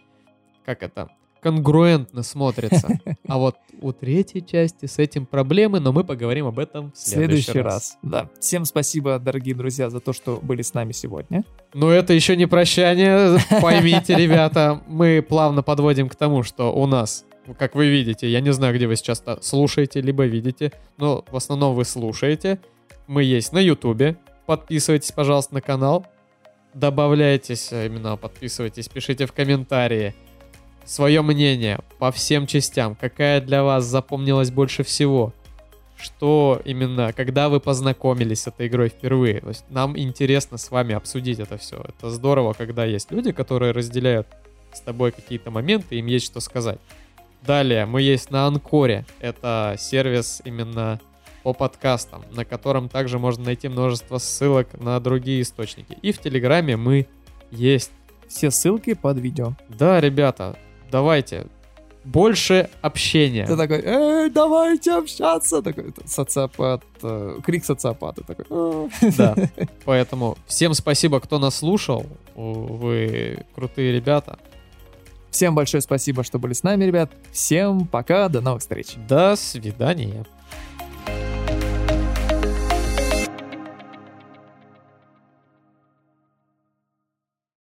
как 0.64 0.84
это, 0.84 1.08
конгруентно 1.44 2.22
смотрится. 2.22 2.88
А 3.26 3.38
вот 3.38 3.56
у 3.80 3.92
третьей 3.92 4.44
части 4.44 4.84
с 4.84 4.98
этим 4.98 5.24
проблемы, 5.24 5.80
но 5.80 5.92
мы 5.92 6.04
поговорим 6.04 6.46
об 6.46 6.58
этом 6.58 6.92
в 6.92 6.98
следующий, 6.98 7.44
следующий 7.44 7.60
раз. 7.60 7.74
раз. 7.74 7.98
Да. 8.02 8.30
Всем 8.38 8.66
спасибо, 8.66 9.18
дорогие 9.18 9.54
друзья, 9.54 9.88
за 9.88 10.00
то, 10.00 10.12
что 10.12 10.38
были 10.42 10.60
с 10.60 10.74
нами 10.74 10.92
сегодня. 10.92 11.42
Но 11.72 11.90
это 11.90 12.12
еще 12.12 12.36
не 12.36 12.46
прощание, 12.46 13.38
поймите, 13.62 14.14
ребята, 14.14 14.82
мы 14.86 15.24
плавно 15.26 15.62
подводим 15.62 16.08
к 16.08 16.16
тому, 16.16 16.42
что 16.42 16.74
у 16.74 16.86
нас, 16.86 17.24
как 17.58 17.74
вы 17.74 17.88
видите, 17.88 18.30
я 18.30 18.40
не 18.40 18.52
знаю, 18.52 18.74
где 18.74 18.86
вы 18.86 18.96
сейчас 18.96 19.22
слушаете, 19.40 20.02
либо 20.02 20.26
видите, 20.26 20.72
но 20.98 21.24
в 21.30 21.36
основном 21.36 21.74
вы 21.74 21.84
слушаете. 21.84 22.60
Мы 23.06 23.22
есть 23.22 23.52
на 23.52 23.58
Ютубе, 23.58 24.16
подписывайтесь, 24.46 25.12
пожалуйста, 25.12 25.54
на 25.54 25.60
канал, 25.62 26.06
добавляйтесь, 26.74 27.72
а 27.72 27.86
именно 27.86 28.16
подписывайтесь, 28.16 28.88
пишите 28.88 29.26
в 29.26 29.32
комментарии 29.32 30.14
свое 30.84 31.22
мнение 31.22 31.80
по 31.98 32.10
всем 32.12 32.46
частям, 32.46 32.94
какая 32.94 33.40
для 33.40 33.62
вас 33.62 33.84
запомнилась 33.84 34.50
больше 34.50 34.82
всего, 34.82 35.32
что 35.96 36.60
именно, 36.64 37.12
когда 37.12 37.48
вы 37.48 37.60
познакомились 37.60 38.42
с 38.42 38.46
этой 38.48 38.66
игрой 38.66 38.88
впервые. 38.88 39.40
То 39.40 39.48
есть 39.48 39.64
нам 39.70 39.98
интересно 39.98 40.58
с 40.58 40.70
вами 40.70 40.94
обсудить 40.94 41.38
это 41.38 41.56
все. 41.56 41.82
Это 41.88 42.10
здорово, 42.10 42.52
когда 42.52 42.84
есть 42.84 43.10
люди, 43.10 43.32
которые 43.32 43.72
разделяют 43.72 44.26
с 44.72 44.80
тобой 44.80 45.12
какие-то 45.12 45.50
моменты, 45.50 45.96
им 45.96 46.06
есть 46.06 46.26
что 46.26 46.40
сказать. 46.40 46.78
Далее, 47.42 47.86
мы 47.86 48.02
есть 48.02 48.30
на 48.30 48.46
Анкоре. 48.46 49.04
Это 49.20 49.76
сервис 49.78 50.40
именно 50.44 51.00
по 51.42 51.52
подкастам, 51.52 52.24
на 52.32 52.44
котором 52.44 52.88
также 52.88 53.18
можно 53.18 53.44
найти 53.44 53.68
множество 53.68 54.18
ссылок 54.18 54.68
на 54.80 54.98
другие 54.98 55.42
источники. 55.42 55.96
И 56.00 56.12
в 56.12 56.18
Телеграме 56.18 56.76
мы 56.76 57.06
есть. 57.50 57.92
Все 58.26 58.50
ссылки 58.50 58.94
под 58.94 59.18
видео. 59.18 59.52
Да, 59.68 60.00
ребята, 60.00 60.56
давайте 60.94 61.46
больше 62.04 62.70
общения. 62.82 63.46
Ты 63.46 63.56
такой, 63.56 63.80
эй, 63.82 64.30
давайте 64.30 64.92
общаться. 64.92 65.60
Такой 65.60 65.92
социопат, 66.04 66.84
э, 67.02 67.38
крик 67.44 67.64
социопата. 67.64 68.22
Такой, 68.22 68.46
«Э». 68.48 68.88
Да. 69.16 69.34
Поэтому 69.84 70.38
всем 70.46 70.72
спасибо, 70.74 71.18
кто 71.18 71.40
нас 71.40 71.56
слушал. 71.56 72.06
Вы 72.36 73.44
крутые 73.56 73.90
ребята. 73.90 74.38
Всем 75.30 75.56
большое 75.56 75.80
спасибо, 75.80 76.22
что 76.22 76.38
были 76.38 76.52
с 76.52 76.62
нами, 76.62 76.84
ребят. 76.84 77.10
Всем 77.32 77.88
пока, 77.88 78.28
до 78.28 78.40
новых 78.40 78.60
встреч. 78.60 78.94
До 79.08 79.34
свидания. 79.34 80.24